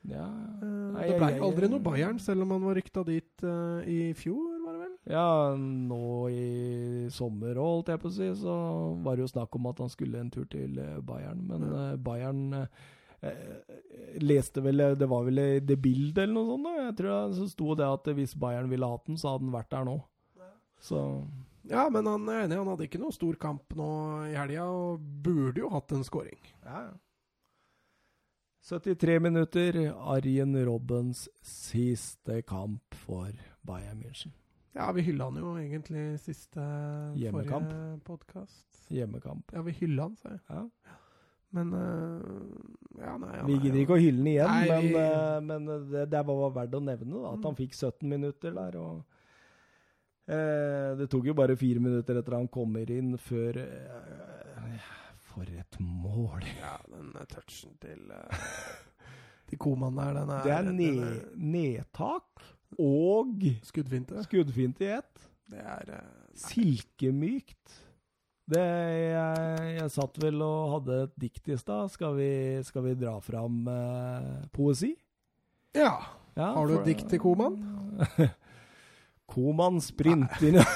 [0.03, 3.99] Ja, eh, det ble aldri noe Bayern, selv om han var rykta dit eh, i
[4.19, 4.52] fjor?
[5.09, 8.55] Ja nå i sommer, holdt jeg på å si, så
[9.03, 11.41] var det jo snakk om at han skulle en tur til eh, Bayern.
[11.49, 11.81] Men Ja.
[11.91, 12.67] eh, Bayern eh,
[13.21, 13.77] eh,
[14.23, 16.63] leste vel Det var vel i det bildet eller noe sånt?
[16.69, 16.85] Da.
[16.87, 19.55] Jeg tror det så sto det at hvis Bayern ville hatt den, så hadde den
[19.55, 19.97] vært der nå.
[20.79, 20.99] Så
[21.69, 23.89] Ja, men han er enig, han hadde ikke noe stor kamp nå
[24.27, 26.39] i helga, og burde jo hatt en scoring.
[26.65, 26.93] Ja, ja.
[28.63, 29.77] 73 minutter.
[29.95, 33.31] Arjen Robbens siste kamp for
[33.67, 34.31] Bayern München.
[34.73, 36.63] Ja, vi hylla han jo egentlig siste
[37.19, 37.69] Hjemmekamp.
[37.69, 38.79] forrige podkast.
[38.89, 39.51] Hjemmekamp.
[39.53, 40.39] Ja, vi hylla han, sa jeg.
[40.49, 40.63] Ja.
[41.53, 42.47] Men uh,
[42.97, 45.41] ja, nei, han Vi er gidder ikke å hylle han igjen, Nei, men, vi- eh,
[45.45, 47.45] men det, det var verdt å nevne da, at Mm.
[47.45, 48.77] han fikk 17 minutter der.
[48.81, 49.03] og
[50.33, 54.89] eh, Det tok jo bare fire minutter etter han kommer inn, før eh,
[55.33, 56.41] For et mål!
[56.57, 58.43] Ja, den eh, touchen til uh,
[59.49, 62.41] Til komaen der, den er Det er den ned, nedtak
[62.79, 64.23] og Skuddfinte.
[64.25, 65.25] Skuddfinte i ett.
[65.51, 66.11] Det er eh.
[66.39, 67.79] Silkemykt.
[68.49, 71.91] Det, jeg, jeg satt vel og hadde et dikt i stad.
[71.93, 74.93] Skal, vi- skal vi dra fram eh, poesi?
[75.77, 75.93] Ja.
[76.35, 77.59] Ja, Har du et dikt til Koman?
[79.33, 80.57] Koman sprinter inn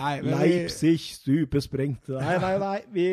[0.00, 2.08] Nei, vi- Leipzig stupesprengt.
[2.08, 3.06] Nei, nei, nei, vi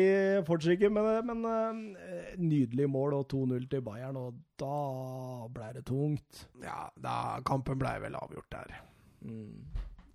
[0.46, 1.24] fortsetter ikke med det.
[1.30, 6.44] Men eh, nydelig mål og 2-0 til Bayern, og da ble det tungt.
[6.62, 8.76] Ja, da kampen ble vel avgjort der.
[9.24, 9.64] Mm.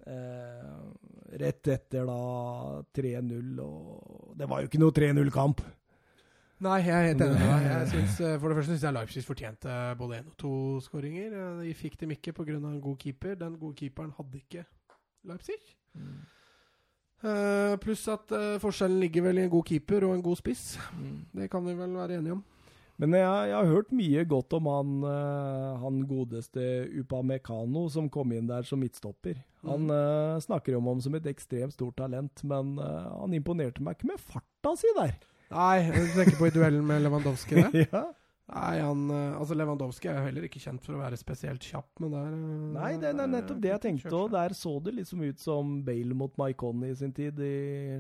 [0.10, 0.78] Eh,
[1.40, 2.20] rett etter da
[2.98, 5.62] 3-0, og det var jo ikke noe 3-0-kamp.
[6.60, 7.66] Nei, jeg er helt enig med deg.
[7.70, 10.50] Jeg synes, eh, for det første syns jeg Leipzig fortjente både én og to
[10.84, 11.32] skåringer.
[11.32, 12.58] Eh, De fikk dem ikke pga.
[12.58, 13.36] en god keeper.
[13.40, 14.66] Den gode keeperen hadde ikke
[15.24, 15.62] Leipzig.
[17.20, 20.78] Eh, pluss at uh, forskjellen ligger vel i en god keeper og en god spiss.
[20.96, 21.18] Mm.
[21.36, 22.44] Det kan vi vel være enige om.
[23.00, 26.64] Men jeg, jeg har hørt mye godt om han, uh, han godeste
[27.00, 29.38] Upamecano som kom inn der som midtstopper.
[29.68, 30.40] Han Mm.
[30.44, 34.72] snakker om ham som et ekstremt stort talent, men han imponerte meg ikke med farta
[34.80, 35.18] si der.
[35.52, 37.76] Nei, du tenker på i duellen med Lewandowski der?
[37.92, 38.04] ja.
[38.50, 41.90] Nei, han eh, Altså, Lewandowski er jo heller ikke kjent for å være spesielt kjapp,
[42.02, 45.22] men der eh, Nei, det er nettopp det jeg tenkte, og der så det liksom
[45.28, 47.54] ut som Bale mot Maikon i sin tid i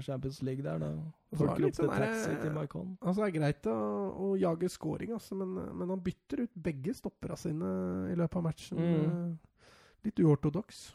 [0.05, 0.81] Champions League der.
[0.81, 0.91] da.
[1.37, 2.95] Folk ropte sånn taxi til Maikon.
[3.03, 3.75] Altså, det er greit å,
[4.25, 7.69] å jage scoring, altså, men, men han bytter ut begge stoppera sine
[8.09, 8.81] i løpet av matchen.
[8.81, 9.05] Mm.
[9.05, 9.69] Eh,
[10.07, 10.85] Litt uortodoks.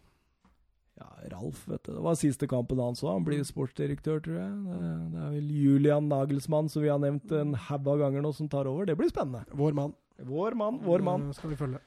[1.01, 1.93] Ja, Ralf, vet du.
[1.97, 3.09] Det var siste kampen han så.
[3.13, 4.53] Han blir sportsdirektør, tror jeg.
[4.69, 8.31] Det, det er vel Julian Nagelsmann, som vi har nevnt en haug av ganger nå,
[8.37, 8.87] som tar over.
[8.87, 9.43] Det blir spennende.
[9.59, 9.97] Vår mann.
[10.23, 11.29] Vår mann, vår mann.
[11.33, 11.83] Det Skal vi følge.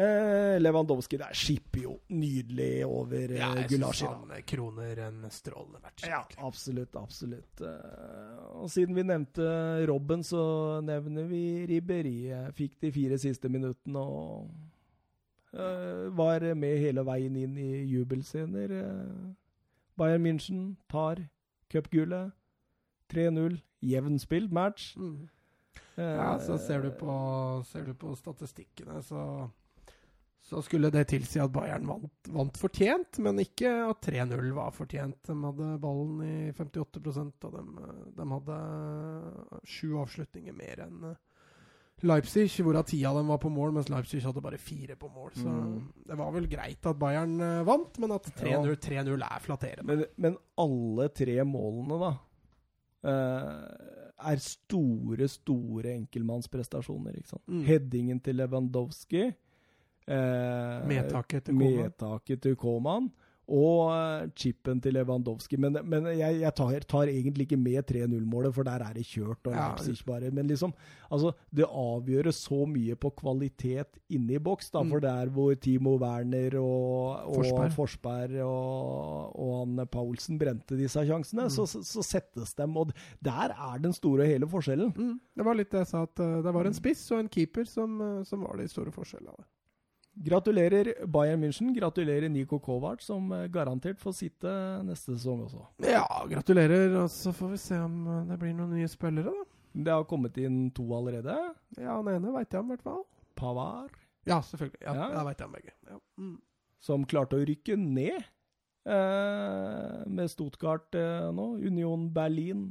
[0.00, 4.06] Eh, Lewandowski der skipper jo nydelig over Ja, eh, jeg syns Gulasji.
[4.06, 6.04] han kroner en strålende match.
[6.06, 7.60] Ja, absolutt, absolutt.
[7.60, 9.48] Eh, og siden vi nevnte
[9.90, 12.30] Robben, så nevner vi Ribberi.
[12.54, 14.69] Fikk de fire siste minuttene og eh,
[15.52, 18.70] var med hele veien inn i jubelscener.
[18.70, 19.32] Eh,
[19.98, 21.24] Bayern München tar
[21.72, 22.32] cupgullet.
[23.10, 23.58] 3-0.
[23.82, 24.92] Jevn spilt match.
[24.96, 25.28] Mm.
[25.96, 27.14] Eh, Ja, så ser du på,
[27.66, 29.50] ser du på statistikkene, så
[30.50, 35.18] så skulle det tilsi at Bayern vant, vant fortjent, men ikke at 3-0 var fortjent.
[35.28, 37.64] De hadde ballen i 58% og de,
[38.16, 38.56] de hadde
[39.68, 41.18] sju avslutninger mer enn eh,
[42.02, 45.30] Leipzig, hvorav ti av dem var på mål, mens Leipzig hadde bare fire på mål.
[45.36, 45.82] Så Mm.
[46.06, 49.84] det var vel greit at Bayern eh, vant, men at 3-0 3-0 er flatterende.
[49.84, 52.12] Men, men alle tre målene, da,
[53.04, 57.16] eh, er store, store enkeltmannsprestasjoner.
[57.16, 57.46] ikke sant?
[57.48, 57.62] Mm.
[57.64, 59.22] Headingen til Lewandowski.
[60.10, 61.76] Eh, Medtaket til Koman.
[61.84, 63.10] Medtaket til Koman.
[63.50, 65.56] Og eh, chipen til Lewandowski.
[65.58, 69.42] Men, men jeg, jeg tar, tar egentlig ikke med 3-0-målet, for der er det kjørt.
[69.50, 69.68] og Ja.
[70.06, 70.30] Bare.
[70.30, 70.72] Men liksom,
[71.10, 74.70] altså, det avgjøres så mye på kvalitet inne i boks.
[74.70, 74.90] da, Mm.
[74.94, 77.72] For der hvor Timo Werner og, og Forsberg.
[77.74, 81.50] Forsberg og, og han Paulsen brente disse sjansene, Mm.
[81.50, 82.76] så, så, så settes dem.
[82.76, 84.92] Og der er den store og hele forskjellen.
[84.96, 85.18] Mm.
[85.36, 87.64] Det var litt det jeg sa, at eh, det var en spiss og en keeper
[87.66, 89.42] som, eh, som var de store forskjellene.
[90.20, 91.70] Gratulerer Bayern München.
[91.76, 94.50] Gratulerer Niko Kovac, som eh, garantert får sitte
[94.84, 95.62] neste sesong også.
[95.88, 96.92] Ja, gratulerer.
[97.04, 99.46] Og så får vi se om eh, det blir noen nye spillere, da.
[99.72, 101.36] Det har kommet inn to allerede.
[101.78, 103.02] Ja, han ene veit jeg om, i hvert fall.
[103.38, 103.88] Pavar,
[104.28, 104.80] Ja, selvfølgelig.
[104.84, 105.08] Ja, Ja.
[105.14, 105.24] ja.
[105.24, 105.72] veit jeg om begge.
[105.88, 105.98] Ja.
[106.20, 106.36] Mm.
[106.80, 108.22] som klarte å rykke ned
[108.88, 111.46] eh, med Stuttgart eh, nå.
[111.60, 112.70] Union Berlin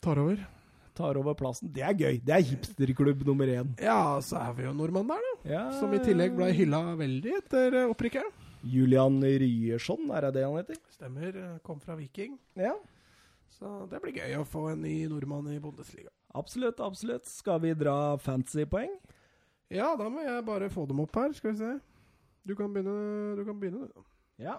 [0.00, 0.40] Tar over.
[1.00, 1.72] Tar over plassen.
[1.72, 2.20] Det er gøy.
[2.24, 3.72] Det er hipsterklubb nummer én.
[3.80, 5.34] Ja, så er vi jo nordmann der, da.
[5.54, 8.46] Ja, Som i tillegg ble hylla veldig etter eh, opprykket.
[8.68, 10.80] Julian Ryerson, er det det han heter?
[10.92, 11.36] Stemmer.
[11.64, 12.36] Kom fra Viking.
[12.60, 12.74] Ja.
[13.56, 16.12] Så det blir gøy å få en ny nordmann i Bundesliga.
[16.36, 17.26] Absolutt, absolutt.
[17.28, 18.92] Skal vi dra fancy poeng?
[19.72, 21.32] Ja, da må jeg bare få dem opp her.
[21.36, 21.72] Skal vi se.
[22.46, 23.44] Du kan begynne, du.
[23.48, 24.04] Kan begynne, du.
[24.40, 24.58] Ja,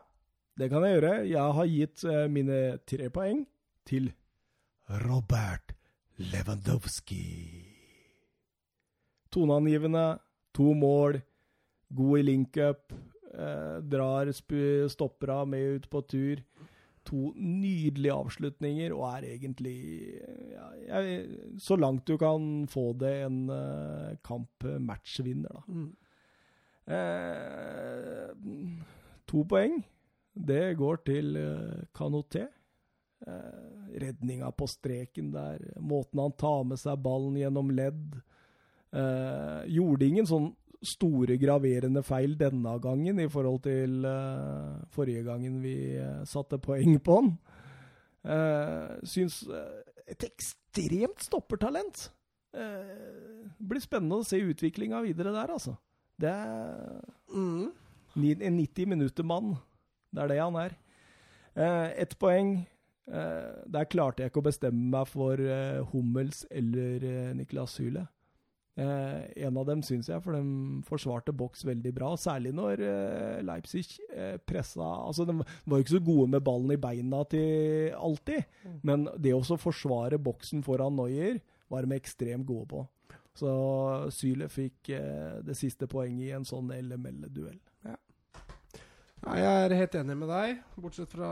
[0.59, 1.13] det kan jeg gjøre.
[1.29, 2.59] Jeg har gitt eh, mine
[2.89, 3.45] tre poeng
[3.89, 4.11] til
[5.05, 5.73] Robert
[6.29, 7.25] Lewandowski.
[9.31, 10.19] Toneangivende,
[10.53, 11.21] to mål,
[11.95, 12.93] god i link-up,
[13.33, 14.31] eh, drar
[14.91, 16.43] stoppera med ut på tur.
[17.07, 19.77] To nydelige avslutninger, og er egentlig
[20.53, 20.67] ja,
[21.01, 21.25] jeg,
[21.57, 25.61] Så langt du kan få det, en eh, kamp-matchvinner, da.
[25.67, 25.95] Mm.
[26.91, 28.29] Eh,
[29.25, 29.81] to poeng.
[30.31, 32.45] Det går til uh, Kanoté.
[33.27, 38.15] Eh, redninga på streken der, måten han tar med seg ballen gjennom ledd.
[38.91, 40.47] Eh, gjorde ingen sånn
[40.81, 46.97] store, graverende feil denne gangen i forhold til eh, forrige gangen vi eh, satte poeng
[47.05, 47.29] på han.
[48.25, 49.43] Eh, syns
[50.09, 52.07] et ekstremt stoppertalent.
[52.51, 55.77] Det blir spennende å se utviklinga videre der, altså.
[56.19, 56.97] Det er
[57.31, 57.69] mm.
[58.17, 59.53] en 90 minutter-mann.
[60.11, 60.75] Det er det han er.
[62.01, 62.57] Ett poeng.
[63.07, 65.41] Der klarte jeg ikke å bestemme meg for
[65.91, 68.05] Hummels eller Niklas Hyle.
[68.79, 72.13] Eh, en av dem syns jeg, for de forsvarte boks veldig bra.
[72.19, 73.83] Særlig når eh, Leipzig
[74.15, 78.47] eh, pressa Altså, de var jo ikke så gode med ballen i beina til alltid,
[78.63, 78.79] mm.
[78.87, 81.41] men det å forsvare boksen foran Neuer
[81.71, 82.85] var de ekstremt gode på.
[83.35, 83.51] Så
[84.15, 87.59] Syle fikk eh, det siste poenget i en sånn LML-duell.
[87.87, 87.97] Ja.
[89.35, 91.31] jeg er helt enig med deg, bortsett fra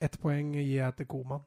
[0.00, 1.46] ett poeng gir jeg til Koman.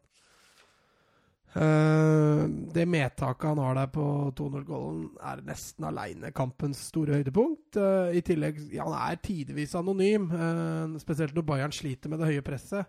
[1.52, 4.04] Uh, det medtaket han har der på
[4.40, 7.76] 2-0-gålen, er nesten aleine kampens store høydepunkt.
[7.76, 12.30] Uh, I tillegg ja, Han er tidvis anonym, uh, spesielt når Bayern sliter med det
[12.32, 12.88] høye presset.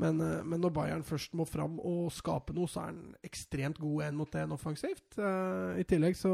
[0.00, 4.06] Men, men, når Bayern først må fram og skape noe, så er han ekstremt god
[4.06, 5.18] én mot én offensivt.
[5.18, 6.32] I tillegg så,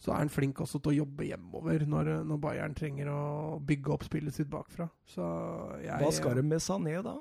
[0.00, 3.20] så, er han flink også til å jobbe hjemover når, når Bayern trenger å
[3.62, 4.88] bygge opp spillet sitt bakfra.
[5.12, 7.14] Jeg, Hva skal de med Sané, da?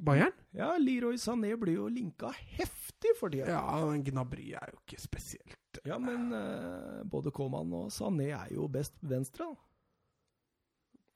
[0.00, 0.32] Bayern?
[0.56, 3.50] Ja, Leroy Sané blir jo linka heftig for tida.
[3.52, 8.48] Ja, men Gnabry er jo ikke spesielt Ja, men uh, både Koman og Sané er
[8.54, 9.44] jo best venstre.
[9.52, 9.60] da.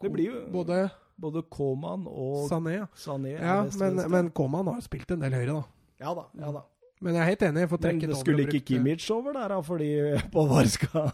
[0.05, 2.85] Det blir jo Både Både Koman og Sané.
[2.99, 5.63] Sané ja men, men, Koman har spilt en del høyre, da.
[6.05, 6.29] Ja da.
[6.39, 6.65] ja da.
[7.01, 7.67] Men jeg er helt enig.
[7.71, 9.91] Men det skulle ikke Kimmich over der, da, fordi
[10.35, 11.11] Pavar skal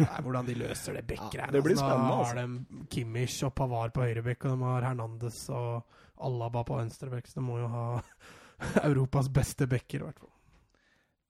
[0.00, 1.48] ja, Hvordan de løser det bekkgreiene.
[1.48, 2.10] Ja, det blir spennende.
[2.10, 6.78] Nå har de Kimmich og Pavar på høyrebekk, og de har Hernandez og Alaba på
[6.78, 7.30] venstrebekk.
[7.30, 7.86] Så de må jo ha
[8.88, 10.32] Europas beste bekker, i hvert fall.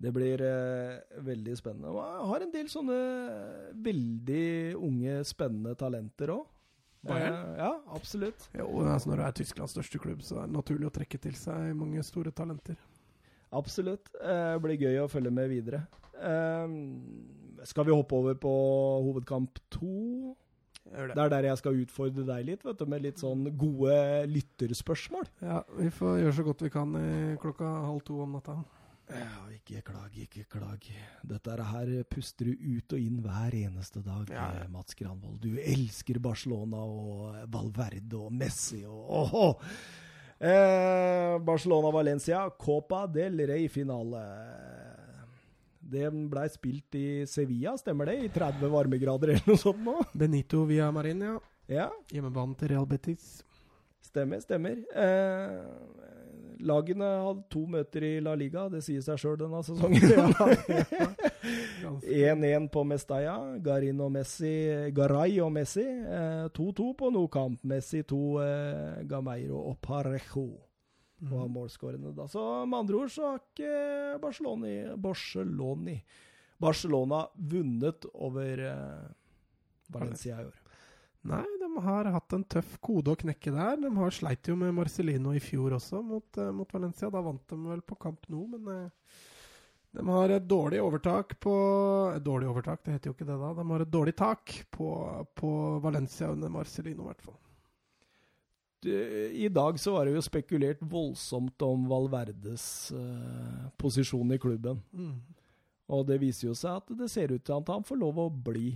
[0.04, 1.92] Det blir eh, veldig spennende.
[1.94, 2.96] Og har en del sånne
[3.84, 6.50] veldig unge, spennende talenter òg.
[7.04, 8.48] Eh, ja, absolutt.
[8.56, 11.36] Jo, altså når du er Tysklands største klubb, så er det naturlig å trekke til
[11.38, 12.78] seg mange store talenter.
[13.54, 14.10] Absolutt.
[14.16, 15.84] Det eh, blir gøy å følge med videre.
[17.64, 18.54] Eh, skal vi hoppe over på
[19.08, 20.36] hovedkamp to?
[20.84, 21.14] Det.
[21.14, 21.16] det.
[21.16, 23.96] er der jeg skal utfordre deg litt, vet du, med litt sånn gode
[24.28, 25.26] lytterspørsmål.
[25.40, 28.58] Ja, vi får gjøre så godt vi kan i klokka halv to om natta.
[29.08, 30.84] Ja, ikke klag, ikke klag.
[31.28, 34.46] Dette her puster du ut og inn hver eneste dag, ja.
[34.72, 35.42] Mats Granvold.
[35.44, 39.46] Du elsker Barcelona og Valverde og Messi og åhå!
[40.44, 44.24] Eh, Barcelona-Valencia, Copa del Rey-finale.
[45.84, 48.16] Den blei spilt i Sevilla, stemmer det?
[48.24, 49.98] I 30 varmegrader eller noe sånt nå?
[50.16, 51.34] Benito via Marin, ja.
[51.68, 51.90] ja.
[52.12, 53.42] Hjemmebanen til Real Betis.
[54.04, 54.78] Stemmer, stemmer.
[54.94, 55.60] Eh,
[56.64, 60.00] lagene hadde to møter i La Liga, det sier seg sjøl denne sesongen.
[61.84, 63.38] 1-1 på Mestalla.
[63.64, 64.54] Garin og Messi,
[64.96, 65.84] Garay og Messi.
[65.84, 67.66] 2-2 eh, på nokamp, Camp.
[67.74, 70.48] Messi 2, eh, Gameiro og Parejo
[71.30, 71.54] var mm.
[71.56, 72.12] målskårende.
[72.16, 72.28] Da.
[72.28, 75.98] Så med andre ord så har ikke Barcelona, Barcelona,
[76.60, 79.08] Barcelona vunnet over eh,
[79.94, 80.60] Valencia i år.
[81.24, 83.78] Nei, de har hatt en tøff kode å knekke der.
[83.80, 87.08] De har sleit jo med Marcelino i fjor også, mot, eh, mot Valencia.
[87.12, 89.22] Da vant de vel på kamp nå, men eh,
[89.94, 91.54] de har et dårlig overtak på
[92.16, 93.54] Et dårlig overtak, det heter jo ikke det da.
[93.56, 94.88] De har et dårlig tak på,
[95.38, 95.50] på
[95.82, 97.38] Valencia under Marcelino, i hvert fall.
[98.86, 104.82] I dag så var det jo spekulert voldsomt om Valverdes uh, posisjon i klubben.
[104.92, 105.16] Mm.
[105.94, 108.30] Og det viser jo seg at det ser ut til at han får lov å
[108.32, 108.74] bli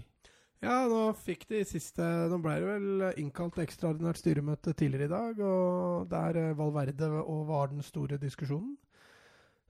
[0.59, 5.43] ja, nå fikk de siste Nå ble det vel innkalt ekstraordinært styremøte tidligere i dag,
[5.47, 8.75] og der eh, Valverde og var den store diskusjonen.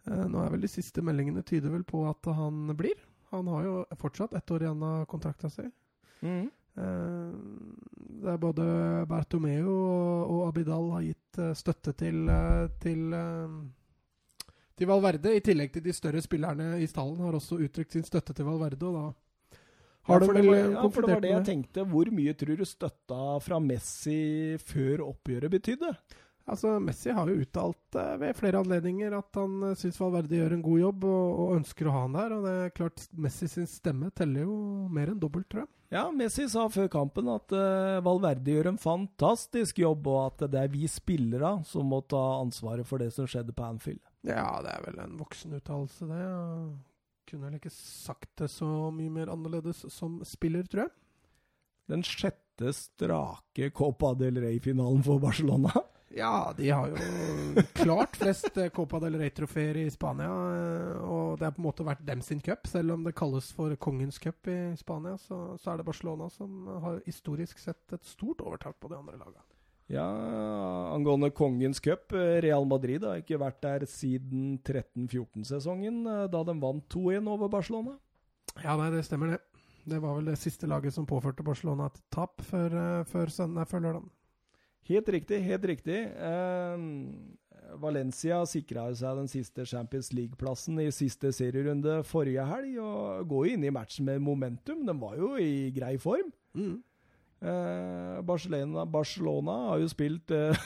[0.09, 2.97] Eh, nå er vel de siste meldingene tyder vel på at han blir.
[3.35, 5.67] Han har jo fortsatt ett år igjen av kontrakta si.
[6.25, 6.49] Mm.
[6.79, 7.35] Eh,
[8.19, 8.65] det er både
[9.11, 9.75] Bertomeo
[10.27, 12.25] og Abidal har gitt støtte til,
[12.83, 13.15] til
[14.79, 18.35] til Valverde, i tillegg til de større spillerne i stallen, har også uttrykt sin støtte
[18.37, 18.87] til Valverde.
[18.87, 19.07] og da
[20.09, 21.85] har ja, for, det var, ja, for det var det jeg tenkte.
[21.85, 25.93] Hvor mye tror du støtta fra Messi før oppgjøret betydde?
[26.49, 30.55] Altså, Messi har jo uttalt eh, ved flere anledninger at han eh, syns Valverde gjør
[30.57, 32.37] en god jobb og, og, ønsker å ha han der.
[32.39, 34.55] Og det er klart, Messi sin stemme teller jo
[34.95, 35.73] mer enn dobbelt, tror jeg.
[35.89, 40.61] Ja, Messi sa før kampen at uh, Valverde gjør en fantastisk jobb, og at det
[40.61, 44.03] er vi spillere som må ta ansvaret for det som skjedde på Anfield.
[44.29, 46.21] Ja, det er vel en voksenuttalelse, det.
[46.21, 50.95] Jeg kunne vel ikke sagt det så mye mer annerledes som spiller, tror jeg.
[51.89, 55.73] Den sjette strake Copa del Rey-finalen for Barcelona.
[56.17, 60.31] Ja, de har jo klart flest eh, Copa del Rey-trofeer i Spania.
[60.31, 62.67] eh, Og det har på en måte vært dem sin cup.
[62.67, 66.67] Selv om det kalles for kongens cup i Spania, så, så er det Barcelona som
[66.87, 69.45] har historisk sett et stort overtak på de andre lagene.
[69.89, 70.05] Ja,
[70.93, 72.13] angående Kongens cup.
[72.13, 77.49] eh, Real Madrid har ikke vært der siden 13-14-sesongen, eh, da de vant 2-1 over
[77.53, 77.95] Barcelona.
[78.65, 79.41] Ja, nei, det stemmer det.
[79.89, 83.81] Det var vel det siste laget som påførte Barcelona et tap før, før, søndag, før
[83.87, 84.09] lørdag.
[84.89, 85.99] Helt riktig, helt riktig.
[86.15, 86.85] Eh,
[87.77, 93.57] Valencia sikra seg den siste Champions League-plassen i siste serierunde forrige helg, og går jo
[93.57, 94.87] inn i matchen med momentum.
[94.87, 96.31] De var jo i grei form.
[96.57, 96.79] Mm.
[97.39, 100.59] Eh, Barcelona, Barcelona har jo spilt eh,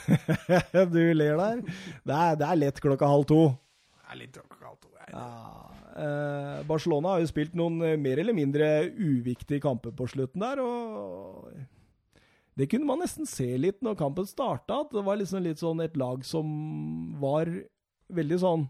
[0.95, 1.61] Du ler der.
[2.01, 3.43] Det er, det er lett klokka halv to.
[3.93, 4.89] Det er litt kaldt.
[5.13, 5.69] Ja,
[5.99, 11.51] eh, Barcelona har jo spilt noen mer eller mindre uviktige kamper på slutten der, og
[12.59, 15.81] det kunne man nesten se litt når kampen starta, at det var liksom litt sånn
[15.83, 16.47] et lag som
[17.21, 17.49] var
[18.13, 18.69] veldig sånn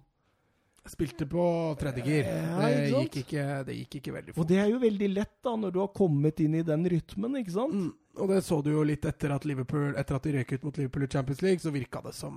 [0.83, 1.43] Spilte på
[1.79, 2.25] tredje gir.
[2.27, 5.53] Ja, det, gikk ikke, det gikk ikke veldig Og det er jo veldig lett, da,
[5.55, 7.77] når du har kommet inn i den rytmen, ikke sant?
[7.85, 7.93] Mm.
[8.19, 10.75] Og det så du jo litt etter at Liverpool Etter at de røyk ut mot
[10.77, 12.35] Liverpool i Champions League, så virka det som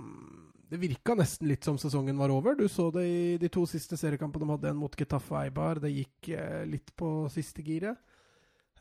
[0.70, 2.54] Det virka nesten litt som sesongen var over.
[2.54, 5.82] Du så det i de to siste seriekampene de hadde, en mot Getafe Eibar.
[5.82, 7.98] Det gikk eh, litt på siste giret.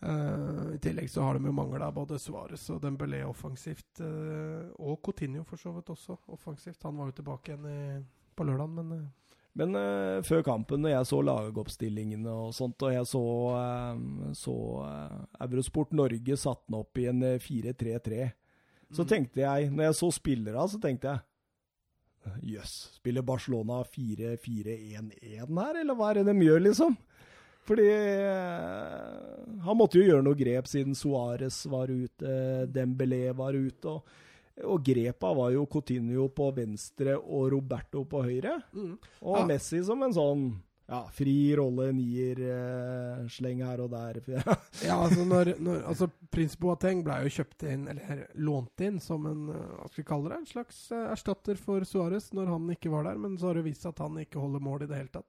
[0.05, 3.87] Eh, I tillegg så har de jo mangla både Suárez og Dembélé offensivt.
[3.99, 6.83] Uh, og Coutinho for så vidt også offensivt.
[6.85, 8.01] Han var jo tilbake igjen i,
[8.37, 9.05] på lørdag, men uh.
[9.55, 9.71] Men
[10.27, 13.21] før kampen, når jeg så lagoppstillingene og sånt, og jeg så,
[14.35, 14.55] så
[15.45, 18.25] Eurosport Norge satte den opp i en eh, 4-3-3,
[18.91, 19.07] så Mm.
[19.07, 25.95] tenkte jeg, når jeg så spillere, så tenkte jeg Jøss, spiller Barcelona 4-4-1-1 her, eller
[25.97, 26.97] hva er det de gjør, liksom?
[27.65, 32.35] Fordi eh, han måtte jo gjøre noe grep siden Suárez var ute,
[32.71, 33.95] Dembélé var ute.
[33.97, 34.21] og
[34.63, 38.53] og grepa var jo Coutinho på venstre og Roberto på høyre.
[38.71, 38.93] mm.
[39.27, 39.45] Og Ja.
[39.49, 40.45] Messi som en sånn
[40.87, 44.19] ja, fri rolle, nier-sleng her og der.
[44.85, 49.25] Ja, altså når, når altså Prins Boateng ble jo kjøpt inn, eller lånt inn, som
[49.27, 52.69] en eh, hva skal vi kalle det, en slags eh, erstatter for Suárez når han
[52.77, 53.19] ikke var der.
[53.19, 55.27] Men så har det vist seg at han ikke holder mål i det hele tatt.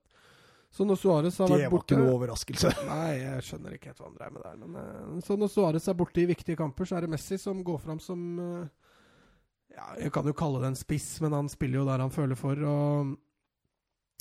[0.77, 2.73] Så når Suárez har det var ikke noe overraskelse.
[2.91, 4.57] Nei, jeg skjønner ikke helt hva han dreier med der.
[4.61, 7.63] Men, eh, så når Suárez er borte i viktige kamper, så er det Messi som
[7.65, 8.91] går fram som eh,
[9.77, 12.39] Ja, jeg kan jo kalle det en spiss, men han spiller jo der han føler
[12.39, 12.61] for.
[12.61, 13.17] Og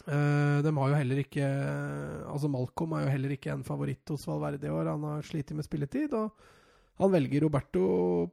[0.05, 1.45] Uh, de har jo heller ikke
[2.29, 4.91] Altså Malcolm er jo heller ikke en favoritt hos Valverde i år.
[4.91, 6.35] Han har slitt med spilletid, og
[6.99, 7.85] han velger Roberto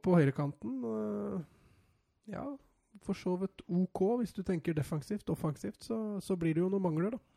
[0.03, 0.75] på høyrekanten.
[0.83, 1.39] Uh,
[2.29, 2.43] ja,
[3.01, 5.31] for så vidt OK hvis du tenker defensivt.
[5.33, 7.32] Offensivt så, så blir det jo noen mangler, da.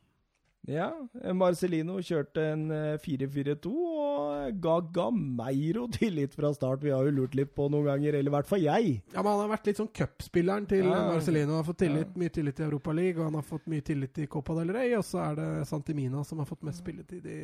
[0.67, 0.89] Ja,
[1.37, 6.83] Marcelino kjørte en eh, 4-4-2 og ga Gameiro tillit fra start.
[6.83, 8.97] Vi har jo lurt litt på noen ganger, eller i hvert fall jeg.
[9.15, 11.05] Ja, men Han har vært litt sånn cupspilleren til Ja.
[11.13, 11.53] Marcelino.
[11.55, 14.19] Han har fått tillit, mye tillit i Europa League, og han har fått mye tillit
[14.19, 14.97] i Copa del Rey.
[14.99, 17.39] Og så er det Santimina som har fått mest spilletid i,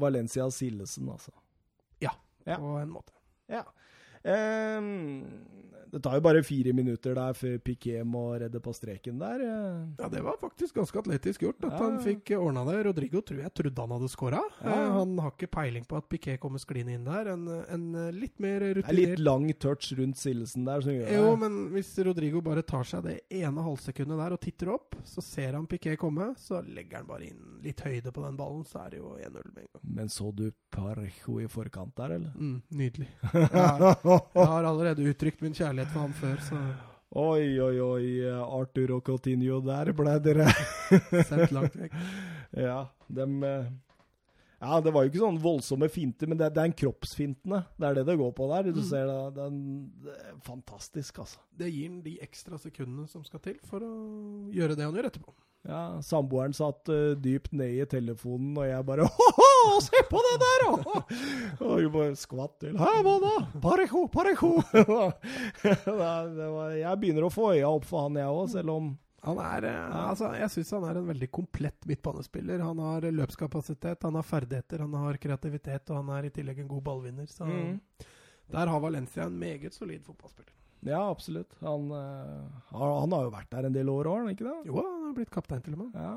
[0.00, 1.32] Valencia Sillesen, altså.
[2.00, 2.14] Ja.
[2.56, 3.12] på en måte.
[3.52, 3.66] Ja.
[4.24, 5.24] Ehm,
[5.92, 9.40] det tar jo bare fire minutter der før Piquet må redde på streken der.
[9.42, 9.86] eh.
[9.98, 11.78] Ja, det var faktisk ganske atletisk gjort at Ja.
[11.78, 12.76] han fikk ordna det.
[12.86, 14.40] Rodrigo tror jeg trodde han hadde skåra.
[14.62, 14.76] Ja.
[14.98, 17.32] han har ikke peiling på at Piquet kommer skliende inn der.
[17.32, 21.16] En, en litt mer er litt lang touch rundt Sillesen der som gjør det.
[21.18, 25.20] Jo, men hvis Rodrigo bare tar seg det ene halvsekundet der og titter opp, så
[25.24, 28.86] ser han Piquet komme, så legger han bare inn litt høyde på den ballen, så
[28.86, 29.82] er det jo 1-0 med en gang.
[29.82, 32.30] Men så du Parejo i forkant der, eller?
[32.38, 33.08] Mm, nydelig.
[33.34, 33.96] Jeg,
[34.34, 36.60] jeg har allerede uttrykt min kjærlighet for ham før, så
[37.10, 38.08] Oi, oi, oi.
[38.38, 40.44] Arthur og Coutinho, der ble dere
[41.30, 41.96] sendt langt vekk.
[42.66, 43.64] Ja, dem eh,
[44.60, 47.62] Ja, det var jo ikke sånn voldsomme finter, men det, det er en kroppsfintene.
[47.80, 48.68] Det er det det går på der.
[48.70, 48.88] Du Mm.
[48.90, 49.54] ser det, det, er
[50.06, 51.38] det er fantastisk, altså.
[51.56, 53.92] Det gir han de ekstra sekundene som skal til for å
[54.54, 55.34] gjøre det han gjør etterpå.
[55.68, 59.48] Ja, Samboeren satt uh, dypt ned i telefonen, og jeg bare Ho-ho,
[59.84, 60.64] se på det der!
[60.70, 60.80] Og,
[61.60, 62.74] og hun bare skvatt til.
[62.78, 63.32] Hæ, hva da?
[63.62, 64.50] Parejo, parejo!
[66.80, 68.90] jeg begynner å få øya opp for han, jeg òg, selv om
[69.26, 72.62] Han er, eh, altså, jeg syns han er en veldig komplett midtbanespiller.
[72.64, 76.70] Han har løpskapasitet, han har ferdigheter, han har kreativitet, og han er i tillegg en
[76.70, 77.28] god ballvinner.
[77.28, 77.74] Så Mm.
[78.50, 80.54] der har Valencia en meget solid fotballspiller.
[80.88, 81.52] Ja, absolutt.
[81.60, 84.56] Han, uh, han har jo vært der en del år òg, ikke det?
[84.70, 86.00] Jo, han har blitt kaptein til og med.
[86.00, 86.14] Ja.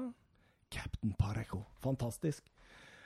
[0.72, 1.66] Captain Parejo.
[1.84, 2.48] Fantastisk.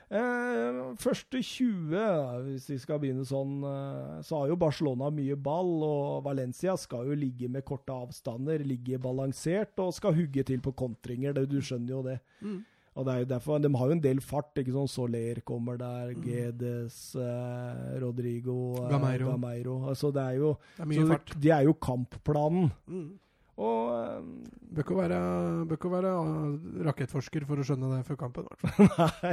[0.08, 5.84] Eh, første 20, hvis vi skal begynne sånn, eh, så har jo Barcelona mye ball,
[5.84, 10.72] og Valencia skal jo ligge med korte avstander, ligge balansert og skal hugge til på
[10.80, 11.36] kontringer.
[11.36, 12.20] Det, du skjønner jo det.
[12.42, 12.64] Mm.
[12.98, 14.56] Og det er jo derfor, De har jo en del fart.
[14.58, 19.32] ikke sånn Soler kommer der, Gedes, eh, Rodrigo eh, Gameiro.
[19.36, 19.78] Gameiro.
[19.92, 21.36] Altså, det er jo, Det er mye så fart.
[21.38, 22.72] De er jo kampplanen.
[22.88, 23.20] Mm.
[23.58, 24.28] Og um,
[24.70, 25.20] Bør ikke være,
[25.66, 28.46] bør være ah, rakettforsker for å skjønne det før kampen.
[28.46, 28.92] i hvert fall.
[29.24, 29.32] Nei.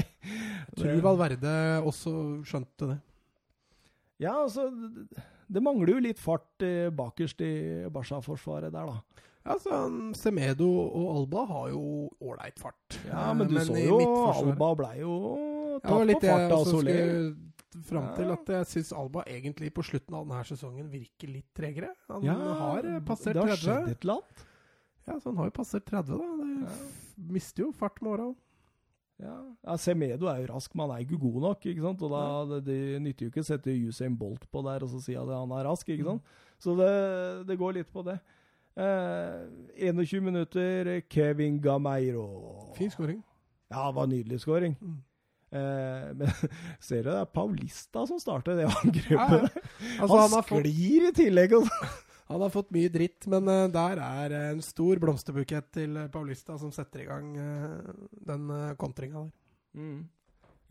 [0.71, 1.53] Jeg tror Valverde
[1.85, 2.13] også
[2.49, 2.99] skjønte det.
[4.25, 7.51] Ja, altså det- mangler jo litt fart eh, bakerst i
[7.93, 9.25] Barca-forsvaret der, da.
[9.45, 9.83] Ja, så
[10.17, 11.83] Semedo og Alba har jo
[12.25, 12.97] ålreit fart.
[13.05, 13.99] Ja, Eh, men du så jo
[14.33, 15.19] Alba blei jo
[15.85, 17.13] tatt ja, på farta av Soler.
[17.83, 18.31] Fram til.
[18.31, 21.91] At jeg syns Alba egentlig på slutten av denne sesongen virker litt tregere.
[22.09, 23.35] Han Ja, har passert 30.
[23.35, 23.63] det har 30.
[23.65, 24.45] skjedd et eller annet.
[25.07, 26.37] Ja, så han har jo passert 30, da.
[26.37, 26.89] Det Ja.
[27.33, 28.35] mister jo fart med åra.
[29.21, 29.35] Ja.
[29.65, 31.61] ja, Semedo er jo rask, men han er ikke god nok.
[31.67, 32.03] ikke sant?
[32.03, 35.01] Og da, det, det nytter jo ikke å sette Usain Bolt på der og så
[35.03, 35.87] si at han er rask.
[35.89, 36.23] ikke sant?
[36.59, 38.19] Så det, det går litt på det.
[38.77, 39.47] Eh,
[39.93, 42.73] 21 minutter, Kevin Gameiro.
[42.75, 43.23] Fin skåring.
[43.71, 44.77] Ja, det var en nydelig skåring.
[44.83, 44.99] Mm.
[45.55, 46.33] Eh, men
[46.83, 49.13] ser du det er Paulista som starter det angrepet?
[49.15, 50.01] ja.
[50.01, 51.55] Altså, han, han, sklir fått, i tillegg.
[51.61, 51.91] Også.
[52.33, 56.73] han har fått mye dritt, men uh, der er en stor blomsterbukett til Paulista som
[56.75, 57.95] setter i gang uh,
[58.27, 59.33] den uh, kontringa der.
[59.79, 60.03] Mm.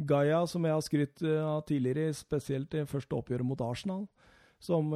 [0.09, 4.07] Gaia, som jeg har skrytt av tidligere, spesielt i første oppgjøret mot Arsenal,
[4.63, 4.89] som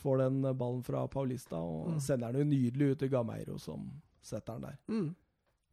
[0.00, 1.98] får den ballen fra Paulista og Mm.
[2.00, 3.84] sender den nydelig ut til Gameiro, som
[4.24, 4.78] setter den der.
[4.88, 5.10] Mm.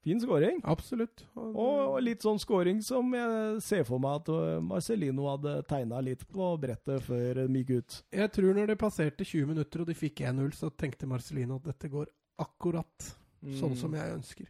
[0.03, 0.57] Fin skåring.
[0.67, 1.23] Absolutt.
[1.39, 6.01] Og, Og litt sånn skåring som jeg ser for meg at Marcellino Marcelino hadde tegna
[6.03, 7.99] litt på brettet før de gikk ut.
[8.11, 11.71] jeg tror når det passerte 20 minutter og de fikk 1-0, så tenkte Marcelino at
[11.71, 12.11] dette går
[12.43, 13.13] akkurat
[13.43, 13.57] Mm.
[13.59, 14.47] sånn som jeg ønsker.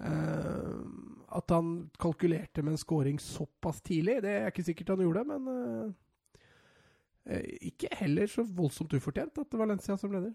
[0.00, 0.80] Uh,
[1.36, 5.92] at han kalkulerte med en scoring såpass tidlig, det er ikke sikkert han gjorde, men
[7.26, 10.32] eh, ikke heller så voldsomt ufortjent at det var Valencia som leder.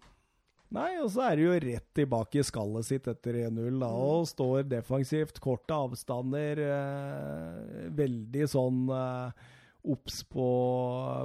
[0.76, 4.26] Nei, og så er det jo rett tilbake i skallet sitt etter 1-0, da, og
[4.27, 5.39] står defensivt.
[5.44, 6.60] Korte avstander.
[6.60, 9.45] Eh, veldig sånn eh,
[9.88, 10.45] obs på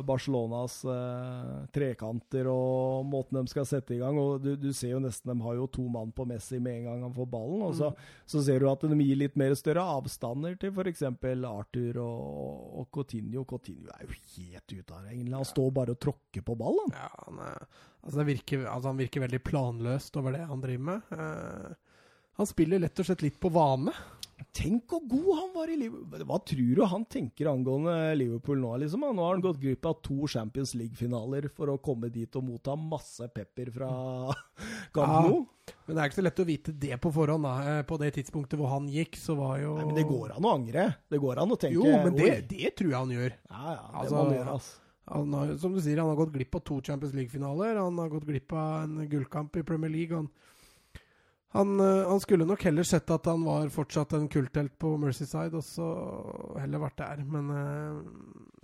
[0.07, 4.19] Barcelonas eh, trekanter og måten de skal sette i gang.
[4.19, 6.89] og Du, du ser jo nesten de har jo to mann på Messi med en
[6.89, 7.65] gang han får ballen.
[7.67, 7.93] og så,
[8.29, 11.05] så ser du at de gir litt mer større avstander til f.eks.
[11.49, 13.47] Arthur og, og Coutinho.
[13.49, 15.39] Coutinho er jo helt ute av det, egentlig.
[15.39, 16.97] Han står bare og tråkker på ballen.
[16.97, 20.89] Ja, han, er, altså det virker, altså han virker veldig planløst over det han driver
[20.93, 21.15] med.
[21.15, 21.93] Uh,
[22.41, 23.93] han spiller lett og slett litt på vane.
[24.57, 26.25] Tenk hvor god han var i Liverpool.
[26.29, 28.73] Hva tror du han tenker angående Liverpool nå?
[28.83, 29.05] liksom?
[29.07, 32.75] Nå har han gått glipp av to Champions League-finaler for å komme dit og motta
[32.77, 33.91] masse pepper fra
[34.95, 35.23] Camp Ja.
[35.87, 37.45] Men det er ikke så lett å vite det på forhånd.
[37.47, 37.79] da.
[37.79, 40.47] Eh, På det tidspunktet hvor han gikk, så var jo Nei, men det går an
[40.49, 40.87] å angre.
[41.11, 43.37] Det går an å tenke Jo, men det, det tror jeg han gjør.
[43.51, 44.79] Ja, ja, det Altså, må han gjøre, altså.
[45.13, 47.79] Han har, som du sier, han har gått glipp av to Champions League-finaler.
[47.83, 50.15] Han har gått glipp av en gullkamp i Premier League.
[50.15, 50.29] Han,
[51.53, 55.59] han, eh, han skulle nok heller sett at han var fortsatt en kulthelt på Mercyside,
[55.59, 55.89] og så
[56.57, 57.25] heller vært der.
[57.29, 57.99] Men eh,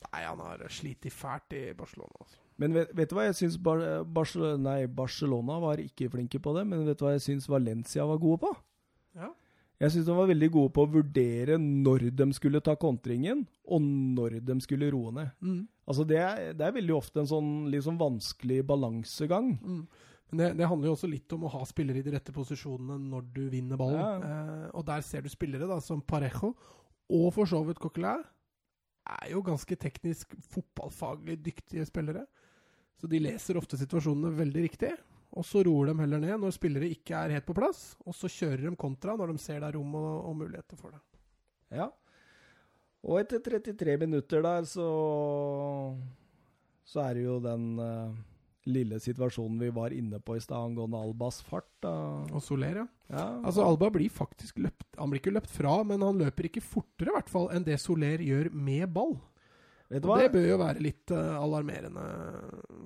[0.06, 2.24] nei, han har slitt fælt i Barcelona.
[2.24, 2.40] Altså.
[2.59, 6.56] Men vet, vet du hva jeg syns Bar Barcelona, nei, Barcelona var ikke flinke på
[6.56, 8.55] det, men vet du hva jeg syns Valencia var gode på?
[9.19, 9.31] Ja.
[9.78, 13.85] Jeg syns de var veldig gode på å vurdere når de skulle ta kontringen, og
[13.85, 15.31] når de skulle roe ned.
[15.39, 15.60] Mm.
[15.89, 17.52] Altså det er, det er veldig ofte en sånn
[17.85, 19.55] sånn vanskelig balansegang.
[19.62, 19.85] Mm.
[20.30, 22.98] Men det, det handler jo også litt om å ha spillere i de rette posisjonene
[23.09, 24.00] når du vinner ballen.
[24.00, 24.32] Ja.
[24.32, 26.52] Eh, og der ser du spillere da, som Parejo,
[27.09, 28.26] og for så vidt Coquelin,
[29.09, 32.26] er jo ganske teknisk fotballfaglig dyktige spillere.
[33.00, 34.90] Så de leser ofte situasjonene veldig riktig.
[35.38, 37.92] Og så roer de heller ned når spillere ikke er helt på plass.
[38.05, 40.92] Og så kjører de kontra når de ser det er rom og, og muligheter for
[40.92, 41.02] det.
[41.78, 41.88] Ja.
[43.09, 44.88] Og etter 33 minutter der, så
[46.88, 48.12] Så er det jo den eh,
[48.68, 51.68] lille situasjonen vi var inne på i stad angående Albas fart.
[51.84, 51.92] Da.
[52.32, 52.86] Og Soler, ja.
[53.08, 56.60] Ja, Altså Alba blir faktisk løpt Han blir ikke løpt fra, men han løper ikke
[56.60, 59.14] fortere i hvert fall enn det Soler gjør med ball.
[59.88, 60.18] vet du hva?
[60.20, 62.04] det bør jo være litt uh, alarmerende.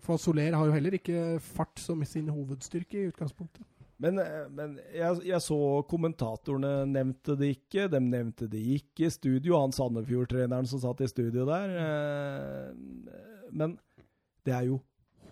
[0.06, 3.66] For Soler har jo heller ikke fart som sin hovedstyrke i utgangspunktet.
[4.02, 5.56] Men, eh, men jeg, jeg så
[5.90, 7.84] kommentatorene nevnte det ikke.
[7.92, 9.59] De nevnte det ikke i studio.
[9.62, 11.76] Han Sandefjord-treneren som satt i studio der.
[11.82, 13.76] eh, Men
[14.46, 14.80] det er jo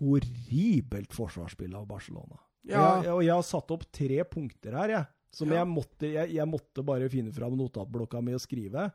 [0.00, 2.38] horribelt forsvarsspill av Barcelona.
[2.68, 2.80] Ja.
[2.80, 5.08] Og, jeg, og jeg har satt opp tre punkter her, jeg.
[5.32, 5.60] Som Ja.
[5.60, 8.88] jeg, måtte, jeg, jeg måtte bare finne fram notatblokka mi og skrive.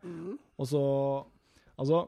[0.59, 0.81] Og så
[1.79, 2.01] Altså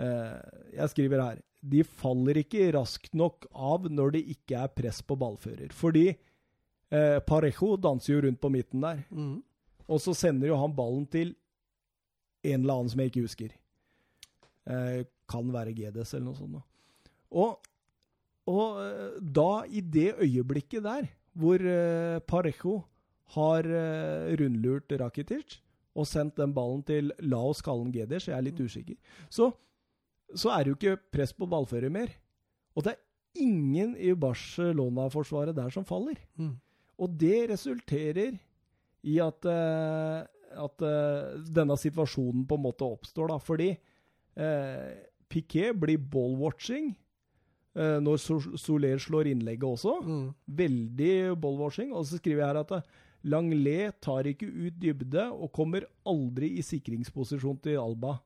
[0.00, 0.36] eh,
[0.76, 5.16] Jeg skriver her De faller ikke raskt nok av når det ikke er press på
[5.16, 5.72] ballfører.
[5.72, 9.00] Fordi eh, Parejo danser jo rundt på midten der.
[9.10, 9.42] Mm.
[9.88, 11.34] Og så sender jo han ballen til
[12.44, 13.52] en eller annen som jeg ikke husker.
[14.68, 16.58] Eh, kan være GDS eller noe sånt.
[16.58, 17.10] Da.
[17.32, 17.56] Og,
[18.50, 21.06] og eh, da, i det øyeblikket der,
[21.38, 22.80] hvor eh, Parejo
[23.36, 25.60] har eh, rundlurt Rakitic
[25.94, 28.96] og sendt den ballen til Laos Skallen Geders, jeg er litt usikker,
[29.30, 29.50] så,
[30.34, 32.14] så er det jo ikke press på ballfører mer.
[32.74, 36.16] Og det er ingen i Barcelona-forsvaret der som faller.
[36.40, 36.56] Mm.
[36.96, 38.38] Og det resulterer
[39.02, 40.84] i at, at
[41.52, 43.38] denne situasjonen på en måte oppstår, da.
[43.42, 44.90] Fordi eh,
[45.28, 46.92] Piquet blir ballwatching
[47.74, 48.18] når
[48.60, 49.94] Soler slår innlegget også.
[50.04, 50.26] Mm.
[50.58, 51.94] Veldig ballwashing.
[51.96, 52.74] Og så skriver jeg her at
[53.22, 58.16] Langlet Langlais tar ikke ut dybde og kommer aldri i sikringsposisjon til Alba.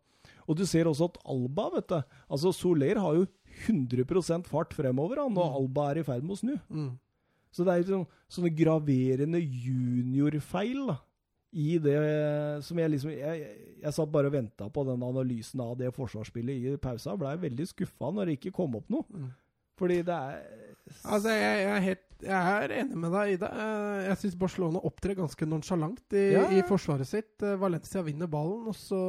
[0.48, 1.98] Og du ser også at Alba, vet du
[2.30, 3.26] Altså Soler har jo
[3.68, 5.56] 100% fart fremover han, når Mm.
[5.60, 6.56] Alba er i ferd med å snu.
[6.70, 6.98] Mm.
[7.52, 10.98] Så det er jo sånn, sånne graverende juniorfeil da,
[11.56, 11.96] i det
[12.66, 13.48] som jeg liksom Jeg,
[13.80, 17.16] jeg, satt bare og venta på den analysen av det forsvarsspillet i pausa.
[17.16, 19.06] Blei veldig skuffa når det ikke kom opp noe.
[19.08, 19.30] Mm.
[19.80, 20.64] Fordi det er
[21.02, 23.48] Altså, jeg, jeg, er helt, jeg er enig med deg i det.
[23.50, 26.44] Eh, Jeg syns Barcelona opptrer ganske nonsjalant i, Ja.
[26.54, 27.34] i forsvaret sitt.
[27.42, 29.00] Eh, Valencia vinner ballen, og så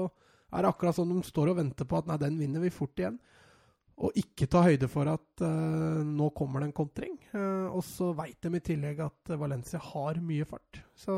[0.49, 2.97] er det akkurat sånn de står og venter på at nei, den vinner vi fort
[2.97, 3.19] igjen.
[3.97, 7.15] Og ikke ta høyde for at uh, nå kommer det en kontring.
[7.31, 10.83] Uh, og så veit de i tillegg at Valencia har mye fart.
[10.93, 11.15] Så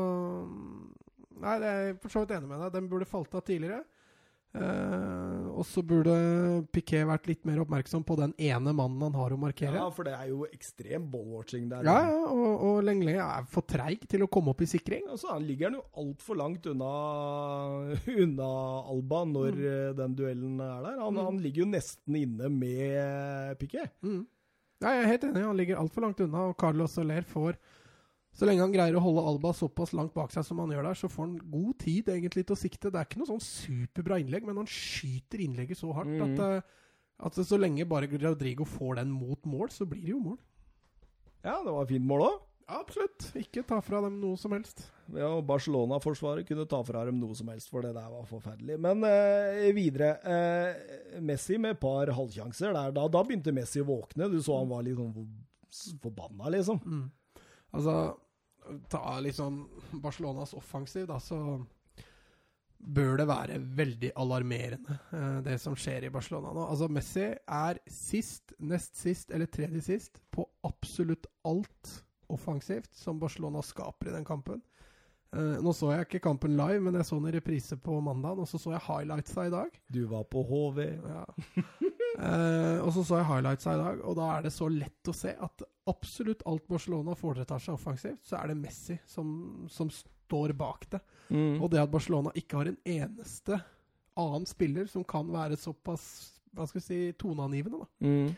[1.40, 2.72] Nei, jeg er for så vidt enig med deg.
[2.76, 3.82] Den burde falt av tidligere.
[4.50, 6.10] Uh, og så burde
[6.74, 9.76] Piquet vært litt mer oppmerksom på den ene mannen han har å markere.
[9.78, 11.86] Ja, for det er jo ekstrem ballwatching der.
[11.86, 15.06] Ja, ja, og, og Lenglet er for treig til å komme opp i sikring.
[15.06, 16.90] Altså, han ligger han jo altfor langt unna,
[18.24, 18.50] unna
[18.90, 19.64] Alba når Mm.
[19.70, 20.98] eh, den duellen er der.
[21.04, 21.24] Han, Mm.
[21.30, 23.94] han ligger jo nesten inne med Piquet.
[24.02, 24.24] Mm.
[24.82, 25.46] Ja, jeg er helt enig.
[25.46, 27.54] Han ligger altfor langt unna, og Carlos Soler får
[28.32, 30.94] Så lenge han greier å holde Alba såpass langt bak seg som han gjør der,
[31.00, 32.90] så får han god tid egentlig til å sikte.
[32.92, 36.22] Det er ikke noe sånn superbra innlegg, men han skyter innlegget så hardt Mm.
[36.38, 36.62] at, eh,
[37.26, 40.38] at så lenge bare Rodrigo får den mot mål, så blir det jo mål.
[41.44, 42.38] Ja, det var fint mål òg.
[42.70, 43.32] Absolutt.
[43.34, 44.84] Ikke ta fra dem noe som helst.
[45.12, 48.78] Ja, og Barcelona-forsvaret kunne ta fra dem noe som helst, for det der var forferdelig.
[48.78, 50.12] Men eh, videre.
[50.22, 52.72] Eh, Messi med et par halvsjanser.
[52.94, 54.30] Da, da begynte Messi å våkne.
[54.30, 56.78] Du så han var litt sånn forbanna, liksom.
[56.86, 57.10] Mm.
[57.76, 57.96] Altså,
[58.90, 59.62] ta liksom
[60.02, 61.38] Barcelonas offensiv, da, så
[62.80, 66.64] bør det være veldig alarmerende, eh, det som skjer i Barcelona nå.
[66.64, 71.92] Altså, Messi er sist, nest sist eller tredje sist på absolutt alt
[72.30, 74.62] offensivt som Barcelona skaper i den kampen.
[75.36, 78.40] Eh, nå så jeg ikke kampen live, men jeg så den i reprise på mandag,
[78.40, 79.80] og så så jeg highlightsa i dag.
[79.92, 80.80] Du var på HV.
[81.04, 81.24] Ja.
[82.20, 85.14] Eh, og så så jeg highlightsa i dag, og da er det så lett å
[85.16, 89.30] se at absolutt alt Barcelona foretar seg offensivt, så er det Messi som,
[89.72, 91.00] som står bak det.
[91.30, 91.56] Mm.
[91.62, 93.60] Og det at Barcelona ikke har en eneste
[94.20, 96.04] annen spiller som kan være såpass
[96.52, 97.78] hva skal vi si, toneangivende.
[97.84, 98.06] da.
[98.06, 98.30] Mm.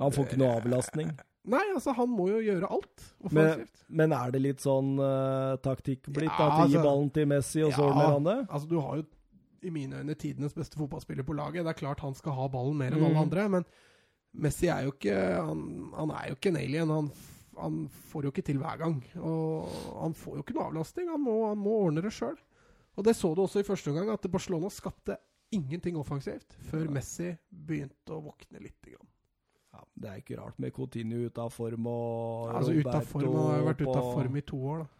[0.00, 1.10] Han får ikke noe avlastning.
[1.48, 3.84] Nei, altså, han må jo gjøre alt Men, offensivt.
[4.00, 6.28] men er det litt sånn uh, taktikk blitt?
[6.32, 7.92] Ja, at altså- ballen til Messi, og så Ja.
[7.92, 8.38] ordner han det?
[8.50, 9.04] Altså, du har jo
[9.62, 11.64] i mine øyne tidenes beste fotballspiller på laget.
[11.64, 13.68] Det er klart han skal ha ballen mer enn alle andre, men
[14.38, 15.62] Messi er jo ikke Han,
[15.96, 16.90] han er jo ikke en alien.
[16.92, 17.08] Han,
[17.58, 17.78] han
[18.10, 18.98] får jo ikke til hver gang.
[19.16, 19.70] Og
[20.02, 21.08] han får jo ikke noe avlastning.
[21.10, 22.36] Han må, han må ordne det sjøl.
[22.98, 25.16] Og det så du også i første omgang, at Barcelona skapte
[25.54, 26.88] ingenting offensivt før.
[26.92, 28.78] Messi begynte å våkne litt.
[28.84, 29.08] Grann.
[29.74, 33.20] Ja, det er ikke rart med Coutinho ute av form og Altså Roberto.
[33.22, 34.94] Han har vært ute av form i to år, da.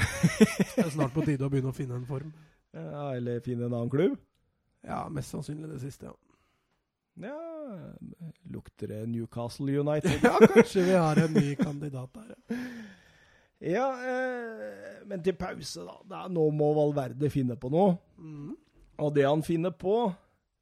[0.76, 2.30] Det er snart på tide å begynne å finne en form.
[2.76, 4.18] Ja, eller finne en annen klubb.
[4.86, 6.16] Ja, mest sannsynlig det siste, ja.
[7.20, 7.36] Ja,
[8.48, 10.20] lukter det Newcastle United?
[10.24, 12.34] Ja, kanskje vi har en ny kandidat der.
[12.38, 12.60] ja.
[13.74, 15.96] ja, eh, men til pause, da.
[16.08, 16.20] da.
[16.32, 17.96] Nå må Valverde finne på noe.
[18.16, 18.54] Mm.
[19.00, 20.12] Og det han finner på,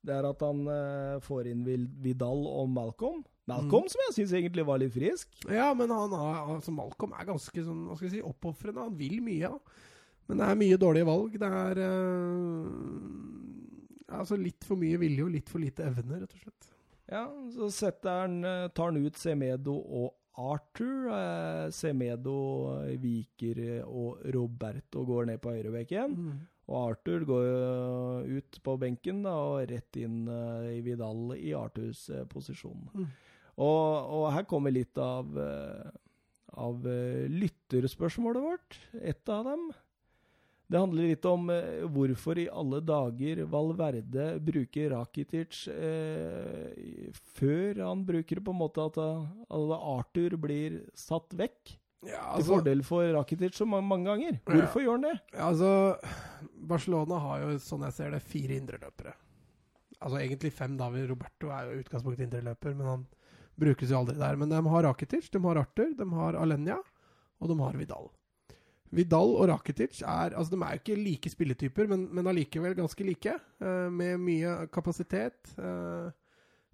[0.07, 1.63] det er at han eh, får inn
[2.03, 3.21] Vidal og Malcolm.
[3.49, 3.93] Malcolm, Mm.
[3.93, 5.31] som jeg syns egentlig var litt frisk.
[5.49, 8.83] Ja, men han har, altså Malcolm er ganske sånn, hva skal jeg si, oppofrende.
[8.91, 9.85] Han vil mye, da.
[10.29, 11.37] Men det er mye dårlige valg.
[11.41, 12.67] Det er uh,
[14.19, 16.75] altså litt for mye vilje og litt for lite evne, rett og slett.
[17.09, 21.09] Ja, så han, eh, tar han ut Semedo og Arthur.
[21.09, 22.39] Eh, Semedo
[22.85, 26.19] eh, viker og Roberto går ned på høyrebekken.
[26.69, 32.11] Og Arthur går ut på benken da, og rett inn eh, i Vidal i Arthurs
[32.13, 32.91] eh, posisjon.
[32.93, 33.09] Mm.
[33.59, 33.89] Og,
[34.19, 35.33] og her kommer litt av,
[36.55, 38.77] av lytterspørsmålet vårt.
[39.03, 39.65] Et av dem.
[40.69, 48.03] Det handler litt om eh, hvorfor i alle dager Valverde bruker Rakitic eh, før han
[48.09, 51.79] bruker på en måte at at Arthur blir satt vekk.
[52.07, 54.37] Ja, til altså, fordel for Rakitic så ma- mange ganger.
[54.47, 55.15] Hvorfor gjør han det?
[55.33, 55.71] Ja, altså
[56.69, 59.17] Barcelona har jo, sånn jeg ser det, fire indreløpere.
[59.99, 60.87] Altså egentlig fem, da.
[60.93, 63.07] Roberto er jo utgangspunkt utgangspunktet indreløper, men han
[63.59, 64.37] brukes jo aldri der.
[64.39, 66.77] Men de har Rakitic, de har Arthur, de har Alenya,
[67.41, 68.07] og de har Vidal.
[68.95, 73.05] Vidal og Rakitic er altså de er jo ikke like spilletyper, men, men allikevel ganske
[73.05, 73.35] like.
[73.61, 76.09] Uh, med mye kapasitet, uh,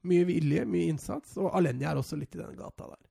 [0.06, 1.34] mye vilje, mye innsats.
[1.40, 3.02] Og Alenya er også litt i den gata der.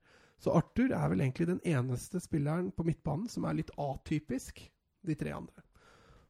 [0.43, 4.59] Så Arthur er vel egentlig den eneste spilleren på midtbanen som er litt atypisk
[5.07, 5.63] de tre andre.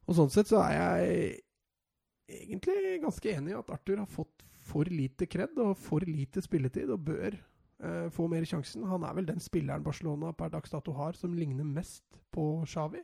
[0.06, 4.88] Og sånn sett så er jeg egentlig ganske enig i at Arthur har fått for
[4.88, 7.36] lite kred og for lite spilletid, og bør
[7.84, 8.86] eh, få mer sjansen.
[8.90, 12.04] Han er vel den spilleren Barcelona per dags dato har som ligner mest
[12.34, 13.02] på Xavi.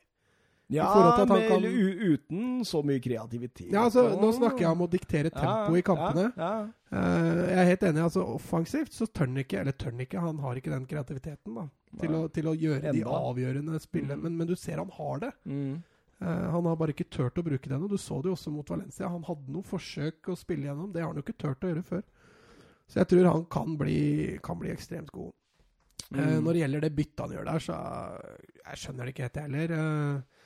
[0.70, 3.72] Ja, men kan- uten så mye kreativitet.
[3.72, 6.30] Ja, altså, Nå snakker jeg om å diktere tempo i kampene.
[6.36, 6.68] Ja, ja.
[6.90, 8.02] Uh, jeg er helt enig.
[8.02, 11.54] altså Offensivt så tør han ikke, eller tør han ikke, han har ikke den kreativiteten
[11.58, 11.66] da,
[11.98, 14.16] til, å, til å gjøre de avgjørende spillene.
[14.18, 14.22] Mm.
[14.22, 15.32] Men, men du ser han har det.
[15.44, 15.82] Mm.
[16.22, 18.54] Uh, han har bare ikke turt å bruke den, og du så det jo også
[18.54, 19.10] mot Valencia.
[19.10, 21.86] Han hadde noen forsøk å spille gjennom, det har han jo ikke turt å gjøre
[21.86, 22.06] før.
[22.90, 24.00] Så jeg tror han kan bli,
[24.42, 25.30] kan bli ekstremt god.
[26.10, 26.18] Mm.
[26.18, 27.78] Uh, når det gjelder det byttet han gjør der, så
[28.64, 29.74] jeg skjønner det ikke helt, jeg heller.
[29.78, 30.40] Uh,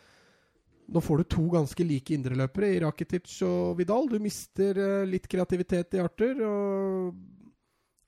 [0.95, 4.11] nå får du to ganske like indreløpere i Rakitic og Vidal.
[4.13, 7.15] Du mister uh, litt kreativitet i Arthur, og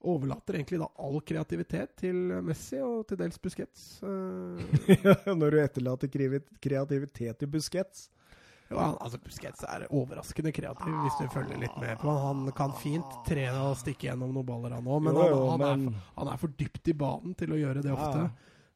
[0.07, 3.87] overlater egentlig da all kreativitet til Messi og til dels Busquets.
[4.07, 6.13] Eh, Når du etterlater
[6.63, 8.09] kreativitet i Busquets.
[8.71, 12.41] Jo, han, altså Busquets er overraskende kreativ, hvis du følger litt med på han.
[12.47, 15.61] Han kan fint tre og stikke gjennom noen baller, han òg, men, Jo, jo, han,
[15.61, 18.25] han, men- Er, for- han er for dypt i banen til å gjøre det ofte.
[18.27, 18.31] Ja.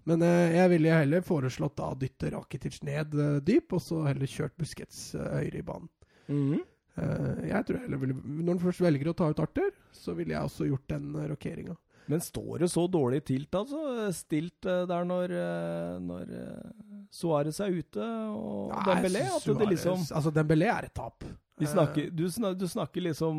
[0.06, 4.04] Men eh, jeg ville heller foreslått da å dytte Rakitic ned eh, dyp, og så
[4.06, 5.90] heller kjørt Busquets eh, høyere i banen.
[6.30, 6.60] Mhm.
[7.00, 10.14] Eh, jeg tror jeg heller ville, Når han først velger å ta ut Arthur, så
[10.16, 11.76] ville jeg også gjort den uh, rokeringa.
[12.10, 14.08] Men står det så dårlig tilt, altså?
[14.14, 19.28] Stilt eh, der når, eh, når eh, Suárez er ute, og Dembélé?
[19.30, 21.24] At det liksom Altså, Dembélé er et tap.
[21.60, 23.36] vi snakker, du, snakker, du snakker liksom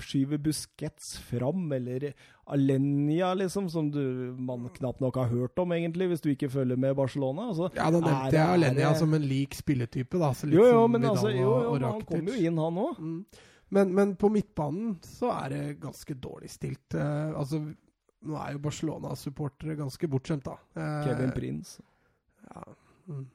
[0.00, 2.12] Skyver Busquets fram, eller
[2.46, 4.00] Alenia, liksom, som du,
[4.38, 7.50] man knapt nok har hørt om, egentlig, hvis du ikke følger med Barcelona.
[7.50, 10.32] Altså, ja, da nevnte jeg Alenia som en lik spilletype, da.
[10.32, 12.80] Så litt Jo, jo, men altså, jo, jo, men han kom kommer jo inn, han
[12.86, 13.02] òg.
[13.02, 13.20] Mm.
[13.68, 16.94] Men, men på midtbanen så er det ganske dårlig stilt.
[16.94, 17.64] Uh, altså,
[18.26, 20.56] nå er jo Barcelona-supportere ganske bortskjemt, da.
[20.76, 21.80] Eh, Kevin Prince.
[22.50, 22.62] Ja.
[23.08, 23.26] Mm.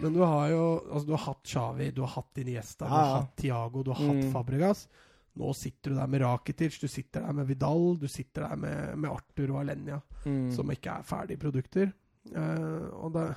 [0.00, 0.62] Men du har jo
[0.92, 3.90] altså, du har hatt Xavi, du har hatt Iniesta, du Ja, har hatt Tiago, du
[3.94, 4.32] har hatt Mm.
[4.32, 4.88] Fabregas.
[5.36, 8.98] Nå sitter du der med Rakitic, du sitter der med Vidal, du sitter der med,
[8.98, 10.50] med Arthur og Alenya, Mm.
[10.52, 11.92] som ikke er ferdige produkter.
[12.34, 13.34] Eh, og det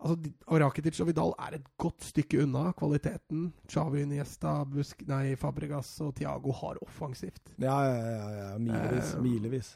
[0.00, 5.90] Altså, Rakitic og Vidal er et godt stykke unna kvaliteten Xavi, Niesta, Busk, nei, Fabregas
[6.04, 7.52] og Tiago har offensivt.
[7.60, 8.50] Ja, ja, ja, ja.
[8.56, 9.12] Milevis.
[9.12, 9.70] Eh, milevis.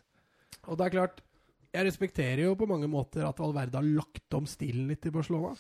[0.65, 1.21] Og det er klart,
[1.75, 5.53] jeg respekterer jo på mange måter at Valverde har lagt om stilen litt i Barcelona.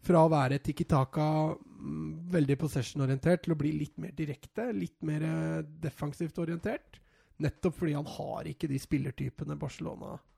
[0.00, 4.98] Fra å være Tiki Taka, mm, veldig possession-orientert, til å bli litt mer direkte, litt
[5.06, 6.98] mer eh, defensivt orientert.
[7.40, 10.29] Nettopp fordi han har ikke de spillertypene Barcelona eh,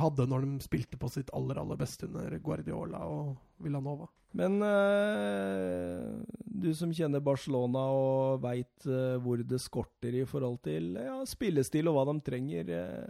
[0.00, 3.34] hadde når de spilte på sitt aller, aller beste under Guardiola og
[3.64, 4.08] Villanova.
[4.36, 6.16] Men eh,
[6.46, 8.88] du som kjenner Barcelona og veit
[9.22, 13.06] hvor det skorter i forhold til ja, spillestil og hva de trenger eh,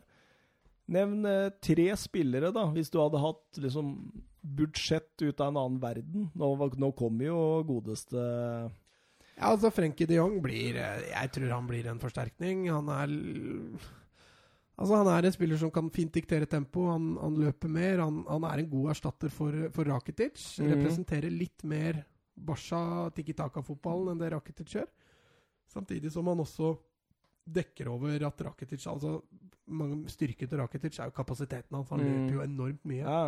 [0.86, 3.94] Nevn eh, tre spillere, da, hvis du hadde hatt liksom
[4.46, 6.28] budsjett ut av en annen verden.
[6.38, 8.20] Nå, nå kommer jo godeste
[9.36, 12.68] Ja, altså Frenkie de Jong blir eh, Jeg tror han blir en forsterkning.
[12.70, 13.16] Han er
[14.76, 16.84] Altså Han er en spiller som kan fint diktere tempo.
[16.90, 18.02] Han, han løper mer.
[18.04, 20.42] Han, han er en god erstatter for, for Rakitic.
[20.60, 20.68] Mm.
[20.74, 22.02] Representerer litt mer
[22.36, 24.90] Basha Tiki Taka-fotballen enn det Rakitic gjør.
[25.72, 26.74] Samtidig som han også
[27.46, 29.20] dekker over at Rakitic Altså
[29.70, 31.90] mange Styrken til Rakitic er jo kapasiteten hans.
[31.90, 32.08] Han mm.
[32.12, 33.02] løper jo enormt mye.
[33.02, 33.22] Ja.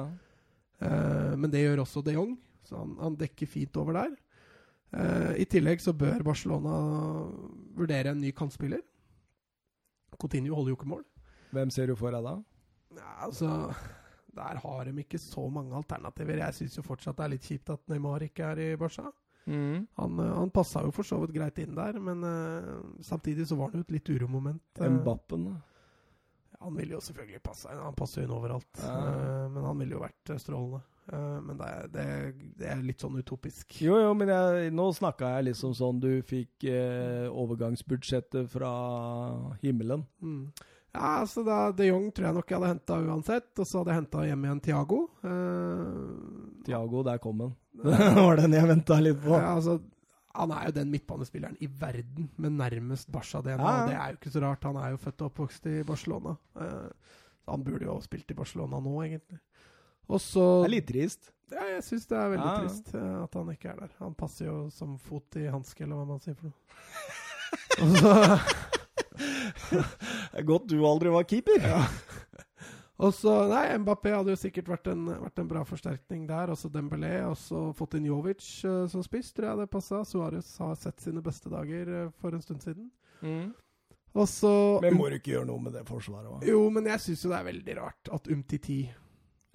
[0.84, 4.14] Eh, men det gjør også de Jong, så han, han dekker fint over der.
[4.94, 6.76] Eh, I tillegg så bør Barcelona
[7.78, 8.84] vurdere en ny kantspiller.
[10.18, 11.04] Coutinho holder jo ikke mål.
[11.54, 12.34] Hvem ser du for deg da?
[12.98, 13.48] Ja, altså
[14.38, 16.42] Der har de ikke så mange alternativer.
[16.44, 19.08] Jeg syns jo fortsatt det er litt kjipt at Neymar ikke er i Barca.
[19.48, 19.86] Mm.
[19.96, 23.56] Han, eh, han passa jo for så vidt greit inn der, men uh, samtidig så
[23.56, 24.62] var det jo et litt uromoment.
[24.76, 25.48] Eh, Mbappen.
[25.48, 25.56] da.
[26.60, 27.80] Han ville jo selvfølgelig passe inn.
[27.80, 28.70] Han passer jo inn overalt.
[28.82, 28.94] Ja.
[28.94, 30.84] Uh, men han ville jo vært strålende.
[31.08, 32.06] Uh, men det det,
[32.60, 33.78] det er litt sånn utopisk.
[33.80, 38.72] Jo, jo, men jeg, nå snakka jeg liksom sånn du fikk uh, overgangsbudsjettet fra
[39.62, 40.04] himmelen.
[40.20, 40.50] Mm.
[40.94, 43.50] Ja, altså da, De Jong tror jeg nok jeg hadde henta uansett.
[43.60, 44.98] Og så hadde jeg henta hjem igjen Tiago.
[45.22, 47.54] Uh, Tiago, der kom han.
[47.84, 49.36] det var den jeg venta litt på.
[49.36, 49.78] ja, altså,
[50.38, 53.56] han er jo den midtbanespilleren i verden med nærmest Barca-DNA.
[53.58, 53.86] Ja, ja.
[53.88, 54.66] Det er jo ikke så rart.
[54.68, 56.36] Han er jo født og oppvokst i Barcelona.
[56.60, 57.16] Eh,
[57.48, 59.38] Han burde jo ha spilt i Barcelona nå, egentlig.
[60.08, 61.30] Og så Det er litt trist.
[61.50, 63.94] Ja, jeg syns det er veldig Ja, trist eh, at han ikke er der.
[64.02, 66.58] Han passer jo som fot i hanske, eller hva man sier for noe.
[67.82, 68.12] Og så,
[70.50, 71.62] godt du aldri var keeper.
[71.64, 71.82] ja.
[73.04, 76.52] og så Nei, Mbappé hadde jo sikkert vært en, vært en bra forsterkning der.
[76.54, 77.14] Også Dembélé.
[77.28, 80.04] Og så fått inn Jovic uh, som spiss, tror jeg det passa.
[80.08, 82.90] Suárez har sett sine beste dager uh, for en stund siden.
[84.18, 86.30] Og så Men må du ikke gjøre noe med det forsvaret?
[86.32, 86.40] Va?
[86.48, 88.80] Jo, men jeg syns jo det er veldig rart at Umtiti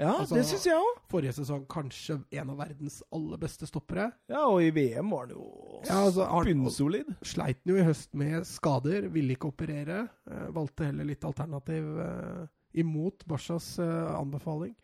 [0.03, 0.99] Ja, Altså- det syns jeg òg.
[1.09, 5.35] forrige sesong kanskje en av verdens aller beste stoppere Ja, og i VM var han
[5.37, 5.47] jo
[5.87, 7.15] Ja, altså, bunnsolid.
[7.23, 10.05] Sleit han jo i høst med skader, ville ikke operere.
[10.29, 14.75] Eh, valgte heller litt alternativ eh, imot Bashas eh, anbefaling.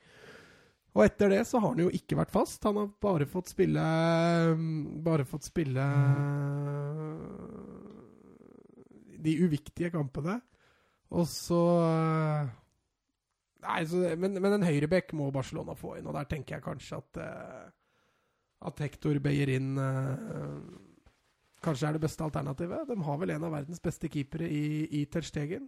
[0.95, 2.63] Og etter det så har han jo ikke vært fast.
[2.65, 3.79] Han har bare fått spille
[4.57, 7.17] mm, Bare fått spille eh,
[9.19, 10.39] de uviktige kampene.
[11.11, 12.49] Og så eh,
[13.65, 17.01] Nei, så, men, men en høyrebekk må Barcelona få inn, og der tenker jeg kanskje
[17.01, 17.65] at uh,
[18.69, 20.59] at Hector Beyerin uh,
[21.63, 22.87] kanskje er det beste alternativet.
[22.89, 25.67] De har vel en av verdens beste keepere i, i Ter Stegen.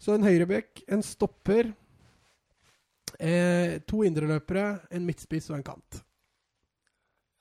[0.00, 1.74] Så en høyrebekk, en stopper,
[3.18, 4.64] eh, to indreløpere,
[4.96, 6.00] en midtspiss og en kant.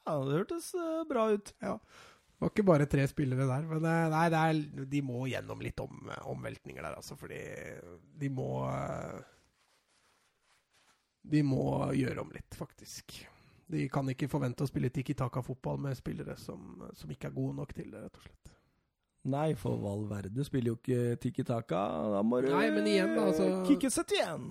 [0.03, 1.53] Ja, det hørtes eh, bra ut.
[1.63, 1.77] Ja.
[1.79, 5.63] Det var ikke bare tre spillere der, men eh, nei, det er, de må gjennom
[5.63, 7.39] litt om, omveltninger der, altså, fordi
[8.19, 9.21] de må eh,
[11.29, 13.19] De må gjøre om litt, faktisk.
[13.69, 17.55] De kan ikke forvente å spille Tiki Taka-fotball med spillere som, som ikke er gode
[17.59, 18.55] nok til det, rett og slett.
[19.29, 21.81] Nei, for Valverde spiller jo ikke Tiki Taka.
[22.15, 24.47] Da må du Nei, men igjen, da, altså- kicke 71!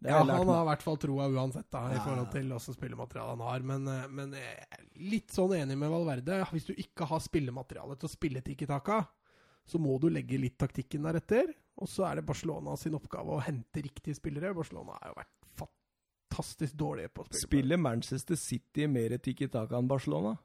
[0.00, 2.02] Det Ja, han har i hvert fall troa uansett, da, i Ja.
[2.04, 3.60] forhold til åssen spillemateriale han har.
[3.60, 6.44] Men, eh, men jeg er litt sånn enig med Valverde.
[6.52, 9.06] Hvis du ikke har spillemateriale til å spille Tiki Taka,
[9.66, 11.52] så må du legge litt taktikken deretter.
[11.78, 14.54] Og så er det Barcelona sin oppgave å hente riktige spillere.
[14.54, 15.45] Barcelona har jo vært
[16.36, 17.46] fantastisk dårlige på å spille.
[17.46, 20.36] Spiller Manchester City mer Tiki Taka enn Barcelona?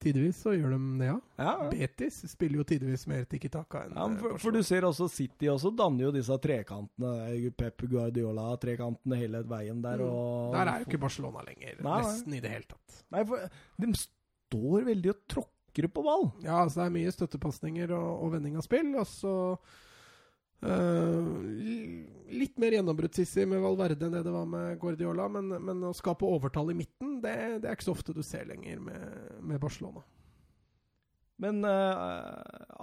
[0.00, 1.16] Tidvis så gjør de det, ja.
[1.36, 4.86] Ja, Betis spiller jo tidvis mer Tiki Taka enn ja eh, for, for du ser
[4.88, 7.52] også City også danner jo disse trekantene.
[7.52, 10.00] Pep Guardiola-trekantene hele veien der.
[10.00, 10.14] Mm.
[10.14, 11.82] Og Der er jo ikke Barcelona lenger.
[11.84, 12.00] Nei.
[12.06, 13.02] Nesten i det hele tatt.
[13.12, 13.44] Nei, for
[13.84, 16.26] de står veldig og tråkker på ball.
[16.42, 18.94] Ja, altså det er mye støttepasninger og, og vending av spill.
[18.96, 19.78] Og så eh,
[20.62, 25.24] li- Litt mer gjennombruddssissig med Valverde enn det det var med Guardiola.
[25.34, 27.32] Men, men å skape overtall i midten, det,
[27.64, 30.04] det er ikke så ofte du ser lenger med, med Barcelona.
[31.40, 32.36] Men uh,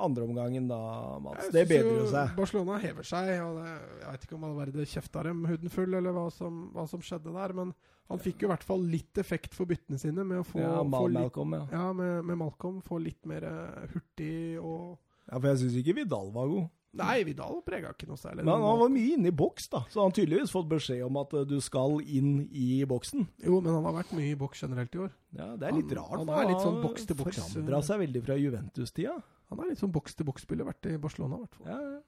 [0.04, 0.80] andreomgangen da,
[1.24, 1.48] Mats.
[1.54, 2.32] Det bedrer jo seg.
[2.36, 3.30] Barcelona hever seg.
[3.46, 3.72] Og det,
[4.02, 7.32] jeg vet ikke om Valverde kjefta dem huden full, eller hva som, hva som skjedde
[7.38, 7.54] der.
[7.56, 7.72] Men
[8.12, 10.82] han fikk jo i hvert fall litt effekt for byttene sine med å få, Ja,
[10.84, 11.64] få litt Malcolm, ja.
[11.72, 12.82] ja, med, med Malcolm.
[12.84, 14.98] Få litt mer eh, hurtig og
[15.28, 15.38] ja.
[15.38, 16.68] For jeg syns ikke Vidal var god.
[16.98, 18.46] Nei, Vidal prega ikke noe særlig.
[18.48, 19.84] Men han, var mye inne i boks, da.
[19.92, 23.28] Så han har tydeligvis fått beskjed om at eh, du skal inn i boksen.
[23.44, 25.12] Jo, men han har vært mye i boks generelt i år.
[25.38, 26.18] Ja, Det er litt Han- rart.
[26.18, 29.18] han har er litt sånn boks til boks, Forandra seg veldig fra Juventus-tida.
[29.50, 31.68] Han er litt sånn boks-til-boks-spiller, vært i Barcelona i hvert fall.
[31.68, 32.00] Ja, ja.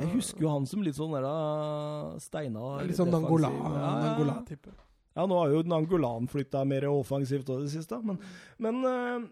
[0.00, 4.66] Jeg husker jo han som litt sånn der steina Litt sånn Nangola-type.
[4.72, 4.84] Ja.
[5.18, 8.18] Ja, nå har jo Nangolan flytta mer offensivt òg det siste, men,
[8.58, 9.28] men eh,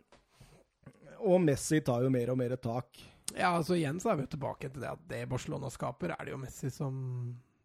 [1.26, 2.86] Og Messi tar jo mer og mer tak.
[3.36, 6.24] Ja, altså igjen så er vi jo tilbake til det at det Barcelona skaper, er
[6.24, 6.96] det jo Messi som,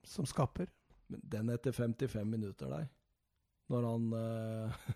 [0.04, 0.68] som skaper.
[1.12, 2.90] Men den etter 55 minutter der,
[3.72, 4.92] når han uh,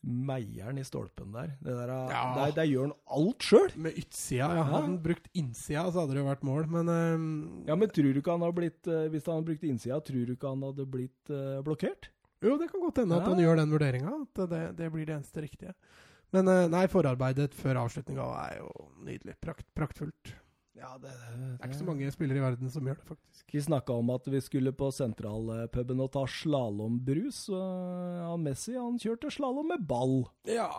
[0.00, 2.22] meier den i stolpen der det der, Ja.
[2.38, 3.72] der, der gjør han alt sjøl!
[3.76, 4.62] Med utsida, ja.
[4.64, 7.26] Hadde han brukt innsida, så hadde det jo vært mål, men eh,
[7.68, 10.24] Ja, men tror du ikke han har blitt eh, Hvis han hadde brukt innsida, tror
[10.26, 12.08] du ikke han hadde blitt uh, blokkert?
[12.40, 15.18] Jo, det kan godt hende at han gjør den vurderinga, at det, det blir det
[15.18, 15.74] eneste riktige.
[16.34, 18.70] Men eh, nei, forarbeidet før avslutninga er jo
[19.06, 19.36] nydelig.
[19.42, 20.36] Prakt, praktfullt.
[20.80, 23.42] Ja, det, Det er ikke så mange spillere i verden som gjør det, faktisk.
[23.52, 27.40] Vi snakka om at vi skulle på sentralpuben og ta slalåmbrus.
[27.52, 30.22] Ja, Messi han kjørte slalåm med ball.
[30.48, 30.70] Ja,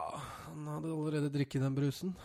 [0.47, 2.15] han hadde allerede drikket den brusen.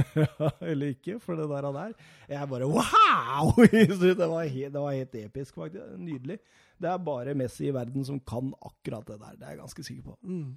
[0.70, 1.92] Eller ikke, for det der han er.
[2.30, 3.52] Jeg bare wow!
[3.66, 5.98] det, var helt, det var helt episk, faktisk.
[6.00, 6.38] Nydelig.
[6.80, 9.36] Det er bare Messi i verden som kan akkurat det der.
[9.36, 10.18] Det er jeg ganske sikker på.
[10.22, 10.56] Mm.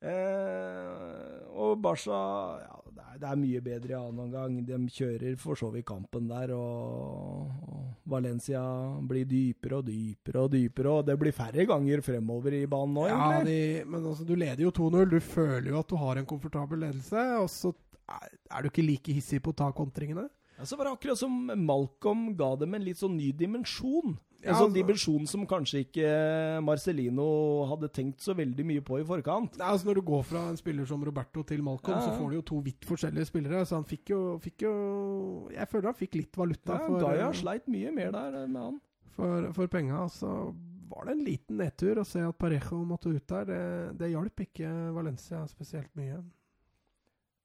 [0.00, 2.18] Eh, og Barca
[2.62, 4.56] ja, det, er, det er mye bedre i annen omgang.
[4.66, 8.62] De kjører for så vidt kampen der, og, og Valencia
[9.06, 10.94] blir dypere og dypere og dypere.
[11.00, 13.60] Og det blir færre ganger fremover i banen nå, Ja, egentlig.
[13.60, 15.06] de, men altså, du leder jo 2-0.
[15.12, 17.74] Du føler jo at du har en komfortabel ledelse, og så
[18.10, 20.26] er, er du ikke like hissig på å ta kontringene.
[20.60, 24.18] Ja, så var det akkurat som Malcolm ga dem en litt sånn ny dimensjon.
[24.42, 27.26] En sånn altså- dimensjon som kanskje ikke Marcelino
[27.68, 29.58] hadde tenkt så veldig mye på i forkant.
[29.58, 32.06] Nei, altså Når du går fra en spiller som Roberto til Malcolm, Ja, ja.
[32.08, 33.66] så får du jo to vidt forskjellige spillere.
[33.66, 37.28] Så han fikk jo, fikk jo Jeg føler han fikk litt valuta Ja, for, Gaia
[37.28, 38.80] eh, sleit mye mer der med han.
[39.16, 40.08] for, for penga.
[40.08, 40.54] Så
[40.88, 43.44] var det en liten nedtur å se at Parejo måtte ut der.
[43.44, 46.22] Det, det hjalp ikke Valencia spesielt mye.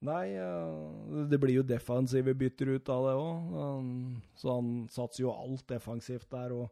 [0.06, 3.54] Nei, eh, det blir jo defensive bytter ut av det òg.
[4.38, 6.54] Så han satser jo alt defensivt der.
[6.54, 6.68] Og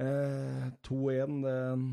[0.00, 1.88] eh, 2-1, den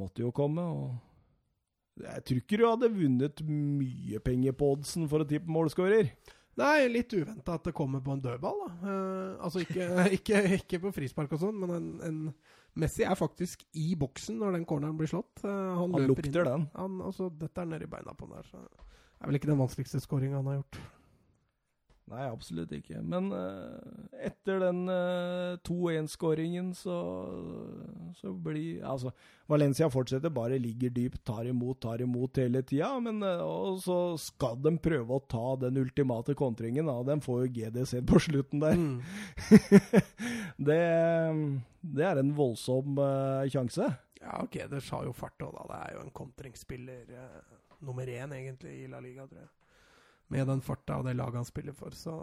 [0.00, 0.62] måtte jo komme.
[0.62, 6.10] og Jeg tror ikke du hadde vunnet mye penger på oddsen for å tippe målskårer.
[6.54, 8.60] Nei, litt uventa at det kommer på en dødball.
[8.64, 8.74] da.
[8.90, 9.88] Eh, altså ikke,
[10.18, 12.20] ikke, ikke, på frispark og sånn, men en, en,
[12.78, 15.44] Messi er faktisk i boksen når den corneren blir slått.
[15.44, 16.48] Eh, han, han lukter inn.
[16.48, 16.66] den.
[16.74, 18.50] Han, altså, dette er nedi beina på den der.
[18.50, 18.92] så
[19.24, 20.82] er vel ikke den vanskeligste skåringa han har gjort.
[22.12, 22.98] Nei, absolutt ikke.
[23.00, 23.78] Men uh,
[24.20, 26.96] etter den uh, eh, 2-1-skåringen så,
[28.18, 29.14] så blir Altså,
[29.48, 32.90] Valencia fortsetter, bare ligger dypt, tar imot, tar imot hele tida.
[33.00, 37.46] Men uh, og så skal de prøve å ta den ultimate kontringen, og den får
[37.46, 38.76] jo GDC på slutten der.
[38.76, 39.00] Mm.
[40.68, 40.80] det,
[41.80, 43.00] det, er en voldsom
[43.48, 43.88] sjanse.
[44.20, 45.64] Ja, Geders har jo fart òg, da.
[45.72, 47.16] Det er jo en kontringsspiller
[47.80, 49.50] nummer én, egentlig, i La Liga, tror jeg.
[50.32, 52.14] Med den farta og det laget han spiller for, så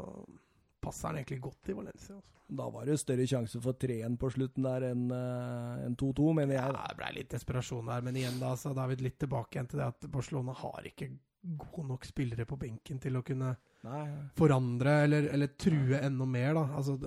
[0.81, 2.15] passer han egentlig godt i Valencia.
[2.15, 2.37] Altså.
[2.51, 6.57] Da var det større sjanse for 3-1 på slutten der enn uh, en 2-2, mener
[6.57, 6.73] jeg.
[6.75, 9.55] Ja, det ble litt desperasjon der, men igjen da, så da er vi litt tilbake
[9.55, 11.07] igjen til det at Barcelona har ikke
[11.41, 13.53] gode nok spillere på benken til å kunne
[13.87, 14.01] Nei.
[14.37, 16.65] forandre eller, eller true enda mer, da.
[16.81, 16.97] Altså,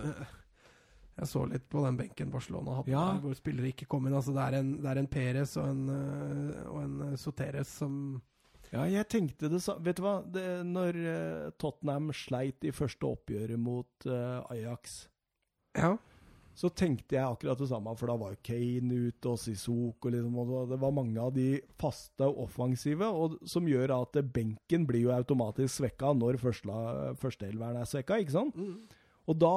[1.19, 3.05] jeg så litt på den benken Barcelona hadde, ja.
[3.23, 4.17] hvor spillere ikke kom inn.
[4.17, 7.99] Altså, det er en, det er en Perez og en, uh, og en Soteres som
[8.75, 9.85] ja, jeg tenkte det samme.
[9.87, 10.17] Vet du hva?
[10.35, 14.97] Det, når uh, Tottenham sleit i første oppgjøret mot uh, Ajax,
[15.79, 15.93] ja.
[16.59, 20.11] så tenkte jeg akkurat det samme, for da var jo Kane ute og Sissok og,
[20.17, 21.49] liksom, og Det var mange av de
[21.81, 27.91] faste og offensive, og, som gjør at benken blir jo automatisk svekka når førsteelveren er
[27.91, 28.59] svekka, ikke sant?
[28.59, 29.01] Mm.
[29.31, 29.55] Og da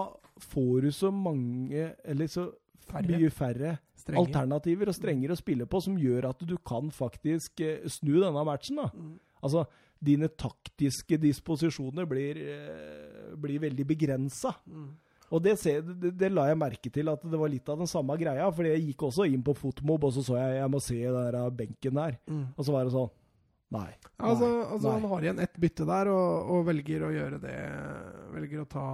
[0.53, 2.45] får du så mange Eller så
[2.89, 3.07] færre.
[3.11, 4.22] mye færre strenger.
[4.23, 8.45] alternativer og strenger å spille på, som gjør at du kan faktisk eh, snu denne
[8.47, 8.81] matchen.
[8.81, 8.89] da.
[8.93, 9.18] Mm.
[9.43, 9.65] Altså,
[10.03, 14.53] dine taktiske disposisjoner blir, eh, blir veldig begrensa.
[14.65, 14.95] Mm.
[15.27, 18.15] Og det, det, det, la jeg merke til, at det var litt av den samme
[18.19, 18.47] greia.
[18.55, 21.57] For jeg gikk også inn på Fotmob, og så så jeg jeg må se den
[21.57, 22.19] benken der.
[22.27, 22.45] Mm.
[22.55, 23.11] Og så var det sånn
[23.76, 23.89] Nei.
[24.23, 24.94] Altså, altså nei.
[24.95, 27.56] Han har igjen ett bytte der, og, og, velger å gjøre det
[28.31, 28.85] Velger å ta,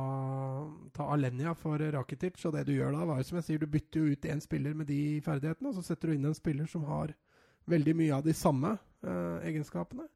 [0.96, 2.40] ta Alenia for Rakitic.
[2.48, 4.42] Og det du gjør da, var jo som jeg sier, du bytter jo ut én
[4.42, 7.14] spiller med de ferdighetene, og så setter du inn en spiller som har
[7.70, 8.74] veldig mye av de samme
[9.06, 10.08] uh, egenskapene.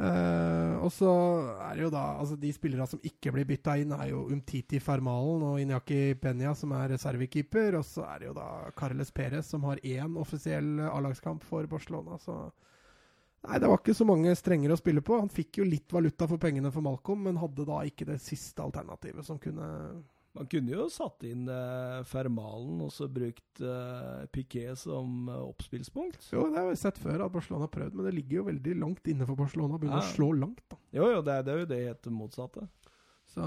[0.00, 1.10] Uh, og så
[1.66, 4.80] er det jo da altså De spillerne som ikke blir bytta inn, er jo Umtiti
[4.82, 7.76] Fermalen og Inyaki Penya, som er reservekeeper.
[7.78, 8.48] Og så er det jo da
[8.78, 12.16] Carles Perez, som har én offisiell A-lagskamp for Barcelona.
[12.22, 12.38] Så
[13.42, 15.18] Nei, det var ikke så mange strenger å spille på.
[15.18, 18.62] Han fikk jo litt valuta for pengene for Malcolm, men hadde da ikke det siste
[18.62, 19.68] alternativet som kunne
[20.32, 26.30] Man kunne jo satt inn eh, Fermalen og så brukt eh, Piquet som eh, oppspillspunkt.
[26.32, 28.76] Jo, det har vi sett før at Barcelona har prøvd, men det ligger jo veldig
[28.80, 29.76] langt inne for Barcelona.
[29.76, 30.06] Begynner ja.
[30.06, 30.78] å slå langt, da.
[30.96, 32.64] Jo, jo, det er, det er jo det helt motsatte.
[33.32, 33.42] Så,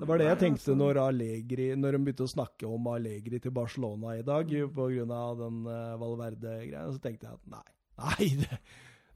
[0.00, 0.76] det var det jeg tenkte altså.
[0.80, 5.22] når, Allegri, når de begynte å snakke om Allegri til Barcelona i dag, pga.
[5.40, 6.86] den uh, Valverde-greia.
[6.92, 7.66] Så tenkte jeg at nei,
[8.00, 8.60] nei det,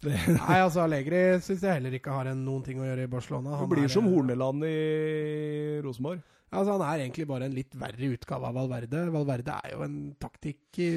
[0.38, 3.56] Nei, altså Allegri syns jeg heller ikke har en, noen ting å gjøre i Barcelona.
[3.60, 4.76] Han blir er, som Horneland i
[5.84, 6.22] Rosenborg.
[6.52, 9.06] Altså, han er egentlig bare en litt verre utgave av Valverde.
[9.14, 10.90] Valverde er jo en taktikk i,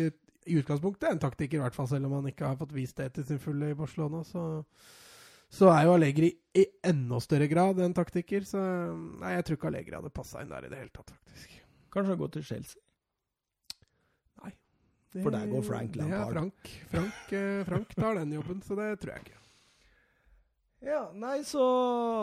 [0.49, 1.07] i utgangspunktet.
[1.13, 3.41] En taktikk i hvert fall, selv om han ikke har fått vist det til sin
[3.41, 4.23] fulle i Barcelona.
[4.27, 4.43] Så,
[5.53, 8.43] så er jo Allegri i enda større grad en taktiker.
[8.49, 8.59] Så
[9.21, 11.55] nei, jeg tror ikke Allegri hadde passa inn der i det hele tatt, faktisk.
[11.93, 12.84] Kanskje han går til Chelsea?
[15.23, 16.19] For der går Frank Lampard.
[16.19, 19.41] Ja, Frank, Frank, eh, Frank tar den jobben, så det tror jeg ikke.
[20.85, 21.63] Ja, nei, så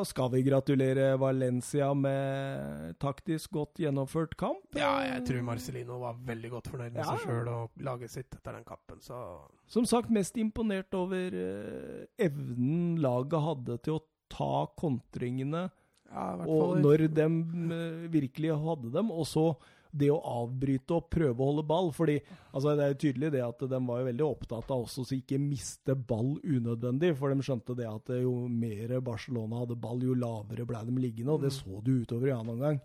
[0.06, 4.68] skal vi gratulere Valencia med taktisk godt gjennomført kamp.
[4.78, 7.08] Ja, jeg tror Marcelino var veldig godt fornøyd med ja.
[7.08, 9.18] seg sjøl og laget sitt etter den kampen, så
[9.66, 15.66] Som sagt, mest imponert over uh, evnen laget hadde til å ta kontringene,
[16.12, 19.48] ja, og når de uh, virkelig hadde dem, og så
[19.92, 21.90] det å avbryte og prøve å holde ball.
[21.92, 22.16] fordi
[22.50, 25.40] altså, Det er tydelig det at de var jo veldig opptatt av også å ikke
[25.42, 27.12] miste ball unødvendig.
[27.18, 31.36] For de skjønte det at jo mer Barcelona hadde ball, jo lavere ble de liggende.
[31.36, 31.58] Og det mm.
[31.60, 32.80] så du utover i annen omgang.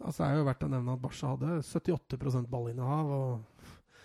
[0.00, 3.10] Altså, det er jo verdt å nevne at Barca hadde 78 ballinnehav.
[3.10, 3.60] og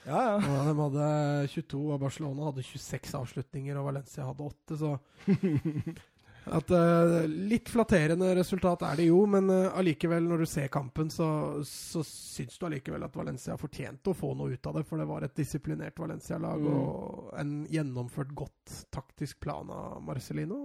[0.06, 0.34] ja, ja.
[0.38, 1.06] Og de hadde
[1.50, 4.78] 22, og Barcelona hadde 26 avslutninger, og Valencia hadde 8.
[4.82, 4.92] Så
[6.46, 11.10] At uh, Litt flatterende resultat er det jo, men uh, allikevel, når du ser kampen,
[11.10, 11.28] så,
[11.66, 14.86] så syns du allikevel at Valencia fortjente å få noe ut av det.
[14.86, 16.70] For det var et disiplinert Valencia-lag mm.
[16.76, 20.60] og en gjennomført godt taktisk plan av Marcelino.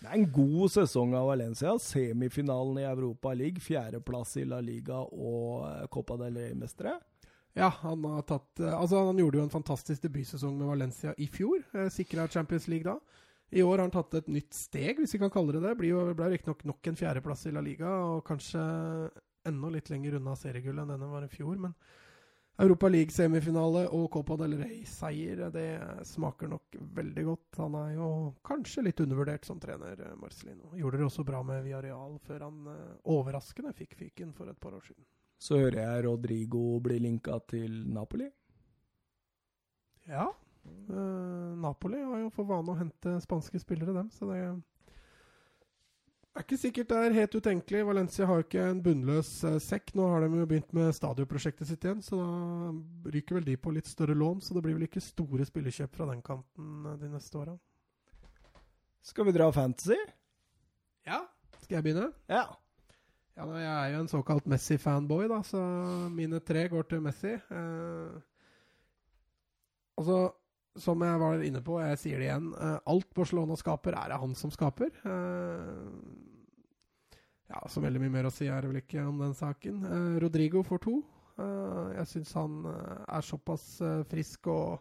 [0.00, 1.74] Det er en god sesong av Valencia.
[1.82, 6.98] Semifinalen i Europa League, fjerdeplass i La Liga og eh, Copa del Rey-mestere.
[7.56, 11.64] Ja, han har tatt Altså, han gjorde jo en fantastisk debutsesong med Valencia i fjor.
[11.92, 13.24] Sikra Champions League da.
[13.50, 15.76] I år har han tatt et nytt steg, hvis vi kan kalle det det.
[15.78, 18.62] Blir jo ble riktignok nok en fjerdeplass i La Liga, og kanskje
[19.46, 21.54] enda litt lenger unna seriegullet enn denne var i fjor.
[21.62, 21.76] Men
[22.58, 25.68] Europa League-semifinale og Copa del Rey-seier, det
[26.08, 27.58] smaker nok veldig godt.
[27.60, 28.08] Han er jo
[28.48, 30.72] kanskje litt undervurdert som trener, eh, Marcelino.
[30.74, 34.72] Gjorde det også bra med Villarreal før han eh, overraskende fikk fyken for et par
[34.72, 35.04] år siden.
[35.38, 38.30] Så hører jeg Rodrigo bli linka til Napoli.
[40.08, 40.30] Ja.
[40.86, 44.08] Uh, Napoli har jo for vane å hente spanske spillere, dem.
[44.14, 44.56] Så det er
[46.44, 47.84] ikke sikkert det er helt utenkelig.
[47.88, 49.94] Valencia har ikke en bunnløs uh, sekk.
[49.98, 53.72] Nå har de jo begynt med stadionprosjektet sitt igjen, så da ryker vel de på
[53.74, 54.44] litt større lån.
[54.44, 57.56] Så det blir vel ikke store spillekjøp fra den kanten uh, de neste åra.
[59.06, 59.98] Skal vi dra fantasy?
[61.06, 61.22] Ja.
[61.62, 62.08] Skal jeg begynne?
[62.30, 62.46] Ja.
[63.36, 65.60] Ja, Jeg er jo en såkalt Messi-fanboy, da, så
[66.08, 67.34] mine tre går til Messi.
[67.36, 68.14] Eh,
[70.00, 70.20] altså,
[70.80, 74.20] som jeg var inne på, jeg sier det igjen, eh, alt Barcelona skaper, er det
[74.22, 74.90] han som skaper.
[75.04, 75.86] Eh,
[77.52, 79.76] ja, så veldig mye mer å si er det vel ikke om den saken.
[79.86, 80.96] Eh, Rodrigo får to.
[81.36, 83.64] Jeg syns han er såpass
[84.08, 84.78] frisk og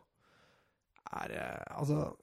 [1.11, 1.33] er
[1.67, 2.15] Altså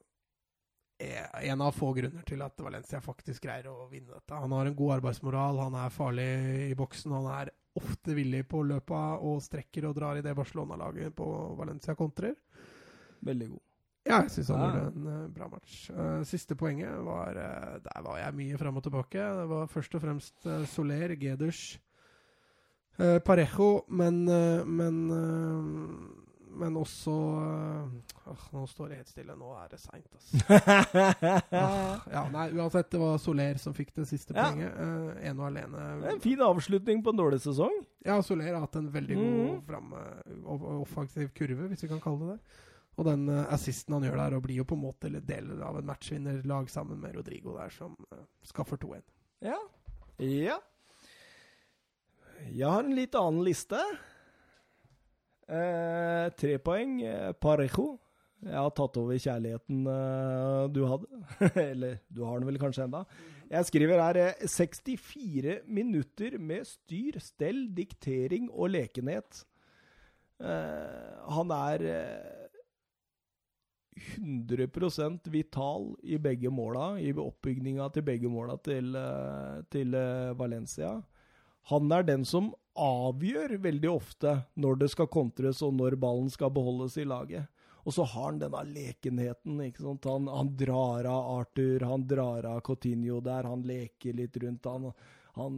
[1.02, 4.32] en av få grunner til at Valencia faktisk greier å vinne dette.
[4.32, 6.30] Han har en god arbeidsmoral, han er farlig
[6.70, 11.12] i boksen, han er ofte villig på løpa og strekker og drar i det Barcelona-laget
[11.16, 11.28] på
[11.58, 12.38] Valencia kontrer.
[13.22, 13.62] Veldig god.
[14.02, 15.76] Ja, jeg syns han gjorde en uh, bra match.
[15.94, 19.28] Uh, siste poenget var uh, Der var jeg mye fram og tilbake.
[19.38, 21.78] Det var først og fremst Soler, Geders,
[22.98, 24.24] Parejo, men,
[24.68, 24.96] men
[26.52, 27.12] men også
[28.52, 29.36] Nå står det helt stille.
[29.38, 30.58] Nå er det seint, altså.
[32.12, 34.50] ja, nei, uansett, det var Soler som fikk det siste ja.
[34.50, 34.76] poenget.
[35.24, 35.86] Ene og alene.
[36.12, 37.80] En fin avslutning på en dårlig sesong.
[38.04, 39.56] Ja, Soler har hatt en veldig god mm.
[39.70, 40.04] fremme,
[40.82, 42.60] offensiv kurve, hvis vi kan kalle det det.
[42.98, 45.78] Og den uh, assisten han gjør der, og blir jo på en måte deler av
[45.80, 49.04] en matchvinnerlag sammen med Rodrigo der, som uh, skaffer 2-1.
[49.48, 49.58] Ja.
[50.22, 50.58] ja.
[52.50, 53.80] Jeg har en litt annen liste.
[55.52, 57.00] Eh, tre poeng.
[57.02, 57.96] Eh, Parejo.
[58.42, 61.22] Jeg har tatt over kjærligheten eh, du hadde.
[61.70, 63.04] Eller du har den vel kanskje enda.
[63.52, 69.44] Jeg skriver her eh, 64 minutter med styr, stell, diktering og lekenhet.
[70.42, 71.82] Han er
[73.96, 78.96] 100% vital i begge måla, i oppbygninga til begge måla til,
[79.72, 79.96] til
[80.38, 80.94] Valencia.
[81.70, 86.52] Han er den som avgjør veldig ofte når det skal kontres og når ballen skal
[86.54, 87.50] beholdes i laget.
[87.82, 89.58] Og så har han denne lekenheten.
[89.64, 90.06] ikke sant?
[90.06, 94.68] Han, han drar av Arthur, han drar av Coutinho der, han leker litt rundt.
[94.70, 94.92] Han,
[95.38, 95.54] han,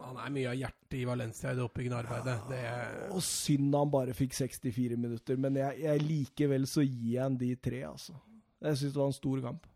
[0.00, 2.36] han er mye av hjertet i Valencia i det oppbyggende arbeidet.
[2.48, 2.94] Det er...
[3.12, 7.36] Og synd han bare fikk 64 minutter, men jeg, jeg likevel så gir jeg han
[7.40, 8.16] de tre, altså.
[8.64, 9.68] Jeg syns det var en stor kamp.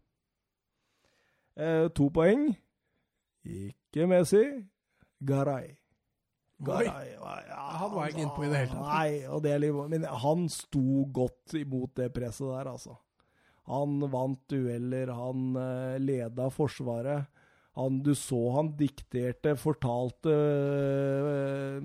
[1.61, 2.49] Eh, to poeng.
[3.45, 4.45] Ikke Messi.
[5.23, 5.77] Garay.
[6.63, 8.87] Garay, ja, han var ikke innpå i det hele tatt.
[8.87, 9.55] Nei, og det,
[9.91, 12.97] men han sto godt imot det presset der, altså.
[13.71, 17.29] Han vant dueller, han uh, leda Forsvaret.
[17.79, 21.79] Han, du så han dikterte, fortalte uh,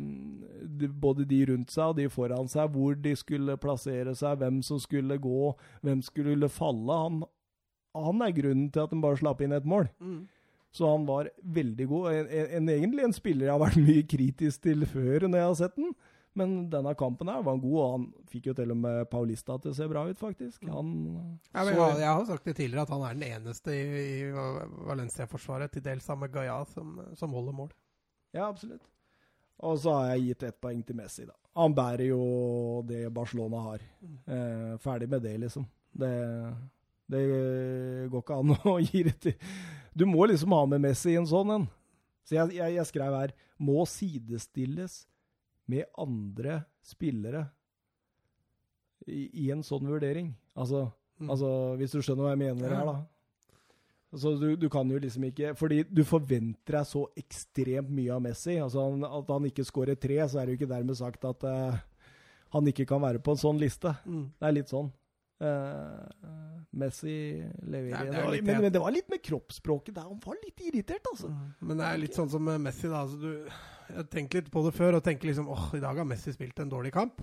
[0.92, 4.82] både de rundt seg og de foran seg hvor de skulle plassere seg, hvem som
[4.84, 5.54] skulle gå,
[5.88, 6.98] hvem skulle falle.
[7.06, 7.22] Han,
[7.96, 9.88] han er grunnen til at de bare slapp inn et mål.
[10.04, 10.26] Mm.
[10.76, 12.12] Så han var veldig god.
[12.12, 12.28] En,
[12.60, 15.80] en, egentlig en spiller jeg har vært mye kritisk til før når jeg har sett
[15.80, 15.96] den.
[16.38, 19.56] Men denne kampen her var han god, og han fikk jo til og med Paulista
[19.62, 20.68] til å se bra ut, faktisk.
[20.70, 20.92] Han,
[21.50, 24.30] ja, jeg, jeg, har sagt det tidligere at han er den eneste i, i
[24.92, 27.74] Valencia-forsvaret, til dels sammen med Gaia, som, som, holder mål.
[28.38, 28.86] Ja, absolutt.
[29.66, 31.34] Og så har jeg gitt ett poeng til Messi, da.
[31.58, 32.22] Han bærer jo
[32.86, 33.86] det Barcelona har.
[34.06, 34.18] Mm.
[34.30, 35.66] Eh, ferdig med det, liksom.
[35.98, 36.14] Det
[37.08, 37.24] det
[38.12, 39.36] går ikke an å gi det til
[39.98, 41.68] Du må liksom ha med Messi i en sånn en.
[42.28, 45.06] Så jeg, jeg, jeg, skrev her må sidestilles
[45.72, 47.44] med andre spillere
[49.08, 50.32] i, i en sånn vurdering.
[50.58, 50.88] Altså,
[51.20, 51.30] mm.
[51.30, 52.80] altså, hvis du skjønner hva jeg mener ja.
[52.80, 52.98] her, da.
[54.08, 58.22] Altså, du, du, kan jo liksom ikke Fordi du forventer deg så ekstremt mye av
[58.24, 58.56] Messi.
[58.64, 61.44] Altså, han, At han ikke skårer tre, så er det jo ikke dermed sagt at
[61.44, 61.76] uh,
[62.56, 63.92] han ikke kan være på en sånn liste.
[64.08, 64.24] Mm.
[64.40, 64.88] Det er litt sånn.
[65.44, 66.08] Uh,
[66.80, 67.18] Messi
[67.68, 68.08] leverer.
[68.08, 70.08] Det men, men, det var litt med kroppsspråket der.
[70.08, 71.34] Han var litt irritert, altså.
[71.34, 71.50] Mm.
[71.68, 73.04] Men det er litt sånn som Messi, da.
[73.04, 76.08] Altså, du, jeg tenkte litt på det før og tenker liksom åh, i dag har
[76.08, 77.22] Messi spilt en dårlig kamp.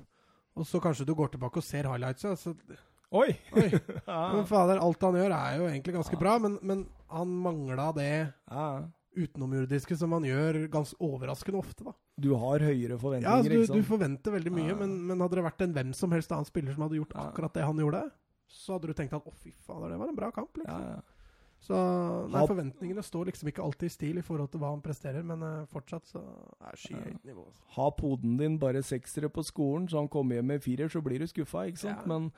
[0.55, 2.27] Og så kanskje du går tilbake og ser highlights.
[2.41, 2.55] Så
[3.15, 3.31] Oi!
[3.55, 3.69] Oi.
[4.09, 4.21] ja.
[4.35, 6.85] Men fader, alt han gjør er jo egentlig ganske bra, men, men
[7.15, 8.09] han mangla det
[8.51, 8.65] ja.
[9.15, 11.95] utenomjordiske som han gjør ganske overraskende ofte, da.
[12.19, 14.79] Du har høyere Ja, forventninger, altså, du, ikke du forventer veldig mye, Ja.
[14.79, 17.29] men, men hadde det vært en hvem som helst annen spiller som hadde gjort Ja.
[17.29, 18.03] akkurat det han gjorde,
[18.51, 21.14] så hadde du tenkt at å, fy fader, det var en bra kamp, ja, liksom.
[21.65, 21.77] Så
[22.29, 25.41] nei, forventningene står liksom ikke alltid i stil i forhold til hva han presterer, men
[25.41, 26.21] uh, fortsatt så
[26.61, 27.47] er skyhøyt nivå.
[27.47, 27.63] Altså.
[27.79, 31.25] Ha poden din bare seksere på skolen, så han kommer hjem med firer, så blir
[31.25, 32.05] du skuffa, ikke sant?
[32.05, 32.11] Ja.
[32.11, 32.29] Men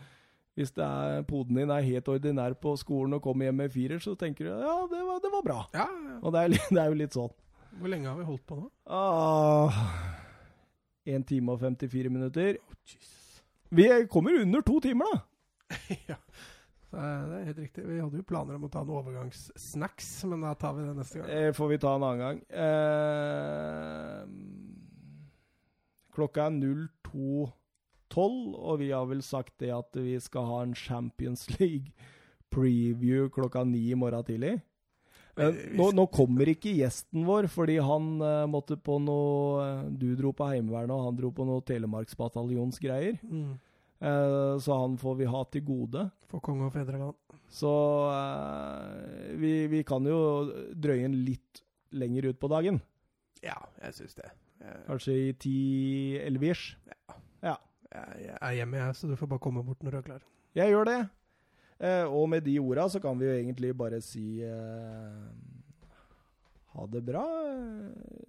[0.55, 3.98] hvis det er, poden din er helt ordinær på skolen og kommer hjem med firer,
[3.98, 5.59] så tenker du ja, det var, det var bra.
[5.74, 6.20] Ja, ja.
[6.23, 7.35] Og det er, det er jo litt sånn.
[7.77, 8.70] Hvor lenge har vi holdt på nå?
[8.86, 9.82] Ah,
[11.07, 12.61] 1 time og 54 minutter.
[12.62, 12.94] Oh,
[13.74, 15.19] Vi kommer under to timer, da!
[16.15, 16.23] ja.
[16.90, 17.84] Så, eh, det er helt riktig.
[17.86, 21.18] Vi hadde jo planer om å ta noen overgangssnacks, men da tar vi det neste
[21.18, 21.28] gang.
[21.32, 22.38] Det får vi ta en annen gang.
[22.66, 24.20] Eh,
[26.14, 31.48] klokka er 02.12, og vi har vel sagt det at vi skal ha en Champions
[31.58, 34.60] League-preview klokka ni i morgen tidlig.
[35.36, 40.08] Eh, nå, nå kommer ikke gjesten vår, fordi han eh, måtte på noe eh, Du
[40.16, 43.18] dro på Heimevernet, og han dro på noe Telemarksbataljonsgreier.
[43.20, 43.58] Mm.
[44.01, 46.09] Eh, så han får vi ha til gode.
[46.31, 47.16] For konge og fedreland.
[47.52, 47.70] Så
[48.12, 50.18] eh, vi, vi kan jo
[50.74, 51.62] drøye den litt
[51.97, 52.81] lenger ut på dagen.
[53.44, 54.32] Ja, jeg syns det.
[54.60, 56.64] Jeg, Kanskje i 10-11-ish.
[57.44, 57.56] jeg,
[57.93, 60.27] jeg er hjemme, jeg, så du får bare komme bort når du er klar.
[60.56, 61.01] Jeg gjør det.
[61.77, 65.27] Eh, og med de orda så kan vi jo egentlig bare si eh,
[66.73, 67.24] ha det bra.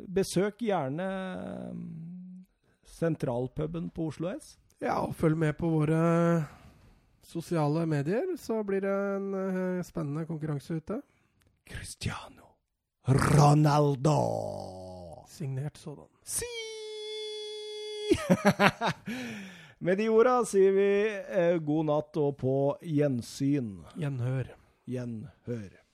[0.03, 1.77] Besøk gjerne eh,
[2.97, 4.57] sentralpuben på Oslo S.
[4.83, 6.01] Ja, og følg med på våre
[7.25, 10.99] sosiale medier, så blir det en eh, spennende konkurranse ute.
[11.67, 12.53] Cristiano
[13.07, 14.19] Ronaldo.
[15.27, 16.07] Signert sådan.
[16.23, 16.45] Si!
[19.79, 23.83] Med de orda sier vi eh, god natt og på gjensyn.
[23.97, 24.53] Gjenhør.
[24.89, 25.86] Gjenhør.